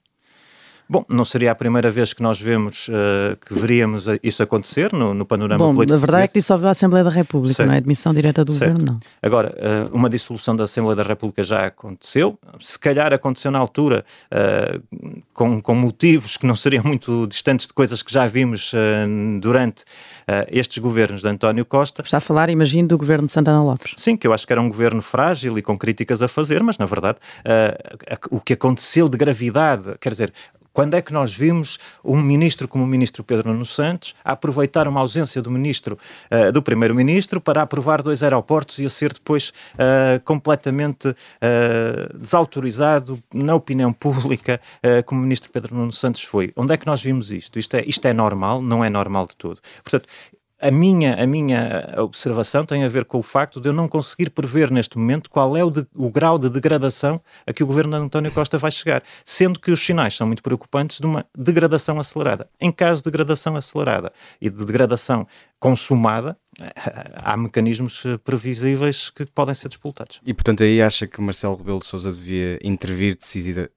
Bom, 0.89 1.05
não 1.09 1.25
seria 1.25 1.51
a 1.51 1.55
primeira 1.55 1.91
vez 1.91 2.13
que 2.13 2.23
nós 2.23 2.41
vemos, 2.41 2.89
uh, 2.89 3.37
que 3.45 3.53
veríamos 3.53 4.05
isso 4.23 4.41
acontecer 4.41 4.93
no, 4.93 5.13
no 5.13 5.27
panorama 5.27 5.59
Bom, 5.59 5.75
político. 5.75 5.89
Bom, 5.89 5.95
a 5.97 5.99
verdade 5.99 6.25
é 6.25 6.29
que 6.29 6.35
dissolveu 6.35 6.69
a 6.69 6.71
Assembleia 6.71 7.03
da 7.03 7.11
República, 7.11 7.55
certo. 7.55 7.69
não 7.69 7.75
é? 7.75 7.79
Admissão 7.79 8.15
direta 8.15 8.45
do 8.45 8.53
certo. 8.53 8.73
governo, 8.79 8.93
não. 8.93 9.01
Agora, 9.21 9.53
uh, 9.57 9.97
uma 9.97 10.09
dissolução 10.09 10.55
da 10.55 10.65
Assembleia 10.65 10.95
da 10.95 11.03
República 11.03 11.43
já 11.43 11.67
aconteceu, 11.67 12.39
se 12.61 12.79
calhar 12.79 13.13
aconteceu 13.13 13.51
na 13.51 13.59
altura 13.59 14.05
uh, 14.33 15.21
com, 15.35 15.61
com 15.61 15.75
motivos 15.75 16.37
que 16.37 16.47
não 16.47 16.55
seriam 16.55 16.85
muito 16.85 17.27
distantes 17.27 17.67
de 17.67 17.73
coisas 17.73 18.01
que 18.01 18.13
já 18.13 18.27
vimos 18.27 18.73
durante 19.41 19.85
estes 20.49 20.79
governos 20.79 21.23
de 21.23 21.29
António 21.29 21.65
Costa. 21.65 22.03
Está 22.03 22.19
a 22.19 22.21
falar, 22.21 22.49
imagino, 22.49 22.89
do 22.89 22.99
governo 22.99 23.27
de 23.27 23.33
Santana 23.33 23.63
Lopes. 23.63 23.95
Sim, 23.97 24.17
que 24.17 24.27
eu 24.27 24.33
acho 24.33 24.47
que 24.47 24.53
era 24.53 24.61
um 24.61 24.69
governo 24.69 25.03
frágil 25.03 25.59
e 25.59 25.63
com 25.63 25.77
críticas 25.77 26.23
a 26.23 26.29
fazer, 26.29 26.63
mas 26.63 26.79
na 26.79 26.87
verdade 26.87 27.19
o 28.31 28.41
que 28.41 28.55
aconteceu 28.55 29.09
de 29.09 29.17
gravidade, 29.17 29.97
quer 30.01 30.11
dizer, 30.11 30.33
quando 30.77 30.93
é 30.93 31.01
que 31.01 31.11
nós 31.11 31.35
vimos 31.35 31.79
um 32.05 32.21
ministro 32.21 32.69
como 32.69 32.85
o 32.85 32.87
ministro 32.87 33.25
Pedro 33.25 33.51
Nuno 33.51 33.65
Santos 33.65 34.15
aproveitar 34.23 34.87
uma 34.87 35.01
ausência 35.01 35.41
do 35.41 35.51
ministro, 35.51 35.99
uh, 36.31 36.53
do 36.53 36.61
primeiro-ministro, 36.61 37.41
para 37.41 37.63
aprovar 37.63 38.03
dois 38.03 38.23
aeroportos 38.23 38.79
e 38.79 38.85
a 38.85 38.91
ser 38.91 39.15
depois 39.15 39.55
uh, 39.73 40.23
completamente 40.23 41.09
uh, 41.09 42.19
desautorizado 42.19 43.19
na 43.33 43.55
opinião 43.55 43.91
pública, 43.91 44.61
como 45.07 45.19
o 45.19 45.25
ministro 45.25 45.51
Pedro 45.51 45.75
Nuno 45.75 45.93
Santos 45.93 46.23
foi? 46.23 46.53
Onde 46.55 46.75
é 46.75 46.77
que 46.77 46.87
nós 46.87 47.03
vimos 47.03 47.31
isto? 47.31 47.59
Isto 47.59 47.79
é, 47.79 47.85
isto 47.87 48.07
é 48.07 48.13
normal? 48.13 48.61
Não 48.61 48.85
é 48.85 48.91
normal 48.91 49.27
de 49.27 49.37
todo. 49.37 49.59
Portanto, 49.83 50.07
a 50.61 50.71
minha, 50.71 51.15
a 51.15 51.27
minha 51.27 51.95
observação 51.99 52.65
tem 52.65 52.85
a 52.85 52.89
ver 52.89 53.05
com 53.05 53.19
o 53.19 53.23
facto 53.23 53.61
de 53.61 53.69
eu 53.69 53.73
não 53.73 53.89
conseguir 53.89 54.31
prever 54.31 54.71
neste 54.71 54.97
momento 54.97 55.29
qual 55.29 55.57
é 55.57 55.63
o, 55.63 55.71
de, 55.71 55.87
o 55.95 56.11
grau 56.11 56.39
de 56.39 56.49
degradação 56.49 57.21
a 57.47 57.53
que 57.53 57.63
o 57.63 57.67
governo 57.67 57.91
de 57.91 58.05
António 58.05 58.33
Costa 58.33 58.57
vai 58.57 58.71
chegar, 58.71 59.03
sendo 59.25 59.61
que 59.61 59.71
os 59.71 59.85
sinais 59.85 60.17
são 60.17 60.27
muito 60.27 60.43
preocupantes 60.43 60.99
de 60.99 61.07
uma 61.07 61.27
degradação 61.37 62.01
acelerada. 62.01 62.49
Em 62.61 62.73
caso 62.73 63.03
de 63.03 63.11
degradação 63.11 63.55
acelerada 63.55 64.13
e 64.41 64.49
de 64.49 64.65
degradação 64.65 65.27
consumada, 65.61 66.37
há 67.15 67.37
mecanismos 67.37 68.05
previsíveis 68.25 69.11
que 69.11 69.27
podem 69.27 69.55
ser 69.55 69.69
disputados. 69.69 70.21
E 70.25 70.33
portanto 70.33 70.63
aí 70.63 70.81
acha 70.81 71.07
que 71.07 71.21
Marcelo 71.21 71.57
Rebelo 71.57 71.81
de 71.81 71.87
Sousa 71.87 72.11
devia 72.11 72.59
intervir 72.63 73.17
decisiva, 73.17 73.69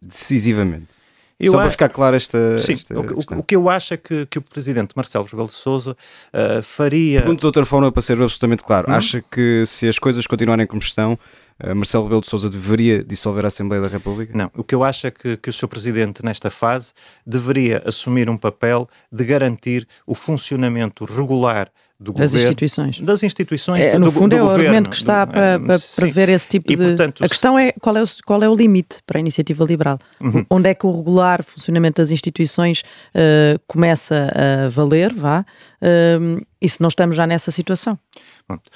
decisivamente? 0.00 0.97
Eu 1.40 1.52
Só 1.52 1.58
para 1.58 1.70
ficar 1.70 1.88
claro 1.88 2.16
esta, 2.16 2.58
Sim, 2.58 2.72
esta 2.72 2.98
o, 2.98 3.38
o, 3.38 3.42
que 3.44 3.54
eu 3.54 3.70
acho 3.70 3.94
é 3.94 3.96
que, 3.96 4.26
que 4.26 4.38
o 4.38 4.42
presidente 4.42 4.92
Marcelo 4.96 5.24
Rebelo 5.24 5.46
de 5.46 5.54
Sousa 5.54 5.92
uh, 5.92 6.62
faria... 6.62 7.20
Pergunto 7.20 7.40
de 7.40 7.46
outra 7.46 7.64
forma 7.64 7.92
para 7.92 8.02
ser 8.02 8.20
absolutamente 8.20 8.64
claro. 8.64 8.90
Hum? 8.90 8.94
Acha 8.94 9.22
que 9.22 9.64
se 9.64 9.88
as 9.88 10.00
coisas 10.00 10.26
continuarem 10.26 10.66
como 10.66 10.82
estão, 10.82 11.16
uh, 11.62 11.76
Marcelo 11.76 12.04
Rebelo 12.04 12.22
de 12.22 12.26
Sousa 12.26 12.50
deveria 12.50 13.04
dissolver 13.04 13.44
a 13.44 13.48
Assembleia 13.48 13.80
da 13.80 13.88
República? 13.88 14.36
Não. 14.36 14.50
O 14.56 14.64
que 14.64 14.74
eu 14.74 14.82
acho 14.82 15.06
é 15.06 15.12
que, 15.12 15.36
que 15.36 15.48
o 15.48 15.52
seu 15.52 15.68
presidente, 15.68 16.24
nesta 16.24 16.50
fase, 16.50 16.92
deveria 17.24 17.84
assumir 17.86 18.28
um 18.28 18.36
papel 18.36 18.88
de 19.12 19.24
garantir 19.24 19.86
o 20.04 20.16
funcionamento 20.16 21.04
regular 21.04 21.70
do 22.00 22.12
das 22.12 22.30
governo, 22.30 22.44
instituições. 22.44 23.00
Das 23.00 23.22
instituições. 23.24 23.84
É, 23.84 23.92
do, 23.92 23.98
no 23.98 24.12
fundo 24.12 24.28
do 24.28 24.36
é 24.36 24.42
o 24.42 24.44
governo, 24.44 24.64
argumento 24.64 24.90
que 24.90 24.96
está 24.96 25.24
do, 25.24 25.32
para, 25.32 25.58
para 25.58 25.78
prever 25.96 26.28
esse 26.28 26.46
tipo 26.46 26.72
e, 26.72 26.76
de. 26.76 26.84
Portanto, 26.84 27.24
a 27.24 27.28
questão 27.28 27.58
é 27.58 27.72
qual, 27.72 27.96
é 27.96 28.02
o, 28.02 28.06
qual 28.24 28.42
é 28.42 28.48
o 28.48 28.54
limite 28.54 29.00
para 29.04 29.18
a 29.18 29.20
iniciativa 29.20 29.64
liberal? 29.64 29.98
Uhum. 30.20 30.46
Onde 30.48 30.70
é 30.70 30.74
que 30.74 30.86
o 30.86 30.96
regular 30.96 31.42
funcionamento 31.42 32.00
das 32.00 32.12
instituições 32.12 32.82
uh, 32.82 33.58
começa 33.66 34.30
a 34.32 34.68
valer, 34.68 35.12
vá, 35.12 35.40
uh, 35.40 36.46
e 36.60 36.68
se 36.68 36.80
não 36.80 36.88
estamos 36.88 37.16
já 37.16 37.26
nessa 37.26 37.50
situação? 37.50 37.98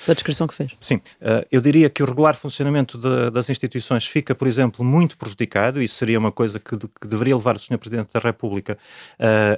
Da 0.06 0.12
descrição 0.12 0.46
que 0.46 0.54
fez. 0.54 0.72
Sim, 0.80 0.96
uh, 0.96 1.46
eu 1.50 1.60
diria 1.60 1.88
que 1.88 2.02
o 2.02 2.06
regular 2.06 2.34
funcionamento 2.34 2.98
de, 2.98 3.30
das 3.30 3.48
instituições 3.48 4.04
fica, 4.04 4.34
por 4.34 4.48
exemplo, 4.48 4.84
muito 4.84 5.16
prejudicado, 5.16 5.80
e 5.80 5.84
isso 5.84 5.94
seria 5.94 6.18
uma 6.18 6.32
coisa 6.32 6.58
que, 6.58 6.76
de, 6.76 6.86
que 7.00 7.06
deveria 7.08 7.36
levar 7.36 7.56
o 7.56 7.58
Sr. 7.60 7.78
Presidente 7.78 8.12
da 8.12 8.20
República 8.20 8.76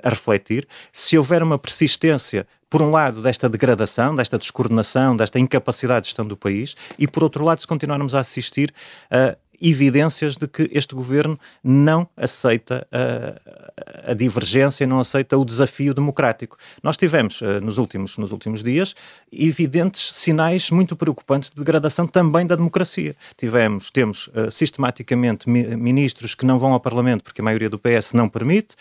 a 0.02 0.08
refletir. 0.08 0.68
Se 0.92 1.18
houver 1.18 1.42
uma 1.42 1.58
persistência 1.58 2.46
por 2.74 2.82
um 2.82 2.90
lado, 2.90 3.22
desta 3.22 3.48
degradação, 3.48 4.16
desta 4.16 4.36
descoordenação, 4.36 5.16
desta 5.16 5.38
incapacidade 5.38 6.00
de 6.00 6.06
gestão 6.08 6.26
do 6.26 6.36
país, 6.36 6.74
e 6.98 7.06
por 7.06 7.22
outro 7.22 7.44
lado, 7.44 7.60
se 7.60 7.68
continuarmos 7.68 8.16
a 8.16 8.18
assistir 8.18 8.74
a 9.08 9.36
evidências 9.62 10.36
de 10.36 10.48
que 10.48 10.68
este 10.72 10.92
governo 10.92 11.38
não 11.62 12.08
aceita 12.16 12.84
a, 12.90 14.10
a 14.10 14.14
divergência, 14.14 14.86
não 14.88 14.98
aceita 14.98 15.38
o 15.38 15.44
desafio 15.44 15.94
democrático. 15.94 16.58
Nós 16.82 16.96
tivemos 16.96 17.40
uh, 17.40 17.60
nos, 17.62 17.78
últimos, 17.78 18.18
nos 18.18 18.32
últimos 18.32 18.60
dias 18.60 18.96
evidentes 19.32 20.12
sinais 20.12 20.70
muito 20.72 20.96
preocupantes 20.96 21.50
de 21.50 21.56
degradação 21.56 22.08
também 22.08 22.44
da 22.44 22.56
democracia. 22.56 23.14
Tivemos, 23.36 23.88
temos 23.88 24.26
uh, 24.28 24.50
sistematicamente 24.50 25.48
mi 25.48 25.64
ministros 25.76 26.34
que 26.34 26.44
não 26.44 26.58
vão 26.58 26.72
ao 26.72 26.80
Parlamento 26.80 27.22
porque 27.22 27.40
a 27.40 27.44
maioria 27.44 27.70
do 27.70 27.78
PS 27.78 28.12
não 28.12 28.28
permite, 28.28 28.74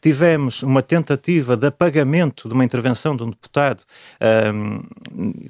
tivemos 0.00 0.62
uma 0.62 0.82
tentativa 0.82 1.56
de 1.56 1.66
apagamento 1.66 2.48
de 2.48 2.54
uma 2.54 2.64
intervenção 2.64 3.14
de 3.14 3.22
um 3.22 3.30
deputado 3.30 3.84
um, 4.54 4.82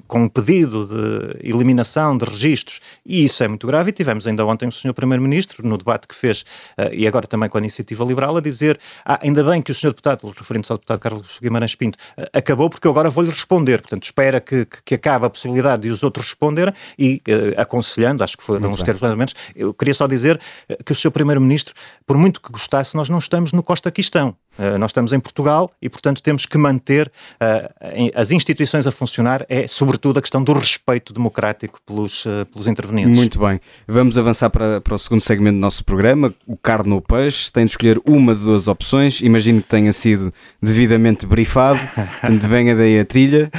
com 0.07 0.23
um 0.23 0.29
pedido 0.29 0.85
de 0.85 1.49
eliminação 1.49 2.17
de 2.17 2.25
registros, 2.25 2.81
e 3.05 3.23
isso 3.23 3.43
é 3.43 3.47
muito 3.47 3.65
grave, 3.65 3.89
e 3.89 3.93
tivemos 3.93 4.27
ainda 4.27 4.45
ontem 4.45 4.67
o 4.67 4.71
Sr. 4.71 4.93
Primeiro-Ministro, 4.93 5.65
no 5.65 5.77
debate 5.77 6.07
que 6.07 6.15
fez, 6.15 6.41
uh, 6.77 6.93
e 6.93 7.07
agora 7.07 7.27
também 7.27 7.49
com 7.49 7.57
a 7.57 7.61
Iniciativa 7.61 8.03
Liberal, 8.03 8.35
a 8.37 8.41
dizer, 8.41 8.79
ah, 9.05 9.19
ainda 9.23 9.43
bem 9.43 9.61
que 9.61 9.71
o 9.71 9.75
Sr. 9.75 9.89
Deputado, 9.89 10.33
referente 10.35 10.71
ao 10.71 10.77
Deputado 10.77 10.99
Carlos 10.99 11.39
Guimarães 11.41 11.75
Pinto, 11.75 11.97
uh, 12.17 12.25
acabou 12.33 12.69
porque 12.69 12.87
eu 12.87 12.91
agora 12.91 13.09
vou-lhe 13.09 13.29
responder, 13.29 13.81
portanto 13.81 14.03
espera 14.03 14.41
que, 14.41 14.65
que, 14.65 14.81
que, 14.83 14.95
acabe 14.95 15.25
a 15.25 15.29
possibilidade 15.29 15.83
de 15.83 15.89
os 15.89 16.03
outros 16.03 16.27
responderem, 16.27 16.73
e 16.99 17.21
uh, 17.27 17.61
aconselhando, 17.61 18.23
acho 18.23 18.37
que 18.37 18.43
foram 18.43 18.71
os 18.71 18.83
termos 18.83 19.01
mais 19.01 19.11
ou 19.11 19.17
menos, 19.17 19.33
eu 19.55 19.73
queria 19.73 19.93
só 19.93 20.07
dizer 20.07 20.39
que 20.85 20.91
o 20.91 20.95
Sr. 20.95 21.11
Primeiro-Ministro, 21.11 21.73
por 22.05 22.17
muito 22.17 22.41
que 22.41 22.51
gostasse, 22.51 22.95
nós 22.95 23.09
não 23.09 23.19
estamos 23.19 23.53
no 23.53 23.63
Costa-Quistão. 23.63 24.29
Uh, 24.29 24.40
nós 24.77 24.89
estamos 24.89 25.13
em 25.13 25.19
Portugal 25.19 25.71
e, 25.81 25.89
portanto, 25.89 26.21
temos 26.21 26.45
que 26.45 26.57
manter 26.57 27.11
uh, 27.41 28.11
as 28.15 28.31
instituições 28.31 28.85
a 28.85 28.91
funcionar, 28.91 29.45
é 29.49 29.67
sobretudo 29.67 30.19
a 30.19 30.21
questão 30.21 30.43
do 30.43 30.53
respeito 30.53 31.13
democrático 31.13 31.79
pelos, 31.85 32.25
uh, 32.25 32.45
pelos 32.51 32.67
intervenientes. 32.67 33.17
Muito 33.17 33.39
bem. 33.39 33.59
Vamos 33.87 34.17
avançar 34.17 34.49
para, 34.49 34.81
para 34.81 34.93
o 34.93 34.97
segundo 34.97 35.21
segmento 35.21 35.55
do 35.57 35.61
nosso 35.61 35.83
programa, 35.83 36.33
o 36.45 36.57
carne 36.57 36.93
ou 36.93 37.01
peixe. 37.01 37.51
Tem 37.51 37.65
de 37.65 37.71
escolher 37.71 37.99
uma 38.05 38.35
de 38.35 38.41
duas 38.41 38.67
opções. 38.67 39.21
Imagino 39.21 39.61
que 39.61 39.69
tenha 39.69 39.93
sido 39.93 40.33
devidamente 40.61 41.25
brifado. 41.25 41.79
Portanto, 41.95 42.47
venha 42.47 42.75
daí 42.75 42.99
a 42.99 43.05
trilha. 43.05 43.49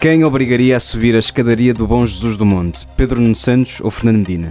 Quem 0.00 0.22
obrigaria 0.22 0.76
a 0.76 0.80
subir 0.80 1.16
a 1.16 1.18
escadaria 1.18 1.74
do 1.74 1.86
Bom 1.86 2.06
Jesus 2.06 2.36
do 2.36 2.46
Monte? 2.46 2.86
Pedro 2.96 3.20
Nuno 3.20 3.34
Santos 3.34 3.80
ou 3.80 3.90
Fernando 3.90 4.18
Medina? 4.18 4.48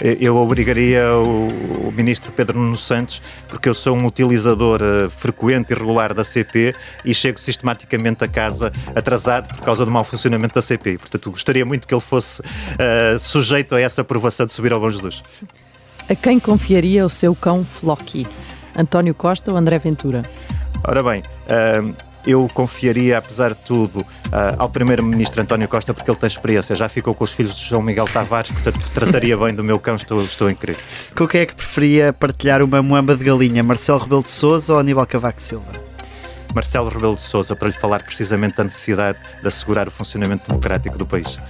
Eu 0.00 0.36
obrigaria 0.36 1.06
o, 1.16 1.88
o, 1.88 1.92
ministro 1.92 2.32
Pedro 2.32 2.58
Nuno 2.58 2.78
Santos, 2.78 3.22
porque 3.48 3.68
eu 3.68 3.74
sou 3.74 3.96
um 3.96 4.06
utilizador 4.06 4.80
uh, 4.82 5.10
frequente 5.10 5.70
e 5.70 5.74
regular 5.74 6.14
da 6.14 6.24
CP 6.24 6.74
e 7.04 7.14
chego 7.14 7.40
sistematicamente 7.40 8.24
a 8.24 8.28
casa 8.28 8.72
atrasado 8.94 9.48
por 9.48 9.64
causa 9.64 9.84
do 9.84 9.90
mau 9.90 10.04
funcionamento 10.04 10.54
da 10.54 10.62
CP. 10.62 10.98
Portanto, 10.98 11.30
gostaria 11.30 11.64
muito 11.64 11.86
que 11.86 11.94
ele 11.94 12.00
fosse 12.00 12.40
uh, 12.40 13.18
sujeito 13.18 13.74
a 13.74 13.80
essa 13.80 14.00
aprovação 14.00 14.46
de 14.46 14.52
subir 14.52 14.72
ao 14.72 14.80
Bom 14.80 14.90
Jesus. 14.90 15.22
A 16.08 16.14
quem 16.14 16.40
confiaria 16.40 17.04
o 17.06 17.10
seu 17.10 17.34
cão 17.34 17.64
Flocky? 17.64 18.26
António 18.76 19.14
Costa 19.14 19.50
ou 19.50 19.56
André 19.56 19.78
Ventura? 19.78 20.22
Ora 20.84 21.02
bem, 21.02 21.22
uh, 21.22 21.94
eu 22.26 22.48
confiaria, 22.52 23.18
apesar 23.18 23.50
de 23.50 23.60
tudo, 23.60 24.00
uh, 24.00 24.06
ao 24.58 24.68
Primeiro-Ministro 24.68 25.42
António 25.42 25.68
Costa, 25.68 25.92
porque 25.92 26.10
ele 26.10 26.18
tem 26.18 26.26
experiência, 26.26 26.74
já 26.74 26.88
ficou 26.88 27.14
com 27.14 27.24
os 27.24 27.32
filhos 27.32 27.56
de 27.56 27.64
João 27.64 27.82
Miguel 27.82 28.06
Tavares, 28.06 28.50
portanto 28.50 28.78
trataria 28.94 29.36
bem 29.36 29.54
do 29.54 29.64
meu 29.64 29.78
cão, 29.78 29.96
estou, 29.96 30.22
estou 30.22 30.50
incrível. 30.50 30.80
Com 31.16 31.26
quem 31.26 31.42
é 31.42 31.46
que 31.46 31.54
preferia 31.54 32.12
partilhar 32.12 32.62
uma 32.62 32.82
moamba 32.82 33.16
de 33.16 33.24
galinha, 33.24 33.62
Marcelo 33.62 33.98
Rebelo 33.98 34.22
de 34.22 34.30
Sousa 34.30 34.74
ou 34.74 34.78
Aníbal 34.78 35.06
Cavaco 35.06 35.40
Silva? 35.40 35.92
Marcelo 36.54 36.88
Rebelo 36.88 37.16
de 37.16 37.22
Sousa, 37.22 37.56
para 37.56 37.68
lhe 37.68 37.74
falar 37.74 38.02
precisamente 38.02 38.56
da 38.56 38.64
necessidade 38.64 39.18
de 39.40 39.48
assegurar 39.48 39.88
o 39.88 39.90
funcionamento 39.90 40.48
democrático 40.48 40.98
do 40.98 41.06
país. 41.06 41.40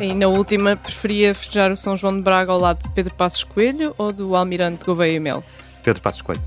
E 0.00 0.14
na 0.14 0.28
última, 0.28 0.76
preferia 0.76 1.34
festejar 1.34 1.70
o 1.70 1.76
São 1.76 1.96
João 1.96 2.16
de 2.16 2.22
Braga 2.22 2.52
ao 2.52 2.58
lado 2.58 2.82
de 2.82 2.90
Pedro 2.90 3.14
Passos 3.14 3.44
Coelho 3.44 3.94
ou 3.98 4.12
do 4.12 4.34
Almirante 4.34 4.84
Gouveia 4.84 5.16
e 5.16 5.20
Mel? 5.20 5.44
Pedro 5.82 6.00
Passos 6.00 6.22
Coelho. 6.22 6.42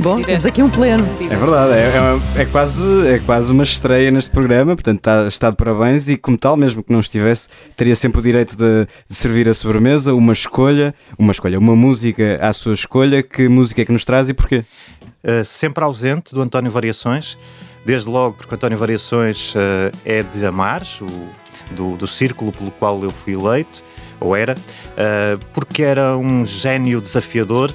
Bom, 0.00 0.14
Direto. 0.14 0.26
temos 0.28 0.46
aqui 0.46 0.62
um 0.62 0.70
pleno. 0.70 1.06
É 1.20 1.36
verdade, 1.36 1.74
é, 1.74 1.94
é, 1.94 2.00
uma, 2.00 2.40
é, 2.40 2.44
quase, 2.46 3.06
é 3.06 3.18
quase 3.18 3.52
uma 3.52 3.62
estreia 3.62 4.10
neste 4.10 4.30
programa, 4.30 4.74
portanto 4.74 4.96
está, 4.96 5.26
está 5.26 5.50
de 5.50 5.56
parabéns 5.56 6.08
e 6.08 6.16
como 6.16 6.38
tal, 6.38 6.56
mesmo 6.56 6.82
que 6.82 6.90
não 6.90 7.00
estivesse, 7.00 7.48
teria 7.76 7.94
sempre 7.94 8.18
o 8.18 8.22
direito 8.22 8.56
de, 8.56 8.86
de, 8.86 9.14
servir 9.14 9.46
a 9.46 9.52
sobremesa, 9.52 10.14
uma 10.14 10.32
escolha, 10.32 10.94
uma 11.18 11.32
escolha, 11.32 11.58
uma 11.58 11.76
música 11.76 12.38
à 12.40 12.50
sua 12.54 12.72
escolha, 12.72 13.22
que 13.22 13.46
música 13.46 13.82
é 13.82 13.84
que 13.84 13.92
nos 13.92 14.02
traz 14.06 14.30
e 14.30 14.32
porquê? 14.32 14.64
Uh, 15.22 15.44
sempre 15.44 15.84
ausente 15.84 16.34
do 16.34 16.40
António 16.40 16.70
Variações, 16.70 17.36
desde 17.84 18.08
logo 18.08 18.36
porque 18.38 18.54
o 18.54 18.56
António 18.56 18.78
Variações 18.78 19.54
uh, 19.54 19.94
é 20.02 20.22
de 20.22 20.46
Amares, 20.46 21.02
o, 21.02 21.06
do, 21.72 21.96
do 21.98 22.06
círculo 22.06 22.52
pelo 22.52 22.70
qual 22.70 23.02
eu 23.02 23.10
fui 23.10 23.34
eleito, 23.34 23.82
ou 24.18 24.34
era, 24.34 24.54
uh, 24.54 25.44
porque 25.52 25.82
era 25.82 26.16
um 26.16 26.46
gênio 26.46 27.02
desafiador, 27.02 27.74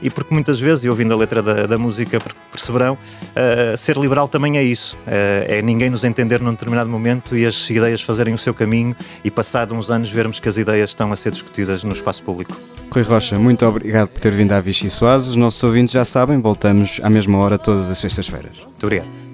e 0.00 0.10
porque 0.10 0.32
muitas 0.32 0.60
vezes, 0.60 0.84
e 0.84 0.88
ouvindo 0.88 1.12
a 1.12 1.16
letra 1.16 1.42
da, 1.42 1.66
da 1.66 1.78
música, 1.78 2.18
perceberão, 2.50 2.94
uh, 2.94 3.76
ser 3.76 3.96
liberal 3.96 4.28
também 4.28 4.58
é 4.58 4.62
isso. 4.62 4.96
Uh, 5.06 5.46
é 5.48 5.62
ninguém 5.62 5.90
nos 5.90 6.04
entender 6.04 6.40
num 6.40 6.52
determinado 6.52 6.88
momento 6.88 7.36
e 7.36 7.46
as 7.46 7.68
ideias 7.70 8.02
fazerem 8.02 8.34
o 8.34 8.38
seu 8.38 8.54
caminho 8.54 8.94
e, 9.24 9.30
passado 9.30 9.74
uns 9.74 9.90
anos, 9.90 10.10
vermos 10.10 10.40
que 10.40 10.48
as 10.48 10.56
ideias 10.56 10.90
estão 10.90 11.12
a 11.12 11.16
ser 11.16 11.30
discutidas 11.30 11.84
no 11.84 11.92
espaço 11.92 12.22
público. 12.22 12.56
Rui 12.90 13.02
Rocha, 13.02 13.38
muito 13.38 13.66
obrigado 13.66 14.08
por 14.08 14.20
ter 14.20 14.32
vindo 14.32 14.52
à 14.52 14.60
Vichy 14.60 14.88
Soares. 14.88 15.26
Os 15.26 15.36
nossos 15.36 15.62
ouvintes 15.62 15.92
já 15.92 16.04
sabem, 16.04 16.40
voltamos 16.40 17.00
à 17.02 17.10
mesma 17.10 17.38
hora 17.38 17.58
todas 17.58 17.90
as 17.90 17.98
sextas-feiras. 17.98 18.56
Muito 18.62 18.84
obrigado. 18.84 19.25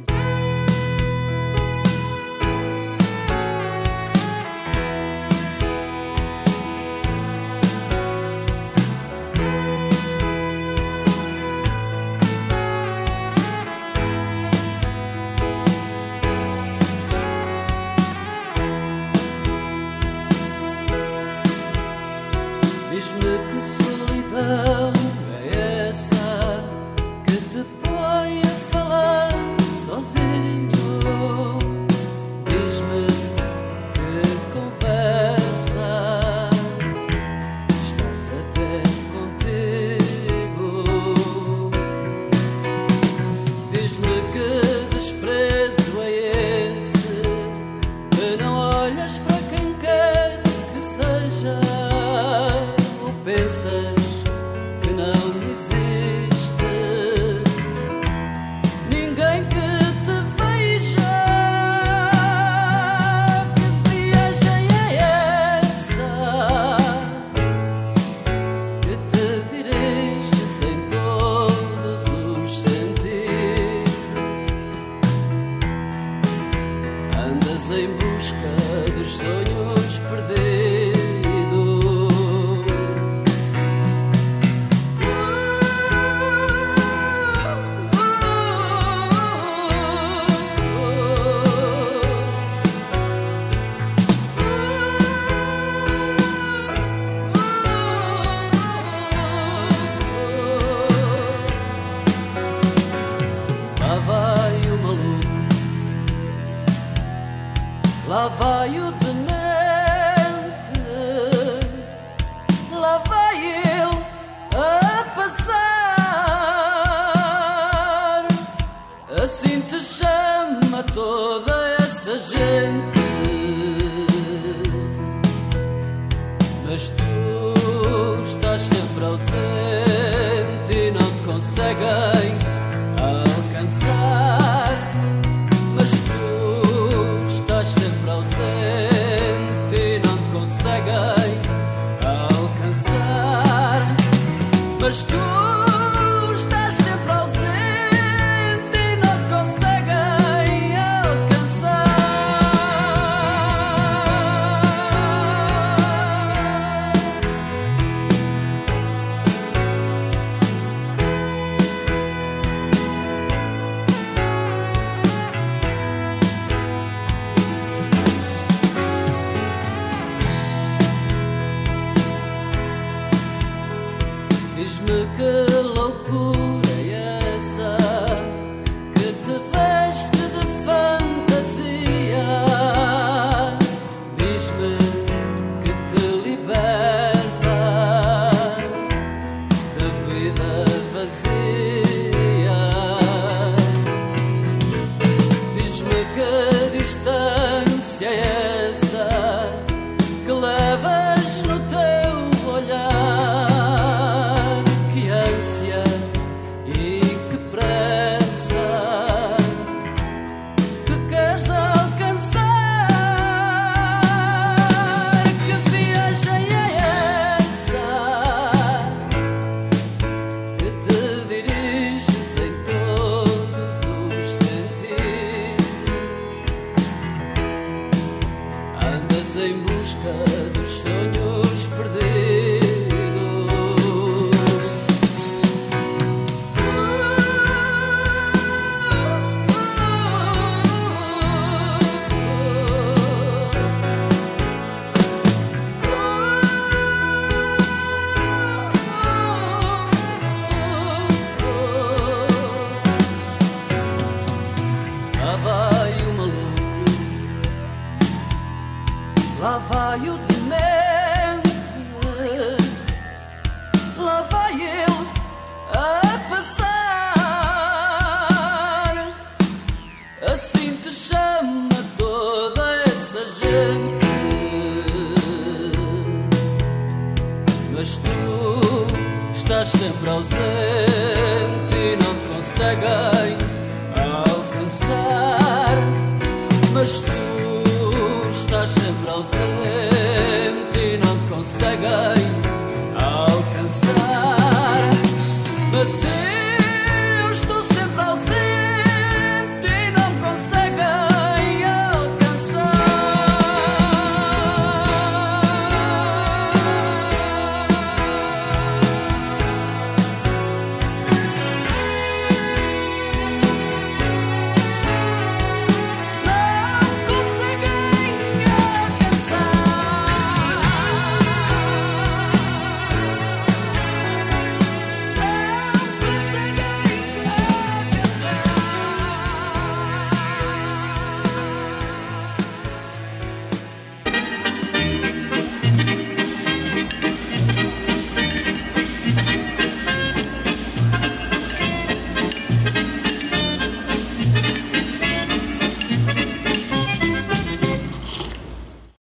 Mas 108.31 108.93
tu 109.01 109.02